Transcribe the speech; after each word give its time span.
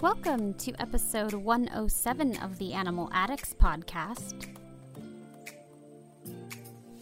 Welcome 0.00 0.54
to 0.54 0.72
episode 0.80 1.32
107 1.32 2.36
of 2.36 2.56
the 2.58 2.72
Animal 2.72 3.10
Addicts 3.12 3.52
podcast. 3.52 4.46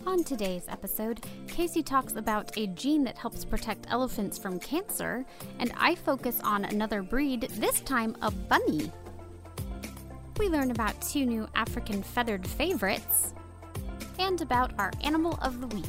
On 0.07 0.25
today's 0.25 0.65
episode, 0.67 1.23
Casey 1.47 1.83
talks 1.83 2.15
about 2.15 2.57
a 2.57 2.69
gene 2.69 3.05
that 3.05 3.19
helps 3.19 3.45
protect 3.45 3.85
elephants 3.91 4.39
from 4.39 4.59
cancer, 4.59 5.27
and 5.59 5.75
I 5.77 5.95
focus 5.95 6.41
on 6.43 6.65
another 6.65 7.03
breed, 7.03 7.43
this 7.57 7.81
time 7.81 8.17
a 8.23 8.31
bunny. 8.31 8.91
We 10.39 10.49
learn 10.49 10.71
about 10.71 10.99
two 11.03 11.27
new 11.27 11.47
African 11.55 12.03
feathered 12.03 12.47
favorites, 12.47 13.35
and 14.19 14.41
about 14.41 14.73
our 14.79 14.91
animal 15.03 15.39
of 15.43 15.61
the 15.61 15.67
week. 15.67 15.85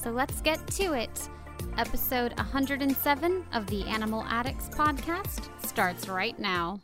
So 0.00 0.10
let's 0.10 0.40
get 0.42 0.64
to 0.68 0.92
it. 0.92 1.28
Episode 1.76 2.36
107 2.36 3.44
of 3.52 3.66
the 3.66 3.82
Animal 3.86 4.22
Addicts 4.28 4.68
podcast 4.68 5.48
starts 5.66 6.08
right 6.08 6.38
now. 6.38 6.78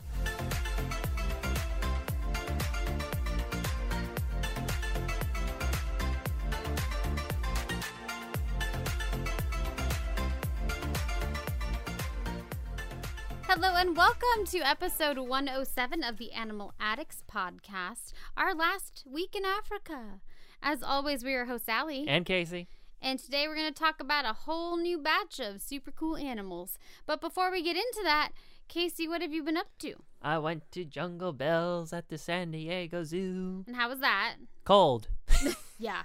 Hello 13.46 13.76
and 13.76 13.96
welcome 13.96 14.44
to 14.46 14.58
episode 14.58 15.18
107 15.18 16.02
of 16.02 16.18
the 16.18 16.32
Animal 16.32 16.74
Addicts 16.80 17.22
podcast, 17.32 18.12
our 18.36 18.56
last 18.56 19.04
week 19.08 19.36
in 19.36 19.44
Africa. 19.44 20.20
As 20.60 20.82
always, 20.82 21.22
we 21.22 21.34
are 21.34 21.44
host 21.44 21.66
Sally. 21.66 22.06
And 22.08 22.26
Casey. 22.26 22.66
And 23.02 23.18
today 23.18 23.48
we're 23.48 23.54
going 23.54 23.72
to 23.72 23.78
talk 23.78 24.00
about 24.00 24.26
a 24.26 24.32
whole 24.34 24.76
new 24.76 24.98
batch 24.98 25.40
of 25.40 25.62
super 25.62 25.90
cool 25.90 26.16
animals. 26.16 26.78
But 27.06 27.20
before 27.20 27.50
we 27.50 27.62
get 27.62 27.76
into 27.76 28.00
that, 28.04 28.30
Casey, 28.68 29.08
what 29.08 29.22
have 29.22 29.32
you 29.32 29.42
been 29.42 29.56
up 29.56 29.68
to? 29.78 29.94
I 30.20 30.38
went 30.38 30.70
to 30.72 30.84
Jungle 30.84 31.32
Bells 31.32 31.94
at 31.94 32.08
the 32.10 32.18
San 32.18 32.50
Diego 32.50 33.02
Zoo. 33.04 33.64
And 33.66 33.74
how 33.74 33.88
was 33.88 34.00
that? 34.00 34.36
Cold. 34.64 35.08
Yeah, 35.82 36.02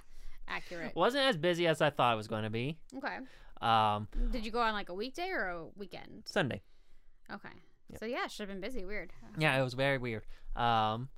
accurate. 0.48 0.96
Wasn't 0.96 1.26
as 1.26 1.36
busy 1.36 1.68
as 1.68 1.82
I 1.82 1.90
thought 1.90 2.14
it 2.14 2.16
was 2.16 2.30
going 2.30 2.44
to 2.44 2.50
be. 2.50 2.78
Okay. 2.96 3.18
Um, 3.60 4.08
Did 4.32 4.46
you 4.46 4.52
go 4.52 4.62
on 4.62 4.72
like 4.72 4.88
a 4.88 4.94
weekday 4.94 5.32
or 5.32 5.50
a 5.50 5.66
weekend? 5.76 6.24
Sunday. 6.24 6.62
Okay. 7.30 7.50
So 8.00 8.06
yeah, 8.06 8.28
should 8.28 8.48
have 8.48 8.58
been 8.58 8.62
busy. 8.62 8.86
Weird. 8.86 9.12
Yeah, 9.38 9.60
it 9.60 9.64
was 9.64 9.74
very 9.74 9.98
weird. 9.98 10.24
Um, 10.56 11.10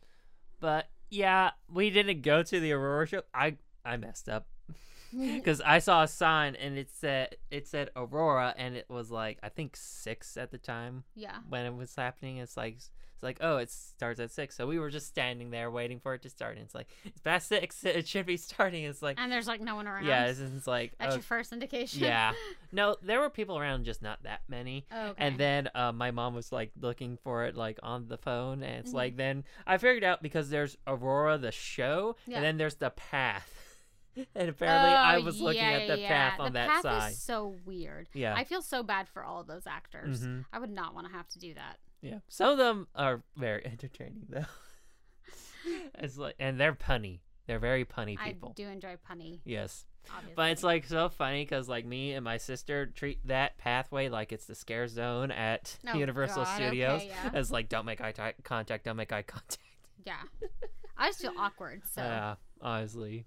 but 0.60 0.90
yeah, 1.12 1.52
we 1.72 1.92
didn't 1.92 2.24
go 2.24 2.42
to 2.42 2.60
the 2.60 2.72
Aurora 2.72 3.06
show. 3.06 3.22
I 3.32 3.58
I 3.86 3.96
messed 3.98 4.28
up 4.28 4.48
because 5.36 5.62
I 5.62 5.80
saw 5.80 6.04
a 6.04 6.08
sign 6.08 6.56
and 6.56 6.78
it 6.78 6.90
said 6.92 7.36
it 7.52 7.68
said 7.68 7.90
Aurora 7.96 8.54
and 8.58 8.76
it 8.76 8.86
was 8.90 9.10
like 9.12 9.38
I 9.44 9.50
think 9.50 9.76
six 9.76 10.38
at 10.38 10.52
the 10.52 10.58
time 10.58 11.04
Yeah. 11.16 11.38
when 11.50 11.66
it 11.66 11.76
was 11.76 11.96
happening. 11.96 12.38
It's 12.38 12.58
like 12.58 12.76
it's 12.76 13.24
like 13.24 13.38
oh 13.42 13.58
it 13.58 13.72
starts 13.72 14.20
at 14.20 14.30
six, 14.30 14.56
so 14.56 14.68
we 14.68 14.78
were 14.78 14.92
just 14.92 15.08
standing 15.08 15.50
there 15.50 15.72
waiting 15.72 16.00
for 16.00 16.14
it 16.14 16.22
to 16.22 16.30
start. 16.30 16.56
And 16.58 16.64
it's 16.66 16.76
like 16.76 16.88
it's 17.04 17.20
past 17.20 17.48
six, 17.48 17.84
it 17.84 18.08
should 18.08 18.28
be 18.28 18.38
starting. 18.38 18.84
It's 18.84 19.02
like 19.02 19.18
And 19.20 19.32
there's 19.32 19.48
like 19.48 19.60
no 19.60 19.76
one 19.76 19.88
around. 19.88 20.06
yeah, 20.06 20.26
it's, 20.26 20.40
it's 20.40 20.68
like 20.68 20.94
That's 21.00 21.14
oh, 21.14 21.16
your 21.16 21.24
first 21.24 21.52
indication. 21.52 22.04
yeah. 22.04 22.34
No, 22.72 22.96
there 23.02 23.20
were 23.22 23.30
people 23.32 23.58
around, 23.58 23.86
just 23.86 24.02
not 24.04 24.22
that 24.24 24.42
many. 24.50 24.86
okay. 24.94 25.14
And 25.18 25.38
then 25.38 25.70
uh, 25.74 25.94
my 25.94 26.12
mom 26.12 26.36
was 26.36 26.52
like 26.52 26.72
looking 26.80 27.18
for 27.24 27.46
it 27.46 27.56
like 27.56 27.80
on 27.82 28.08
the 28.08 28.18
phone, 28.18 28.62
and 28.62 28.82
it's 28.82 28.92
Mhm. 28.92 28.96
like 28.96 29.18
then 29.18 29.46
I 29.66 29.78
figured 29.80 30.04
out 30.04 30.22
because 30.22 30.50
there's 30.52 30.78
Aurora 30.86 31.38
the 31.40 31.52
show, 31.52 32.18
Yeah. 32.28 32.36
and 32.38 32.46
then 32.46 32.58
there's 32.58 32.76
the 32.76 32.92
path, 32.92 33.67
and 34.36 34.50
apparently 34.50 34.92
I 34.92 35.18
Oh, 35.18 35.22
was 35.22 35.40
looking 35.42 35.62
yeah, 35.62 35.72
at 35.72 35.88
the 35.88 36.00
yeah. 36.00 36.08
path 36.08 36.40
on 36.40 36.54
the 36.54 36.60
that 36.60 36.70
path 36.70 36.82
side. 36.82 37.12
Is 37.12 37.22
so 37.22 37.56
weird. 37.66 38.08
Yeah, 38.14 38.34
I 38.36 38.44
feel 38.44 38.62
so 38.62 38.84
bad 38.84 39.08
for 39.10 39.24
all 39.24 39.42
of 39.42 39.48
those 39.48 39.68
actors. 39.68 40.26
Mhm. 40.26 40.46
I 40.52 40.60
would 40.60 40.70
not 40.72 40.94
want 40.96 41.08
to 41.08 41.14
have 41.14 41.28
to 41.30 41.40
do 41.40 41.54
that. 41.54 41.78
yeah. 42.02 42.20
Some 42.28 42.50
of 42.52 42.58
them 42.58 42.88
are 42.96 43.24
very 43.36 43.66
entertaining 43.66 44.28
though. 44.30 44.46
it's 46.00 46.18
like, 46.18 46.36
and 46.40 46.60
they're 46.60 46.74
punny. 46.74 47.20
They're 47.48 47.60
very 47.60 47.86
punny 47.86 48.18
people. 48.22 48.50
I 48.50 48.54
do 48.62 48.68
enjoy 48.68 48.98
punny. 49.10 49.40
Yes, 49.46 49.86
Obviously. 50.10 50.34
but 50.36 50.52
it's 50.52 50.64
like 50.64 50.86
so 50.86 51.08
funny 51.08 51.44
because 51.46 51.70
like 51.70 51.86
me 51.86 52.14
and 52.14 52.24
my 52.26 52.38
sister 52.38 52.86
treat 52.88 53.26
that 53.28 53.58
pathway 53.58 54.10
like 54.10 54.34
it's 54.34 54.46
the 54.46 54.56
scare 54.56 54.88
zone 54.90 55.32
at 55.32 55.78
Oh, 55.88 55.98
Universal 55.98 56.44
God, 56.44 56.56
Studios. 56.58 57.02
okay, 57.04 57.08
yeah. 57.10 57.32
It's 57.40 57.50
like 57.52 57.70
don't 57.70 57.86
make 57.86 58.02
eye 58.02 58.12
ti- 58.12 58.42
contact, 58.44 58.84
don't 58.84 58.98
make 58.98 59.14
eye 59.14 59.22
contact. 59.24 59.60
yeah. 60.06 60.18
I 60.98 61.08
just 61.10 61.22
feel 61.22 61.34
awkward. 61.38 61.84
So 61.94 62.02
Yeah, 62.02 62.36
honestly. 62.62 63.26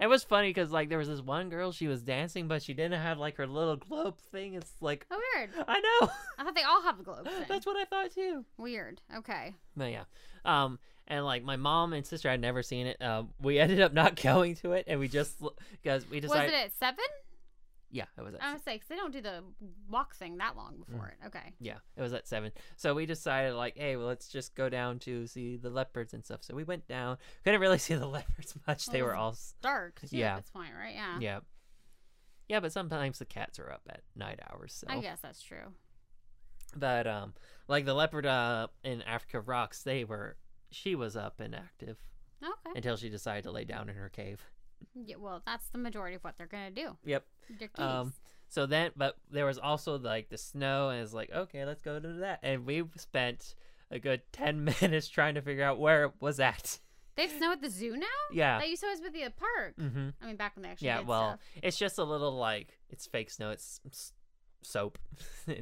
It 0.00 0.06
was 0.08 0.24
funny 0.24 0.50
because 0.50 0.70
like 0.70 0.88
there 0.88 0.98
was 0.98 1.08
this 1.08 1.20
one 1.20 1.48
girl, 1.48 1.72
she 1.72 1.86
was 1.86 2.02
dancing, 2.02 2.48
but 2.48 2.62
she 2.62 2.74
didn't 2.74 3.00
have 3.00 3.18
like 3.18 3.36
her 3.36 3.46
little 3.46 3.76
globe 3.76 4.18
thing. 4.32 4.54
It's 4.54 4.72
like 4.80 5.06
oh 5.10 5.20
weird. 5.34 5.50
I 5.66 5.80
know. 5.80 6.10
I 6.38 6.44
thought 6.44 6.54
they 6.54 6.62
all 6.62 6.82
have 6.82 7.00
a 7.00 7.02
globe 7.02 7.24
thing. 7.24 7.44
That's 7.48 7.66
what 7.66 7.76
I 7.76 7.84
thought 7.84 8.12
too. 8.12 8.44
weird. 8.56 9.00
Okay. 9.16 9.54
But 9.76 9.90
yeah, 9.92 10.04
um, 10.44 10.78
and 11.06 11.24
like 11.24 11.42
my 11.42 11.56
mom 11.56 11.92
and 11.92 12.06
sister 12.06 12.30
had 12.30 12.40
never 12.40 12.62
seen 12.62 12.86
it. 12.86 13.02
Um, 13.02 13.30
we 13.40 13.58
ended 13.60 13.80
up 13.80 13.92
not 13.92 14.16
going 14.22 14.54
to 14.56 14.72
it, 14.72 14.84
and 14.86 15.00
we 15.00 15.08
just 15.08 15.42
because 15.82 16.08
we 16.08 16.20
decided 16.20 16.52
Was 16.52 16.60
it 16.60 16.64
at 16.66 16.72
seven? 16.78 17.04
Yeah, 17.92 18.04
it 18.16 18.20
was 18.22 18.34
at 18.34 18.42
I 18.42 18.52
was 18.52 18.62
say 18.62 18.78
'cause 18.78 18.88
they 18.88 18.94
don't 18.96 19.10
do 19.12 19.20
the 19.20 19.42
walk 19.88 20.14
thing 20.14 20.36
that 20.38 20.56
long 20.56 20.78
before 20.78 21.12
Mm. 21.20 21.24
it. 21.24 21.26
Okay. 21.28 21.54
yeah, 21.58 21.78
it 21.96 22.02
was 22.02 22.12
at 22.12 22.26
seven. 22.28 22.52
So 22.76 22.94
we 22.94 23.04
decided 23.06 23.54
like, 23.54 23.76
hey, 23.76 23.96
well, 23.96 24.06
let's 24.06 24.28
just 24.28 24.54
go 24.54 24.68
down 24.68 24.98
to 25.00 25.26
see 25.26 25.56
the 25.56 25.70
leopards 25.70 26.14
and 26.14 26.24
stuff. 26.24 26.42
So 26.44 26.54
we 26.54 26.62
went 26.64 26.86
down. 26.86 27.18
Couldn't 27.44 27.60
really 27.60 27.78
see 27.88 27.94
the 27.94 28.06
leopards 28.06 28.54
much. 28.66 28.86
they 28.86 29.02
were 29.02 29.14
all 29.16 29.36
Dark. 29.60 30.00
Too, 30.02 30.16
Yeah. 30.16 30.36
At 30.36 30.42
this 30.44 30.50
point, 30.50 30.70
right? 30.78 30.94
Yeah. 30.94 31.18
yeah. 31.20 31.40
Yeah, 32.48 32.60
but 32.60 32.72
sometimes 32.72 33.18
the 33.18 33.24
cats 33.26 33.58
are 33.58 33.70
up 33.70 33.82
at 33.88 34.02
night 34.16 34.40
hours. 34.50 34.72
So 34.74 34.86
I 34.88 35.00
guess 35.00 35.20
that's 35.20 35.40
true. 35.42 35.72
But 36.76 37.06
um, 37.06 37.34
like 37.68 37.84
the 37.84 37.94
leopard 37.94 38.26
uh 38.26 38.68
in 38.84 39.02
Africa 39.02 39.40
Rocks, 39.40 39.82
they 39.82 40.04
were 40.04 40.36
she 40.70 40.94
was 40.94 41.16
up 41.16 41.40
and 41.40 41.54
active 41.54 41.98
Okay. 42.42 42.72
until 42.76 42.96
she 42.96 43.08
decided 43.08 43.42
to 43.44 43.50
lay 43.50 43.64
down 43.64 43.88
in 43.88 43.96
her 43.96 44.08
cave. 44.08 44.44
Yeah, 44.94 45.16
well, 45.16 45.42
that's 45.44 45.68
the 45.68 45.78
majority 45.78 46.16
of 46.16 46.24
what 46.24 46.36
they're 46.38 46.46
gonna 46.46 46.70
do. 46.70 46.96
Yep. 47.04 47.26
Um, 47.76 48.12
so 48.48 48.66
then, 48.66 48.90
but 48.96 49.16
there 49.30 49.46
was 49.46 49.58
also 49.58 49.98
like 49.98 50.28
the 50.28 50.38
snow, 50.38 50.90
and 50.90 51.02
it's 51.02 51.12
like 51.12 51.30
okay, 51.32 51.64
let's 51.64 51.82
go 51.82 51.98
to 52.00 52.08
that, 52.20 52.40
and 52.42 52.66
we 52.66 52.84
spent 52.96 53.54
a 53.90 53.98
good 53.98 54.22
ten 54.32 54.64
minutes 54.80 55.08
trying 55.08 55.34
to 55.34 55.42
figure 55.42 55.64
out 55.64 55.78
where 55.78 56.04
it 56.04 56.12
was 56.20 56.40
at. 56.40 56.78
they 57.16 57.22
have 57.22 57.36
snow 57.36 57.52
at 57.52 57.60
the 57.60 57.70
zoo 57.70 57.96
now. 57.96 58.06
Yeah. 58.32 58.58
That 58.58 58.68
used 58.68 58.80
to 58.82 58.86
always 58.86 59.00
be 59.00 59.24
the 59.24 59.30
park. 59.30 59.74
Mm-hmm. 59.80 60.08
I 60.22 60.26
mean, 60.26 60.36
back 60.36 60.56
when 60.56 60.62
they 60.62 60.68
actually 60.70 60.86
Yeah. 60.88 61.00
Well, 61.00 61.30
stuff. 61.30 61.40
it's 61.62 61.78
just 61.78 61.98
a 61.98 62.04
little 62.04 62.36
like 62.36 62.78
it's 62.88 63.06
fake 63.06 63.30
snow. 63.30 63.50
It's 63.50 63.80
soap. 64.62 64.98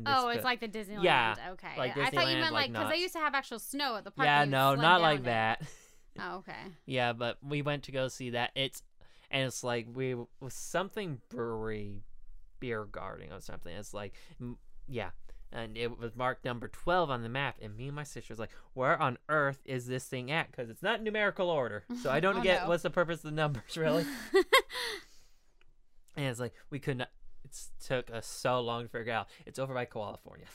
Oh, 0.06 0.24
the- 0.24 0.34
it's 0.34 0.44
like 0.44 0.60
the 0.60 0.68
Disneyland. 0.68 1.04
Yeah, 1.04 1.34
Okay. 1.52 1.68
like 1.78 1.96
I 1.96 2.10
thought 2.10 2.12
you 2.28 2.36
Disneyland, 2.36 2.40
meant 2.40 2.52
like 2.52 2.52
like 2.52 2.68
because 2.72 2.82
not- 2.84 2.92
they 2.92 2.98
used 3.00 3.14
to 3.14 3.20
have 3.20 3.34
actual 3.34 3.58
snow 3.58 3.96
at 3.96 4.04
the 4.04 4.10
park. 4.10 4.26
yeah, 4.26 4.44
no, 4.44 4.74
not 4.74 5.00
like 5.00 5.20
it. 5.20 5.24
that. 5.24 5.62
Oh, 6.20 6.38
okay. 6.38 6.52
Yeah, 6.84 7.12
but 7.12 7.38
we 7.46 7.62
went 7.62 7.84
to 7.84 7.92
go 7.92 8.08
see 8.08 8.30
that. 8.30 8.50
It's 8.56 8.82
and 9.30 9.44
it's 9.44 9.62
like 9.64 9.86
we 9.92 10.14
was 10.40 10.54
something 10.54 11.20
brewery, 11.28 12.02
beer 12.60 12.84
garden 12.84 13.32
or 13.32 13.40
something. 13.40 13.74
It's 13.74 13.92
like 13.94 14.14
yeah, 14.86 15.10
and 15.52 15.76
it 15.76 15.98
was 15.98 16.16
marked 16.16 16.44
number 16.44 16.68
twelve 16.68 17.10
on 17.10 17.22
the 17.22 17.28
map. 17.28 17.56
And 17.60 17.76
me 17.76 17.86
and 17.88 17.96
my 17.96 18.04
sister 18.04 18.32
was 18.32 18.38
like, 18.38 18.50
"Where 18.74 19.00
on 19.00 19.18
earth 19.28 19.60
is 19.64 19.86
this 19.86 20.04
thing 20.06 20.30
at?" 20.30 20.50
Because 20.50 20.70
it's 20.70 20.82
not 20.82 21.02
numerical 21.02 21.50
order, 21.50 21.84
so 22.02 22.10
I 22.10 22.20
don't 22.24 22.38
Oh, 22.38 22.42
get 22.42 22.62
no. 22.62 22.68
what's 22.70 22.82
the 22.82 22.90
purpose 22.90 23.18
of 23.18 23.30
the 23.30 23.30
numbers 23.32 23.76
really. 23.76 24.04
and 26.16 26.26
it's 26.26 26.40
like 26.40 26.54
we 26.70 26.78
could 26.78 26.98
not. 26.98 27.10
It 27.44 27.56
took 27.86 28.10
us 28.10 28.26
so 28.26 28.60
long 28.60 28.82
to 28.84 28.88
figure 28.88 29.12
out. 29.12 29.28
It's 29.46 29.58
over 29.58 29.72
by 29.72 29.84
California. 29.86 30.46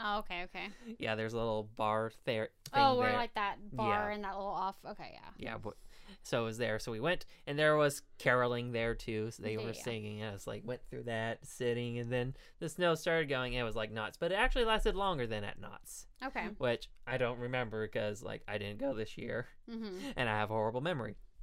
oh, 0.00 0.18
okay, 0.20 0.42
okay. 0.44 0.66
Yeah, 0.98 1.14
there's 1.16 1.32
a 1.32 1.36
little 1.36 1.68
bar 1.76 2.12
there. 2.24 2.50
Oh, 2.72 2.98
we're 2.98 3.08
there. 3.08 3.16
like 3.16 3.34
that 3.34 3.56
bar 3.72 4.08
Yeah. 4.10 4.14
and 4.14 4.24
that 4.24 4.34
little 4.36 4.52
off. 4.52 4.76
Okay, 4.90 5.10
yeah. 5.12 5.28
yeah 5.52 5.56
but, 5.58 5.74
so 6.22 6.42
it 6.42 6.44
was 6.44 6.58
there 6.58 6.78
so 6.78 6.90
we 6.92 7.00
went 7.00 7.26
and 7.46 7.58
there 7.58 7.76
was 7.76 8.02
caroling 8.18 8.72
there 8.72 8.94
too 8.94 9.30
so 9.30 9.42
they 9.42 9.52
Yeah, 9.52 9.58
were 9.58 9.72
yeah. 9.72 9.82
singing 9.82 10.20
and 10.20 10.30
i 10.30 10.32
was 10.32 10.46
like 10.46 10.62
went 10.64 10.80
through 10.90 11.04
that 11.04 11.46
sitting 11.46 11.98
and 11.98 12.12
then 12.12 12.34
the 12.60 12.68
snow 12.68 12.94
started 12.94 13.28
going 13.28 13.54
and 13.54 13.60
it 13.60 13.64
was 13.64 13.76
like 13.76 13.90
Knott's 13.92 14.16
but 14.16 14.32
it 14.32 14.36
actually 14.36 14.64
lasted 14.64 14.94
longer 14.96 15.26
than 15.26 15.44
at 15.44 15.60
Knott's 15.60 16.06
Okay. 16.24 16.48
which 16.58 16.88
i 17.06 17.16
don't 17.18 17.38
remember 17.38 17.86
because 17.86 18.22
like 18.22 18.42
i 18.48 18.58
didn't 18.58 18.78
go 18.78 18.94
this 18.94 19.16
year 19.18 19.46
hmm 19.70 19.88
and 20.16 20.28
i 20.28 20.38
have 20.38 20.50
a 20.50 20.54
horrible 20.54 20.80
memory 20.80 21.16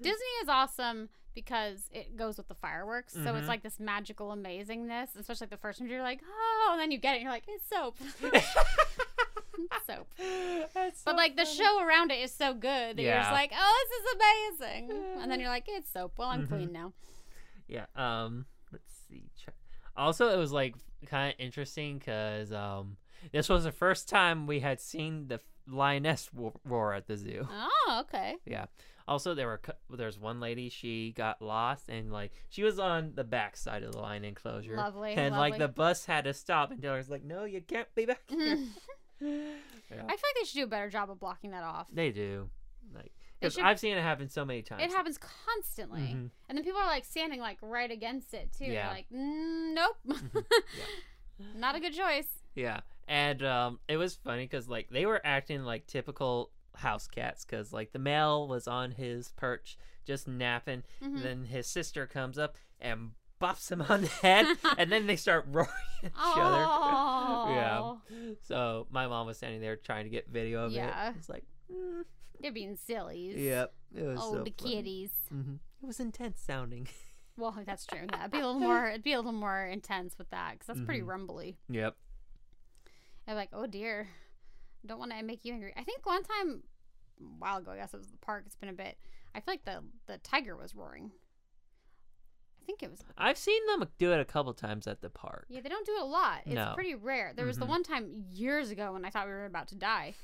Disney 0.00 0.26
is 0.42 0.48
awesome 0.48 1.08
because 1.34 1.88
it 1.92 2.16
goes 2.16 2.36
with 2.36 2.48
the 2.48 2.54
fireworks. 2.56 3.12
So 3.12 3.20
Mhm. 3.20 3.38
it's 3.38 3.48
like 3.48 3.62
this 3.62 3.78
magical 3.78 4.28
amazingness, 4.34 5.14
especially 5.16 5.44
like 5.44 5.50
the 5.50 5.56
first 5.58 5.80
one. 5.80 5.88
You're 5.88 6.02
like, 6.02 6.20
oh, 6.26 6.68
and 6.72 6.80
then 6.80 6.90
you 6.90 6.98
get 6.98 7.12
it, 7.12 7.16
and 7.18 7.22
you're 7.22 7.32
like, 7.32 7.44
it's 7.46 7.68
soap. 7.68 7.96
It's 9.58 9.86
soap. 9.86 10.08
That's 10.74 11.02
But 11.02 11.12
so 11.12 11.16
like 11.16 11.36
the 11.36 11.44
show 11.44 11.80
around 11.84 12.10
it 12.10 12.18
is 12.20 12.32
so 12.34 12.54
good 12.54 12.96
that 12.96 13.02
you're 13.02 13.14
just 13.14 13.32
like, 13.32 13.52
oh, 13.56 13.84
this 13.88 13.98
is 14.00 14.60
amazing. 14.60 15.02
And 15.20 15.30
then 15.30 15.40
you're 15.40 15.48
like, 15.48 15.66
it's 15.68 15.90
soap. 15.92 16.14
Well, 16.18 16.28
I'm 16.28 16.42
Mhm. 16.44 16.48
clean 16.48 16.72
now. 16.72 16.92
yeah 17.68 17.86
um 17.96 18.44
let's 18.72 18.92
see 19.08 19.30
also 19.96 20.28
it 20.28 20.36
was 20.36 20.52
like 20.52 20.74
kind 21.06 21.32
of 21.32 21.40
interesting 21.40 21.98
because 21.98 22.52
um 22.52 22.96
this 23.30 23.48
was 23.48 23.64
the 23.64 23.72
first 23.72 24.08
time 24.08 24.46
we 24.46 24.60
had 24.60 24.80
seen 24.80 25.28
the 25.28 25.38
lioness 25.68 26.28
roar 26.64 26.92
at 26.92 27.06
the 27.06 27.16
zoo. 27.16 27.46
Oh, 27.48 28.00
okay. 28.02 28.34
Yeah. 28.44 28.66
Also, 29.06 29.34
there 29.34 29.46
were 29.46 29.60
there's 29.90 30.18
one 30.18 30.40
lady 30.40 30.68
she 30.68 31.12
got 31.12 31.40
lost 31.42 31.88
and 31.88 32.12
like 32.12 32.32
she 32.48 32.62
was 32.64 32.78
on 32.80 33.12
the 33.14 33.22
back 33.24 33.56
side 33.56 33.82
of 33.84 33.92
the 33.92 33.98
lion 33.98 34.24
enclosure. 34.24 34.76
Lovely, 34.76 35.14
And 35.14 35.36
like 35.36 35.58
the 35.58 35.68
bus 35.68 36.04
had 36.06 36.24
to 36.24 36.34
stop 36.34 36.70
and 36.72 36.80
Taylor's 36.82 37.08
like, 37.10 37.22
"No, 37.22 37.44
you 37.44 37.60
can't 37.60 37.92
be 37.94 38.06
back 38.06 38.22
here." 38.28 38.58
I 39.22 39.94
feel 39.94 40.06
like 40.06 40.18
they 40.40 40.44
should 40.44 40.54
do 40.56 40.64
a 40.64 40.66
better 40.66 40.88
job 40.90 41.10
of 41.10 41.18
blocking 41.20 41.50
that 41.52 41.62
off. 41.64 41.86
They 41.92 42.10
do. 42.10 42.48
Like 42.94 43.12
because 43.40 43.58
I've 43.58 43.78
seen 43.80 43.96
it 43.96 44.02
happen 44.02 44.28
so 44.28 44.44
many 44.44 44.62
times. 44.62 44.82
It 44.82 44.90
happens 44.90 45.18
constantly, 45.18 46.00
Mhm. 46.02 46.30
and 46.48 46.58
then 46.58 46.64
people 46.64 46.80
are 46.80 46.86
like 46.86 47.04
standing 47.04 47.40
like 47.40 47.58
right 47.60 47.90
against 47.90 48.34
it 48.34 48.52
too. 48.56 48.66
Yeah. 48.66 48.84
They're 48.86 48.94
like, 48.94 49.10
mm, 49.10 49.74
nope, 49.74 49.96
not 51.56 51.74
a 51.74 51.80
good 51.80 51.94
choice. 51.94 52.28
Yeah, 52.54 52.80
and 53.08 53.42
um, 53.44 53.80
it 53.88 53.96
was 53.96 54.14
funny 54.14 54.44
because 54.44 54.68
like 54.68 54.88
they 54.90 55.06
were 55.06 55.20
acting 55.24 55.62
like 55.64 55.86
typical 55.86 56.50
house 56.74 57.06
cats 57.06 57.44
because 57.44 57.72
like 57.72 57.92
the 57.92 57.98
male 57.98 58.46
was 58.48 58.66
on 58.68 58.92
his 58.92 59.32
perch 59.36 59.76
just 60.04 60.26
napping, 60.28 60.82
Mhm. 61.02 61.22
then 61.22 61.44
his 61.44 61.66
sister 61.66 62.06
comes 62.06 62.38
up 62.38 62.56
and 62.80 63.12
bops 63.42 63.70
him 63.70 63.82
on 63.88 64.02
the 64.02 64.06
head, 64.08 64.46
and 64.78 64.90
then 64.92 65.06
they 65.06 65.16
start 65.16 65.46
roaring 65.50 65.68
at 66.02 66.10
each 66.10 66.12
other. 66.36 66.58
yeah. 67.52 67.78
Oh, 67.82 68.00
So 68.42 68.86
my 68.90 69.06
mom 69.06 69.26
was 69.26 69.36
standing 69.38 69.60
there 69.60 69.76
trying 69.76 70.04
to 70.04 70.10
get 70.10 70.28
video 70.28 70.64
of 70.66 70.72
it. 70.72 70.76
Yeah. 70.76 71.10
it. 71.10 71.14
It's 71.18 71.28
like, 71.28 71.44
mm, 71.72 72.02
they're 72.40 72.52
being 72.52 72.76
sillies. 72.76 73.36
yep, 73.36 73.74
it 73.94 74.02
was 74.04 74.20
Oh, 74.22 74.32
so 74.34 74.44
kitties. 74.44 75.10
hmm 75.28 75.54
It 75.82 75.86
was 75.86 76.00
intense 76.00 76.40
sounding. 76.40 76.88
Well, 77.36 77.56
that's 77.66 77.86
true. 77.86 78.06
Yeah, 78.10 78.20
it'd 78.20 78.30
be 78.32 78.38
a 78.40 78.46
little 78.46 78.60
more. 78.60 78.88
It'd 78.88 79.02
be 79.02 79.12
a 79.14 79.16
little 79.16 79.32
more 79.32 79.64
intense 79.64 80.18
with 80.18 80.28
that 80.30 80.52
because 80.52 80.66
that's 80.66 80.80
pretty 80.86 81.00
Mhm. 81.02 81.06
rumbly. 81.08 81.58
yep. 81.68 81.96
I'm 83.26 83.36
like, 83.36 83.50
oh 83.52 83.66
dear, 83.66 84.08
don't 84.84 84.98
want 84.98 85.12
to 85.12 85.22
make 85.22 85.44
you 85.44 85.52
angry. 85.54 85.72
I 85.76 85.82
think 85.84 86.04
one 86.04 86.22
time, 86.24 86.62
a 87.20 87.24
while 87.38 87.58
ago, 87.58 87.70
I 87.70 87.76
guess 87.76 87.94
it 87.94 87.98
was 87.98 88.08
the 88.10 88.18
park. 88.18 88.42
It's 88.46 88.56
been 88.56 88.68
a 88.68 88.72
bit. 88.74 88.98
I 89.34 89.40
feel 89.40 89.52
like 89.54 89.64
the 89.64 89.82
the 90.06 90.18
tiger 90.18 90.56
was 90.56 90.74
roaring. 90.74 91.12
I 92.62 92.64
think 92.64 92.82
it 92.82 92.90
was. 92.90 93.00
I've 93.18 93.36
seen 93.38 93.60
them 93.66 93.88
do 93.98 94.12
it 94.12 94.20
a 94.20 94.24
couple 94.24 94.52
times 94.54 94.86
at 94.86 95.00
the 95.00 95.10
park. 95.10 95.46
Yeah, 95.48 95.60
they 95.60 95.68
don't 95.68 95.84
do 95.84 95.96
it 95.96 96.02
a 96.02 96.04
lot. 96.04 96.42
It's 96.46 96.54
No. 96.54 96.72
pretty 96.74 96.94
rare. 96.94 97.32
There 97.34 97.44
was 97.46 97.58
the 97.58 97.64
Mhm. 97.64 97.68
one 97.70 97.82
time 97.82 98.24
years 98.30 98.70
ago 98.70 98.92
when 98.92 99.04
I 99.04 99.10
thought 99.10 99.26
we 99.26 99.32
were 99.32 99.46
about 99.46 99.66
to 99.68 99.74
die, 99.74 100.14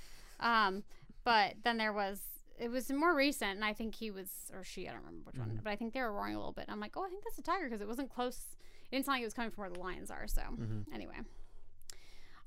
um, 0.40 0.84
but 1.24 1.56
then 1.64 1.76
there 1.78 1.92
was. 1.92 2.22
It 2.58 2.70
was 2.72 2.90
more 2.90 3.14
recent, 3.14 3.52
and 3.52 3.64
I 3.64 3.72
think 3.72 3.94
he 3.94 4.10
was 4.10 4.50
or 4.52 4.64
she. 4.64 4.88
I 4.88 4.92
don't 4.92 5.00
remember 5.04 5.26
which 5.30 5.38
one, 5.38 5.50
Mhm. 5.50 5.62
but 5.62 5.70
I 5.70 5.76
think 5.76 5.94
they 5.94 6.00
were 6.00 6.12
roaring 6.12 6.34
a 6.34 6.38
little 6.38 6.52
bit. 6.52 6.62
And 6.64 6.72
I'm 6.72 6.80
like, 6.80 6.96
oh, 6.96 7.04
I 7.04 7.08
think 7.08 7.22
that's 7.22 7.38
a 7.38 7.42
tiger 7.42 7.66
because 7.66 7.80
it 7.80 7.86
wasn't 7.86 8.10
close. 8.10 8.56
It 8.90 8.96
didn't 8.96 9.06
sound 9.06 9.14
like 9.16 9.22
it 9.22 9.26
was 9.26 9.34
coming 9.34 9.50
from 9.52 9.62
where 9.62 9.70
the 9.70 9.78
lions 9.78 10.10
are. 10.10 10.26
So 10.26 10.42
hmm 10.42 10.80
anyway, 10.92 11.18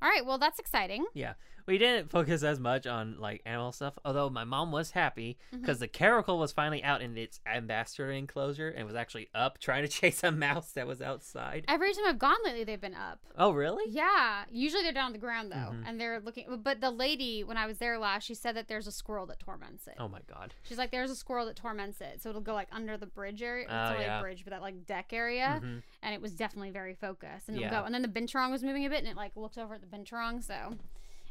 all 0.01 0.09
right. 0.09 0.25
Well, 0.25 0.37
that's 0.37 0.59
exciting. 0.59 1.05
Yeah, 1.13 1.33
we 1.67 1.77
didn't 1.77 2.09
focus 2.09 2.43
as 2.43 2.59
much 2.59 2.87
on 2.87 3.17
like 3.19 3.41
animal 3.45 3.71
stuff. 3.71 3.93
Although 4.03 4.29
my 4.29 4.43
mom 4.43 4.71
was 4.71 4.91
happy 4.91 5.37
Mm-hmm. 5.51 5.61
because 5.61 5.79
the 5.79 5.87
caracal 5.87 6.39
was 6.39 6.51
finally 6.51 6.83
out 6.83 7.01
in 7.01 7.17
its 7.17 7.39
ambassador 7.45 8.11
enclosure 8.11 8.69
and 8.69 8.85
was 8.87 8.95
actually 8.95 9.29
up 9.35 9.59
trying 9.59 9.83
to 9.83 9.87
chase 9.99 10.23
a 10.23 10.31
mouse 10.31 10.71
that 10.71 10.87
was 10.87 11.01
outside. 11.01 11.65
Every 11.67 11.93
time 11.93 12.05
I've 12.07 12.19
gone 12.19 12.37
lately, 12.43 12.63
they've 12.63 12.79
been 12.81 12.95
up. 12.95 13.19
Oh, 13.37 13.51
really? 13.51 13.83
Yeah, 13.91 14.45
usually 14.49 14.83
they're 14.83 14.91
down 14.93 15.07
on 15.07 15.11
the 15.13 15.17
ground 15.19 15.51
though, 15.51 15.55
Mhm. 15.73 15.83
and 15.87 15.99
they're 16.01 16.19
looking. 16.19 16.45
But 16.63 16.81
the 16.81 16.91
lady, 16.91 17.43
when 17.43 17.57
I 17.57 17.65
was 17.65 17.77
there 17.77 17.97
last, 17.99 18.23
she 18.25 18.33
said 18.33 18.55
that 18.55 18.67
there's 18.67 18.87
a 18.87 18.91
squirrel 18.91 19.25
that 19.27 19.39
torments 19.39 19.87
it. 19.87 19.95
Oh 19.99 20.07
my 20.07 20.19
god. 20.27 20.53
She's 20.63 20.77
like, 20.77 20.91
there's 20.91 21.11
a 21.11 21.15
squirrel 21.15 21.45
that 21.47 21.55
torments 21.55 22.01
it, 22.01 22.21
so 22.21 22.29
it'll 22.29 22.41
go 22.41 22.53
like 22.53 22.67
under 22.71 22.97
the 22.97 23.05
bridge 23.07 23.41
area. 23.43 23.63
It's 23.65 23.71
Oh, 23.73 23.75
not 23.75 23.99
yeah. 23.99 24.19
a 24.19 24.21
bridge, 24.21 24.43
but 24.43 24.51
that 24.51 24.61
like 24.61 24.85
deck 24.85 25.13
area, 25.13 25.59
Mhm. 25.63 25.81
and 26.01 26.13
it 26.15 26.21
was 26.21 26.33
definitely 26.33 26.71
very 26.71 26.95
focused. 26.95 27.47
And 27.49 27.57
it'll 27.57 27.71
Yeah. 27.71 27.81
go, 27.81 27.85
and 27.85 27.93
then 27.93 28.01
the 28.01 28.07
binturong 28.07 28.51
was 28.51 28.63
moving 28.63 28.85
a 28.85 28.89
bit, 28.89 28.99
and 28.99 29.07
it 29.07 29.15
like 29.15 29.35
looked 29.35 29.57
over 29.57 29.75
at 29.75 29.81
the 29.81 29.87
binturong. 29.91 30.43
So, 30.43 30.75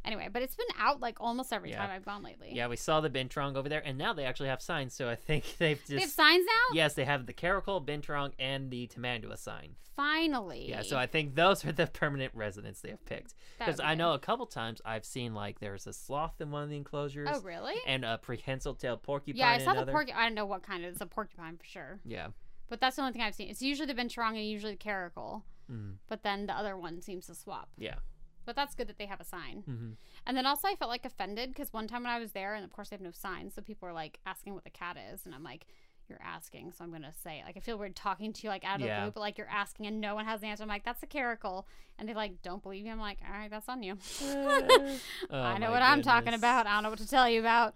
anyway, 0.05 0.29
but 0.33 0.43
it's 0.43 0.55
been 0.55 0.67
out 0.79 1.01
like 1.01 1.17
almost 1.21 1.53
every 1.53 1.71
Yeah. 1.71 1.79
time 1.79 1.91
I've 1.91 2.05
gone 2.05 2.23
lately. 2.23 2.51
Yeah, 2.53 2.69
we 2.69 2.77
saw 2.77 3.01
the 3.01 3.11
Binturong 3.11 3.57
over 3.57 3.69
there, 3.69 3.83
and 3.85 3.97
now 3.99 4.13
they 4.13 4.25
actually 4.25 4.49
have 4.49 4.63
signs. 4.63 4.95
So 4.95 5.09
I 5.09 5.15
think 5.17 5.45
they've 5.59 5.79
just 5.79 5.89
They 5.89 6.01
have 6.01 6.11
signs 6.11 6.47
now. 6.47 6.75
yes, 6.75 6.95
they 6.95 7.05
have 7.05 7.27
the 7.27 7.33
caracal, 7.33 7.81
Binturong, 7.83 8.33
and 8.39 8.71
the 8.71 8.87
Tamandua 8.89 9.37
sign. 9.39 9.77
Finally. 9.97 10.67
Yeah, 10.71 10.81
so 10.81 10.97
I 10.97 11.07
think 11.07 11.35
those 11.35 11.63
are 11.67 11.73
the 11.73 11.87
permanent 11.87 12.33
residents 12.35 12.81
they 12.81 12.89
have 12.89 13.05
picked. 13.05 13.35
That 13.59 13.67
Because 13.67 13.81
be 13.81 13.85
I 13.85 13.93
good. 13.93 13.99
know 13.99 14.13
a 14.15 14.19
couple 14.19 14.47
times 14.47 14.81
I've 14.85 15.05
seen 15.05 15.35
like 15.35 15.61
there's 15.61 15.87
a 15.87 15.93
sloth 15.93 16.41
in 16.41 16.51
one 16.51 16.63
of 16.63 16.71
the 16.71 16.77
enclosures. 16.77 17.29
Oh 17.31 17.41
really? 17.43 17.75
And 17.87 18.05
a 18.05 18.17
prehensile 18.17 18.75
tailed 18.77 19.03
porcupine. 19.03 19.39
Yeah, 19.39 19.51
I 19.51 19.55
in 19.57 19.61
saw 19.61 19.73
the 19.73 19.79
another. 19.81 19.93
porcupine. 19.93 20.19
I 20.19 20.25
don't 20.25 20.35
know 20.35 20.47
what 20.47 20.63
kind. 20.63 20.85
Of 20.87 20.93
it's 20.93 21.01
a 21.03 21.07
porcupine 21.07 21.59
for 21.59 21.65
sure. 21.67 22.01
Yeah. 22.07 22.29
But 22.71 22.81
that's 22.81 22.97
the 22.97 23.03
only 23.03 23.13
thing 23.13 23.21
I've 23.23 23.35
seen. 23.35 23.51
It's 23.51 23.61
usually 23.61 23.93
the 23.93 24.01
binturong 24.01 24.31
and 24.39 24.47
usually 24.49 24.73
the 24.73 24.79
caracal. 24.79 25.45
Mm. 25.71 25.97
But 26.09 26.23
then 26.23 26.47
the 26.47 26.55
other 26.57 26.79
one 26.79 27.03
seems 27.03 27.27
to 27.27 27.35
swap. 27.35 27.69
Yeah. 27.77 27.97
But 28.47 28.57
that's 28.57 28.75
good 28.75 28.89
that 28.89 28.99
they 28.99 29.07
have 29.07 29.21
a 29.21 29.25
sign. 29.25 29.63
hmm 29.67 29.91
And 30.27 30.37
then 30.37 30.47
also 30.47 30.67
I 30.69 30.75
felt 30.77 30.91
like 30.91 31.05
offended 31.05 31.51
because 31.51 31.73
one 31.73 31.87
time 31.87 32.03
when 32.05 32.13
I 32.13 32.19
was 32.19 32.33
there, 32.33 32.55
and 32.55 32.65
of 32.65 32.73
course 32.73 32.89
they 32.89 32.95
have 32.95 33.01
no 33.03 33.11
signs, 33.13 33.55
so 33.55 33.63
people 33.63 33.87
were 33.87 33.95
like 33.95 34.19
asking 34.27 34.55
what 34.55 34.65
the 34.65 34.71
cat 34.71 34.97
is, 35.13 35.27
and 35.27 35.35
I'm 35.35 35.43
like, 35.45 35.67
you're 36.09 36.19
asking, 36.25 36.73
so 36.73 36.83
I'm 36.83 36.91
gonna 36.91 37.13
say 37.23 37.39
it. 37.39 37.45
Like 37.47 37.57
I 37.57 37.61
feel 37.61 37.79
weird 37.79 37.95
talking 37.95 38.33
to 38.33 38.43
you 38.43 38.49
like 38.49 38.65
out 38.65 38.81
of 38.81 38.87
Yeah. 38.87 38.97
the 38.97 39.03
blue, 39.05 39.11
but 39.13 39.21
like 39.21 39.39
you're 39.39 39.47
asking 39.49 39.87
and 39.87 40.01
no 40.01 40.17
one 40.17 40.25
has 40.25 40.41
the 40.41 40.49
answer. 40.49 40.63
I'm 40.65 40.69
like, 40.69 40.85
that's 40.85 41.03
a 41.05 41.07
caracal, 41.07 41.69
and 41.99 42.09
they 42.09 42.15
like 42.15 42.43
don't 42.43 42.63
believe 42.63 42.83
me. 42.85 42.91
I'm 42.91 42.99
like, 42.99 43.19
all 43.25 43.39
right, 43.39 43.49
that's 43.51 43.69
on 43.69 43.83
you. 43.85 43.97
Oh, 45.31 45.41
I 45.41 45.59
know 45.59 45.71
what 45.71 45.83
I'm 45.83 46.03
talking 46.03 46.35
about. 46.35 46.67
I 46.67 46.75
don't 46.75 46.83
know 46.83 46.91
what 46.91 46.99
to 46.99 47.07
tell 47.07 47.29
you 47.29 47.39
about. 47.41 47.75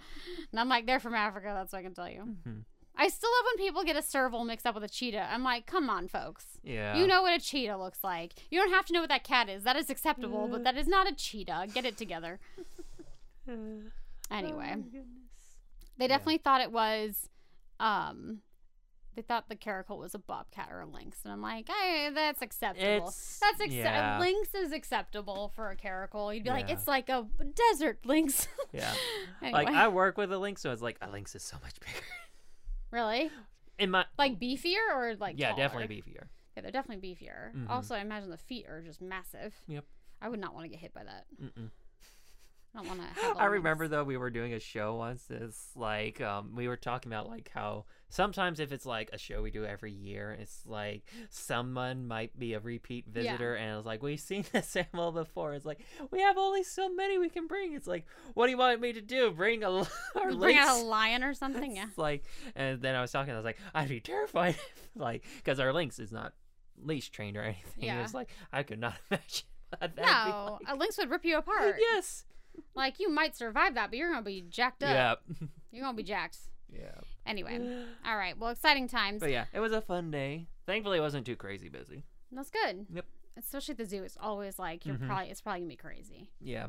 And 0.50 0.58
I'm 0.58 0.68
like, 0.68 0.86
they're 0.86 0.98
from 0.98 1.14
Africa. 1.14 1.52
That's 1.54 1.72
what 1.72 1.78
I 1.78 1.82
can 1.82 1.94
tell 1.94 2.08
you. 2.08 2.34
Mhm. 2.46 2.64
I 2.96 3.08
still 3.08 3.30
love 3.30 3.44
when 3.56 3.66
people 3.66 3.82
get 3.84 3.96
a 3.96 4.02
serval 4.02 4.44
mixed 4.44 4.66
up 4.66 4.74
with 4.74 4.84
a 4.84 4.88
cheetah. 4.88 5.28
I'm 5.30 5.42
like, 5.42 5.66
come 5.66 5.90
on, 5.90 6.06
folks. 6.08 6.44
Yeah. 6.62 6.96
You 6.96 7.06
know 7.06 7.22
what 7.22 7.32
a 7.34 7.44
cheetah 7.44 7.76
looks 7.76 7.98
like. 8.04 8.34
You 8.50 8.60
don't 8.60 8.70
have 8.70 8.86
to 8.86 8.92
know 8.92 9.00
what 9.00 9.08
that 9.08 9.24
cat 9.24 9.48
is. 9.48 9.64
That 9.64 9.76
is 9.76 9.90
acceptable, 9.90 10.46
but 10.48 10.62
that 10.64 10.76
is 10.76 10.86
not 10.86 11.10
a 11.10 11.14
cheetah. 11.14 11.66
Get 11.74 11.84
it 11.84 11.96
together. 11.96 12.38
Anyway, 14.30 14.74
Oh 14.76 14.82
they 15.98 16.04
yeah. 16.04 16.08
definitely 16.08 16.38
thought 16.38 16.62
it 16.62 16.72
was, 16.72 17.28
um, 17.78 18.38
they 19.14 19.22
thought 19.22 19.48
the 19.50 19.54
caracal 19.54 19.98
was 19.98 20.14
a 20.14 20.18
bobcat 20.18 20.68
or 20.72 20.80
a 20.80 20.86
lynx, 20.86 21.18
and 21.24 21.32
I'm 21.32 21.42
like, 21.42 21.68
hey, 21.68 22.08
that's 22.12 22.40
acceptable. 22.40 23.08
It's 23.08 23.38
that's 23.38 23.60
acceptable. 23.60 23.74
yeah. 23.84 24.18
Lynx 24.18 24.54
is 24.54 24.72
acceptable 24.72 25.52
for 25.54 25.68
a 25.68 25.76
caracal. 25.76 26.32
You'd 26.32 26.44
be 26.44 26.50
like, 26.50 26.70
it's 26.70 26.88
like 26.88 27.10
a 27.10 27.26
desert 27.54 28.00
lynx. 28.04 28.48
Yeah. 28.72 28.92
anyway, 29.42 29.64
Like 29.66 29.74
I 29.74 29.86
work 29.88 30.16
with 30.16 30.32
a 30.32 30.38
lynx, 30.38 30.62
so 30.62 30.72
it's 30.72 30.82
like 30.82 30.96
a 31.02 31.08
lynx 31.10 31.34
is 31.36 31.42
so 31.44 31.58
much 31.62 31.78
bigger. 31.80 31.92
Really 32.94 33.30
In 33.78 33.90
my 33.90 34.04
like 34.18 34.38
beefier 34.40 34.94
or 34.94 35.16
like 35.16 35.34
yeah, 35.38 35.50
taller? 35.50 35.62
definitely 35.62 35.96
beefier. 35.96 36.24
Yeah, 36.56 36.62
they're 36.62 36.70
definitely 36.70 37.06
beefier. 37.06 37.52
Mhm. 37.54 37.68
Also, 37.68 37.94
I 37.94 37.98
imagine 38.00 38.30
the 38.30 38.38
feet 38.38 38.66
are 38.68 38.80
just 38.80 39.02
massive. 39.02 39.52
Yep. 39.66 39.84
I 40.22 40.28
would 40.28 40.40
not 40.40 40.54
want 40.54 40.64
to 40.64 40.68
get 40.70 40.78
hit 40.78 40.94
by 40.94 41.02
that. 41.04 41.26
Mm-mm. 41.42 41.70
I 42.76 42.82
don't 42.82 42.88
want 42.88 43.00
to. 43.02 43.40
I 43.40 43.44
remember 43.46 43.86
though 43.88 44.02
we 44.04 44.16
were 44.16 44.30
doing 44.30 44.52
a 44.52 44.58
show 44.60 44.96
once. 44.96 45.24
It's 45.30 45.68
like 45.76 46.20
um, 46.20 46.54
we 46.56 46.66
were 46.66 46.76
talking 46.76 47.12
about 47.12 47.28
like 47.28 47.50
how 47.54 47.84
sometimes 48.08 48.58
if 48.58 48.72
it's 48.72 48.84
like 48.86 49.10
a 49.12 49.18
show 49.18 49.42
we 49.42 49.50
do 49.52 49.64
every 49.64 49.92
year, 49.92 50.36
it's 50.40 50.60
like 50.66 51.04
someone 51.30 52.06
might 52.06 52.36
be 52.38 52.54
a 52.54 52.60
repeat 52.60 53.04
Yeah. 53.14 53.22
visitor, 53.22 53.54
and 53.54 53.78
it's 53.78 53.86
like 53.86 54.02
we've 54.02 54.18
seen 54.20 54.44
this 54.52 54.74
animal 54.76 55.12
before. 55.12 55.54
It's 55.54 55.64
like 55.66 55.80
we 56.10 56.20
have 56.20 56.36
only 56.38 56.62
so 56.64 56.88
many 56.88 57.18
we 57.18 57.28
can 57.28 57.46
bring. 57.46 57.74
It's 57.74 57.86
like 57.86 58.06
what 58.34 58.46
do 58.46 58.50
you 58.52 58.58
want 58.58 58.80
me 58.80 58.92
to 58.92 59.00
do? 59.00 59.30
Bring 59.30 59.62
a 59.62 59.84
bring 60.36 60.56
out 60.58 60.80
a 60.80 60.84
lion 60.84 61.22
or 61.22 61.34
something. 61.34 61.76
Yeah. 61.76 61.86
It's 61.88 61.98
like, 61.98 62.24
and 62.56 62.80
then 62.82 62.94
I 62.94 63.00
was 63.00 63.12
talking. 63.12 63.32
I 63.32 63.36
was 63.36 63.44
like, 63.44 63.58
I'd 63.74 63.88
be 63.88 64.00
terrified, 64.00 64.54
if, 64.56 64.80
like, 64.96 65.24
because 65.36 65.60
our 65.60 65.72
lynx 65.72 65.98
is 65.98 66.10
not 66.12 66.32
leash 66.82 67.10
trained 67.10 67.36
or 67.36 67.42
anything. 67.42 67.84
Yeah. 67.84 68.02
It's 68.02 68.14
like 68.14 68.30
I 68.52 68.62
could 68.64 68.80
not 68.80 68.94
imagine. 69.10 69.46
That'd 69.80 69.96
No, 69.96 70.58
like. 70.60 70.74
a 70.74 70.76
lynx 70.76 70.98
would 70.98 71.10
rip 71.10 71.24
you 71.24 71.36
apart. 71.38 71.76
yes. 71.78 72.24
Like 72.74 72.98
you 73.00 73.08
might 73.10 73.36
survive 73.36 73.74
that, 73.74 73.90
but 73.90 73.98
you're 73.98 74.10
gonna 74.10 74.22
be 74.24 74.42
jacked 74.48 74.82
up. 74.82 75.22
Yeah. 75.28 75.46
You're 75.72 75.82
gonna 75.84 75.96
be 75.96 76.02
jacked. 76.02 76.38
yeah. 76.72 76.92
Anyway, 77.26 77.58
all 78.06 78.16
right. 78.16 78.36
Well, 78.38 78.50
exciting 78.50 78.88
times. 78.88 79.20
But 79.20 79.30
yeah, 79.30 79.44
it 79.52 79.60
was 79.60 79.72
a 79.72 79.80
fun 79.80 80.10
day. 80.10 80.46
Thankfully, 80.66 80.98
it 80.98 81.02
wasn't 81.02 81.26
too 81.26 81.36
crazy 81.36 81.68
busy. 81.68 82.04
That's 82.32 82.50
good. 82.50 82.86
Yep. 82.92 83.04
Especially 83.36 83.72
at 83.72 83.78
the 83.78 83.86
zoo, 83.86 84.02
it's 84.04 84.16
always 84.20 84.58
like 84.58 84.86
you're 84.86 84.96
Mhm. 84.96 85.06
probably 85.06 85.30
it's 85.30 85.40
probably 85.40 85.60
gonna 85.60 85.68
be 85.70 85.76
crazy. 85.76 86.30
Yeah. 86.40 86.68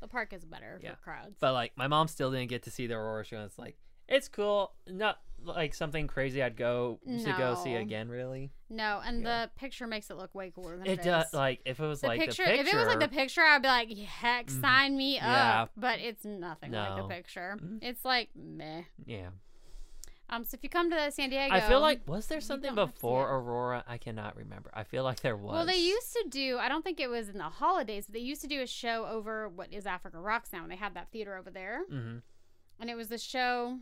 The 0.00 0.08
park 0.08 0.32
is 0.32 0.44
better 0.44 0.78
Yeah. 0.82 0.90
for 0.96 1.02
crowds. 1.02 1.36
But 1.40 1.52
like, 1.54 1.72
my 1.76 1.86
mom 1.88 2.08
still 2.08 2.30
didn't 2.30 2.48
get 2.50 2.62
to 2.64 2.70
see 2.70 2.86
the 2.86 2.94
Aurora 2.94 3.24
show. 3.24 3.36
And 3.36 3.46
it's 3.46 3.58
like, 3.58 3.78
it's 4.08 4.28
cool. 4.28 4.72
Not 4.88 5.20
like 5.44 5.74
something 5.74 6.06
crazy 6.08 6.42
I'd 6.42 6.56
go 6.56 6.98
to 7.06 7.34
go 7.38 7.54
see 7.62 7.74
No. 7.74 7.80
again, 7.80 8.08
really. 8.08 8.50
no, 8.68 9.00
and 9.04 9.22
Yeah. 9.22 9.44
the 9.44 9.50
picture 9.60 9.86
makes 9.86 10.10
it 10.10 10.16
look 10.16 10.34
way 10.34 10.50
cooler 10.52 10.76
than 10.76 10.86
It 10.88 10.98
it 10.98 11.02
does. 11.02 11.26
is. 11.28 11.34
Like, 11.34 11.60
if 11.64 11.78
it 11.78 11.86
was 11.86 12.00
the 12.00 12.08
like 12.08 12.20
picture, 12.20 12.44
the 12.44 12.50
picture. 12.50 12.62
if 12.66 12.74
it 12.74 12.76
was 12.76 12.86
like 12.88 12.98
the 13.00 13.08
picture, 13.08 13.42
I'd 13.42 13.62
be 13.62 13.68
like, 13.68 13.96
heck, 13.96 14.46
Mhm. 14.46 14.60
sign 14.60 14.96
me 14.96 15.16
Yeah. 15.16 15.62
up. 15.62 15.70
But 15.76 16.00
it's 16.00 16.24
nothing 16.24 16.72
like 16.72 16.96
the 16.96 17.06
picture. 17.08 17.58
Mhm. 17.60 17.78
It's 17.82 18.04
like 18.04 18.30
meh. 18.34 18.82
Yeah. 19.04 19.28
Um, 20.28 20.44
so 20.44 20.56
if 20.56 20.64
you 20.64 20.68
come 20.68 20.90
to 20.90 20.96
the 20.96 21.10
San 21.12 21.30
Diego, 21.30 21.54
I 21.54 21.60
feel 21.60 21.80
like 21.80 22.00
was 22.08 22.26
there 22.26 22.38
you 22.38 22.42
something 22.42 22.74
don't 22.74 22.78
have 22.78 22.88
to 22.88 22.96
see 22.96 23.00
before 23.00 23.28
it. 23.28 23.32
Aurora? 23.34 23.84
I 23.86 23.96
cannot 23.98 24.34
remember. 24.34 24.70
I 24.74 24.82
feel 24.82 25.04
like 25.04 25.20
there 25.20 25.36
was. 25.36 25.52
Well, 25.52 25.66
they 25.66 25.76
used 25.76 26.12
to 26.14 26.24
do. 26.28 26.58
I 26.58 26.68
don't 26.68 26.82
think 26.82 26.98
it 26.98 27.08
was 27.08 27.28
in 27.28 27.38
the 27.38 27.44
holidays, 27.44 28.06
but 28.06 28.14
they 28.14 28.18
used 28.20 28.40
to 28.42 28.48
do 28.48 28.60
a 28.60 28.66
show 28.66 29.06
over 29.06 29.48
what 29.48 29.72
is 29.72 29.86
Africa 29.86 30.18
Rocks 30.18 30.52
now, 30.52 30.64
and 30.64 30.72
they 30.72 30.76
had 30.76 30.94
that 30.94 31.12
theater 31.12 31.36
over 31.36 31.50
there, 31.50 31.84
hmm 31.84 32.16
and 32.80 32.90
it 32.90 32.94
was 32.96 33.08
the 33.08 33.16
show, 33.18 33.78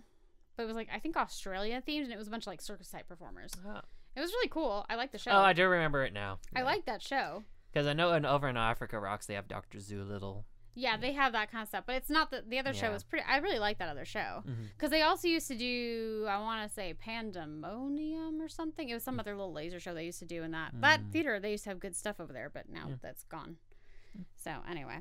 but 0.57 0.65
it 0.65 0.67
was 0.67 0.77
like 0.77 0.89
I 0.95 0.99
think 0.99 1.17
Australia 1.17 1.83
themed, 1.87 2.05
and 2.05 2.13
it 2.13 2.19
was 2.19 2.29
a 2.29 2.31
bunch 2.31 2.45
of 2.45 2.49
like 2.49 2.61
circus 2.61 2.89
type 2.89 3.09
performers. 3.09 3.53
Oh. 3.67 3.81
It 4.17 4.21
was 4.21 4.31
really 4.31 4.49
cool. 4.49 4.87
I 4.89 4.95
like 4.95 5.11
the 5.11 5.19
show. 5.19 5.33
Oh, 5.33 5.41
I 5.41 5.53
do 5.53 5.67
remember 5.67 6.05
it 6.05 6.13
now. 6.13 6.39
I 6.55 6.63
like 6.63 6.87
that 6.87 7.03
show. 7.03 7.43
because 7.73 7.87
I 7.89 7.93
know 7.95 8.13
in 8.13 8.25
over 8.25 8.49
in 8.49 8.57
Africa 8.57 8.99
Rocks 9.01 9.27
they 9.27 9.35
have 9.35 9.49
Doctor 9.49 9.79
Zoolittle. 9.79 10.45
Yeah, 10.77 10.97
they 10.97 11.13
have 11.13 11.33
that 11.35 11.53
kind 11.53 11.63
of 11.63 11.69
stuff, 11.69 11.85
but 11.87 11.95
it's 11.95 12.11
not 12.11 12.31
the 12.33 12.43
the 12.47 12.59
other 12.59 12.73
show 12.73 12.91
was 12.91 13.05
pretty. 13.05 13.25
I 13.29 13.37
really 13.39 13.61
like 13.61 13.79
that 13.79 13.89
other 13.89 14.05
show 14.05 14.43
mm-hmm. 14.43 14.65
because 14.77 14.91
they 14.91 15.03
also 15.03 15.29
used 15.29 15.47
to 15.49 15.57
do. 15.57 16.27
I 16.29 16.39
want 16.41 16.69
to 16.69 16.73
say 16.73 16.95
Pandemonium 16.95 18.41
or 18.41 18.49
something. 18.49 18.89
It 18.89 18.95
was 18.95 19.03
some 19.03 19.17
mm. 19.17 19.21
other 19.21 19.37
little 19.37 19.53
laser 19.53 19.79
show 19.81 19.95
they 19.95 20.05
used 20.05 20.19
to 20.19 20.25
do 20.25 20.43
in 20.43 20.51
that 20.53 20.73
that 20.81 21.01
Mm. 21.01 21.13
theater. 21.13 21.41
They 21.41 21.53
used 21.53 21.65
to 21.65 21.71
have 21.71 21.81
good 21.81 21.95
stuff 21.95 22.19
over 22.21 22.33
there, 22.33 22.51
but 22.51 22.69
now 22.69 22.87
Yeah. 22.89 22.95
that's 23.03 23.23
gone. 23.25 23.57
Mm. 24.19 24.25
So 24.37 24.51
anyway, 24.69 24.99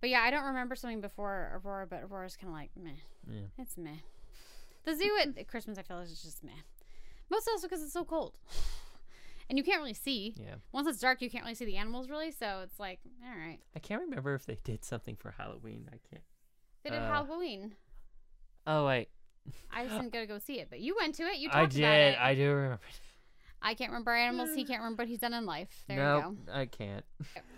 but 0.00 0.10
yeah, 0.10 0.22
I 0.22 0.30
don't 0.30 0.44
remember 0.44 0.74
something 0.74 1.00
before 1.00 1.60
Aurora, 1.64 1.86
but 1.86 2.02
Aurora's 2.02 2.36
kind 2.36 2.48
of 2.48 2.54
like 2.54 2.70
meh. 2.76 2.90
Yeah. 3.28 3.42
It's 3.58 3.76
meh. 3.76 3.98
The 4.84 4.96
zoo 4.96 5.10
at 5.20 5.46
Christmas, 5.48 5.78
I 5.78 5.82
feel 5.82 5.96
like 5.98 6.06
is 6.06 6.22
just 6.22 6.42
meh. 6.42 6.50
Most 7.30 7.48
also 7.48 7.66
because 7.68 7.82
it's 7.82 7.92
so 7.92 8.04
cold, 8.04 8.34
and 9.48 9.56
you 9.58 9.64
can't 9.64 9.80
really 9.80 9.94
see. 9.94 10.34
Yeah. 10.36 10.56
Once 10.72 10.88
it's 10.88 10.98
dark, 10.98 11.22
you 11.22 11.30
can't 11.30 11.44
really 11.44 11.54
see 11.54 11.64
the 11.64 11.76
animals 11.76 12.10
really. 12.10 12.30
So 12.30 12.60
it's 12.62 12.78
like, 12.80 12.98
all 13.24 13.38
right. 13.38 13.58
I 13.74 13.78
can't 13.78 14.02
remember 14.02 14.34
if 14.34 14.44
they 14.46 14.58
did 14.64 14.84
something 14.84 15.16
for 15.16 15.30
Halloween. 15.32 15.88
I 15.88 15.98
can't. 16.10 16.22
They 16.84 16.90
did 16.90 16.98
Uh, 17.00 17.06
Halloween. 17.12 17.74
Oh 18.66 18.86
wait, 18.86 19.08
I 19.72 19.84
just 19.84 19.94
didn't 19.96 20.12
get 20.12 20.20
to 20.20 20.26
go 20.26 20.38
see 20.38 20.60
it, 20.60 20.68
but 20.68 20.80
you 20.80 20.96
went 20.98 21.14
to 21.16 21.22
it. 21.24 21.38
You 21.38 21.48
I 21.52 21.66
did. 21.66 21.78
about 21.84 21.94
it. 22.00 22.18
I 22.20 22.34
do 22.34 22.50
remember. 22.52 22.80
I 23.64 23.74
can't 23.74 23.90
remember 23.90 24.10
animals. 24.12 24.50
He 24.56 24.64
can't 24.66 24.80
remember 24.80 25.02
what 25.02 25.08
he's 25.08 25.20
done 25.20 25.32
in 25.34 25.46
life. 25.46 25.84
There 25.88 25.96
no, 25.96 26.18
you 26.18 26.38
I 26.52 26.66
can't. 26.66 27.04
go. 27.34 27.40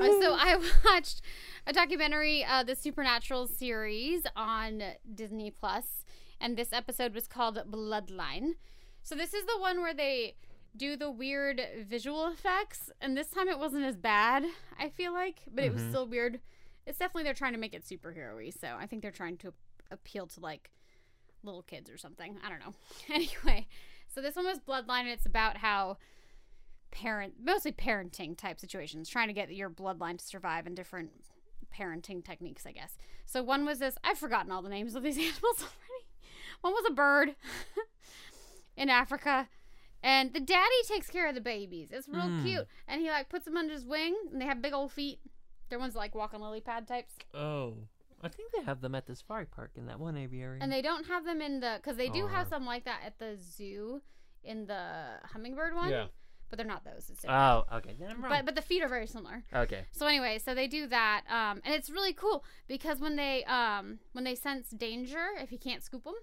Uh, 0.00 0.04
so 0.22 0.32
I 0.32 0.56
watched 0.84 1.22
a 1.66 1.72
documentary, 1.72 2.44
uh, 2.44 2.62
the 2.62 2.76
Supernatural 2.76 3.48
series 3.48 4.22
on 4.36 4.80
Disney 5.12 5.50
Plus, 5.50 6.04
and 6.40 6.56
this 6.56 6.72
episode 6.72 7.14
was 7.14 7.26
called 7.26 7.56
Bloodline. 7.70 8.52
So 9.02 9.14
this 9.14 9.32
is 9.34 9.44
the 9.46 9.58
one 9.58 9.80
where 9.80 9.94
they 9.94 10.36
do 10.76 10.96
the 10.96 11.10
weird 11.10 11.60
visual 11.88 12.26
effects, 12.28 12.90
and 13.00 13.16
this 13.16 13.30
time 13.30 13.48
it 13.48 13.58
wasn't 13.58 13.84
as 13.84 13.96
bad. 13.96 14.44
I 14.78 14.88
feel 14.90 15.12
like, 15.12 15.40
but 15.52 15.64
it 15.64 15.72
was 15.72 15.82
Mhm. 15.82 15.88
still 15.88 16.06
weird. 16.06 16.40
It's 16.86 16.98
definitely 16.98 17.24
they're 17.24 17.34
trying 17.34 17.52
to 17.54 17.58
make 17.58 17.74
it 17.74 17.84
superhero-y, 17.84 18.50
so 18.50 18.76
I 18.78 18.86
think 18.86 19.02
they're 19.02 19.10
trying 19.10 19.38
to 19.38 19.52
appeal 19.90 20.26
to 20.28 20.40
like 20.40 20.70
little 21.42 21.62
kids 21.62 21.88
or 21.90 21.96
something. 21.98 22.38
I 22.44 22.48
don't 22.48 22.60
know. 22.60 22.74
anyway, 23.08 23.66
so 24.08 24.20
this 24.20 24.36
one 24.36 24.44
was 24.46 24.58
Bloodline, 24.60 25.00
and 25.00 25.08
it's 25.08 25.26
about 25.26 25.58
how 25.58 25.96
parent, 26.90 27.34
mostly 27.42 27.72
parenting 27.72 28.36
type 28.36 28.58
situations, 28.60 29.08
trying 29.08 29.28
to 29.28 29.34
get 29.34 29.52
your 29.54 29.68
bloodline 29.70 30.18
to 30.18 30.24
survive 30.24 30.66
in 30.66 30.74
different 30.74 31.10
parenting 31.74 32.24
techniques, 32.24 32.64
I 32.66 32.72
guess. 32.72 32.96
So 33.26 33.42
one 33.42 33.64
was 33.66 33.78
this. 33.78 33.98
I've 34.02 34.18
forgotten 34.18 34.50
all 34.50 34.62
the 34.62 34.70
names 34.70 34.94
of 34.94 35.02
these 35.02 35.18
animals 35.18 35.60
already. 35.60 35.74
One 36.60 36.72
was 36.72 36.84
a 36.88 36.92
bird 36.92 37.34
in 38.76 38.88
Africa. 38.88 39.48
And 40.02 40.32
the 40.32 40.40
daddy 40.40 40.82
takes 40.86 41.08
care 41.10 41.28
of 41.28 41.34
the 41.34 41.40
babies. 41.40 41.88
It's 41.90 42.08
real 42.08 42.28
Mm. 42.28 42.44
cute. 42.44 42.66
And 42.86 43.00
he 43.00 43.08
like 43.10 43.28
puts 43.28 43.44
them 43.44 43.56
under 43.56 43.72
his 43.72 43.84
wing 43.84 44.16
and 44.32 44.40
they 44.40 44.44
have 44.46 44.62
big 44.62 44.72
old 44.72 44.92
feet. 44.92 45.18
They're 45.68 45.78
ones 45.78 45.96
like 45.96 46.14
walking 46.14 46.40
lily 46.40 46.60
pad 46.60 46.86
types. 46.86 47.14
Oh, 47.34 47.74
I 48.22 48.28
think 48.28 48.52
they 48.52 48.62
have 48.62 48.80
them 48.80 48.94
at 48.94 49.06
the 49.06 49.14
safari 49.16 49.46
park 49.46 49.72
in 49.76 49.86
that 49.86 49.98
one 49.98 50.16
aviary. 50.16 50.58
And 50.60 50.72
they 50.72 50.82
don't 50.82 51.06
have 51.06 51.24
them 51.24 51.40
in 51.42 51.60
the 51.60 51.78
because 51.82 51.96
they 51.96 52.08
do 52.08 52.26
have 52.28 52.48
some 52.48 52.64
like 52.64 52.84
that 52.84 53.00
at 53.04 53.18
the 53.18 53.36
zoo 53.36 54.00
in 54.44 54.66
the 54.66 55.18
hummingbird 55.32 55.74
one. 55.74 55.90
Yeah. 55.90 56.06
But 56.48 56.56
they're 56.56 56.66
not 56.66 56.82
those. 56.84 57.10
It's 57.10 57.20
different. 57.20 57.36
Oh, 57.70 57.76
okay. 57.76 57.94
Then 57.98 58.10
I'm 58.10 58.22
wrong. 58.22 58.30
but 58.32 58.46
but 58.46 58.54
the 58.54 58.62
feet 58.62 58.82
are 58.82 58.88
very 58.88 59.06
similar. 59.06 59.44
okay. 59.52 59.82
So 59.92 60.06
anyway, 60.06 60.38
so 60.38 60.54
they 60.54 60.66
do 60.66 60.86
that, 60.86 61.24
um, 61.28 61.60
and 61.62 61.74
it's 61.74 61.90
really 61.90 62.14
cool 62.14 62.42
because 62.66 63.00
when 63.00 63.16
they 63.16 63.44
um, 63.44 63.98
when 64.12 64.24
they 64.24 64.34
sense 64.34 64.70
danger, 64.70 65.26
if 65.38 65.50
he 65.50 65.58
can't 65.58 65.82
scoop 65.82 66.04
them 66.04 66.14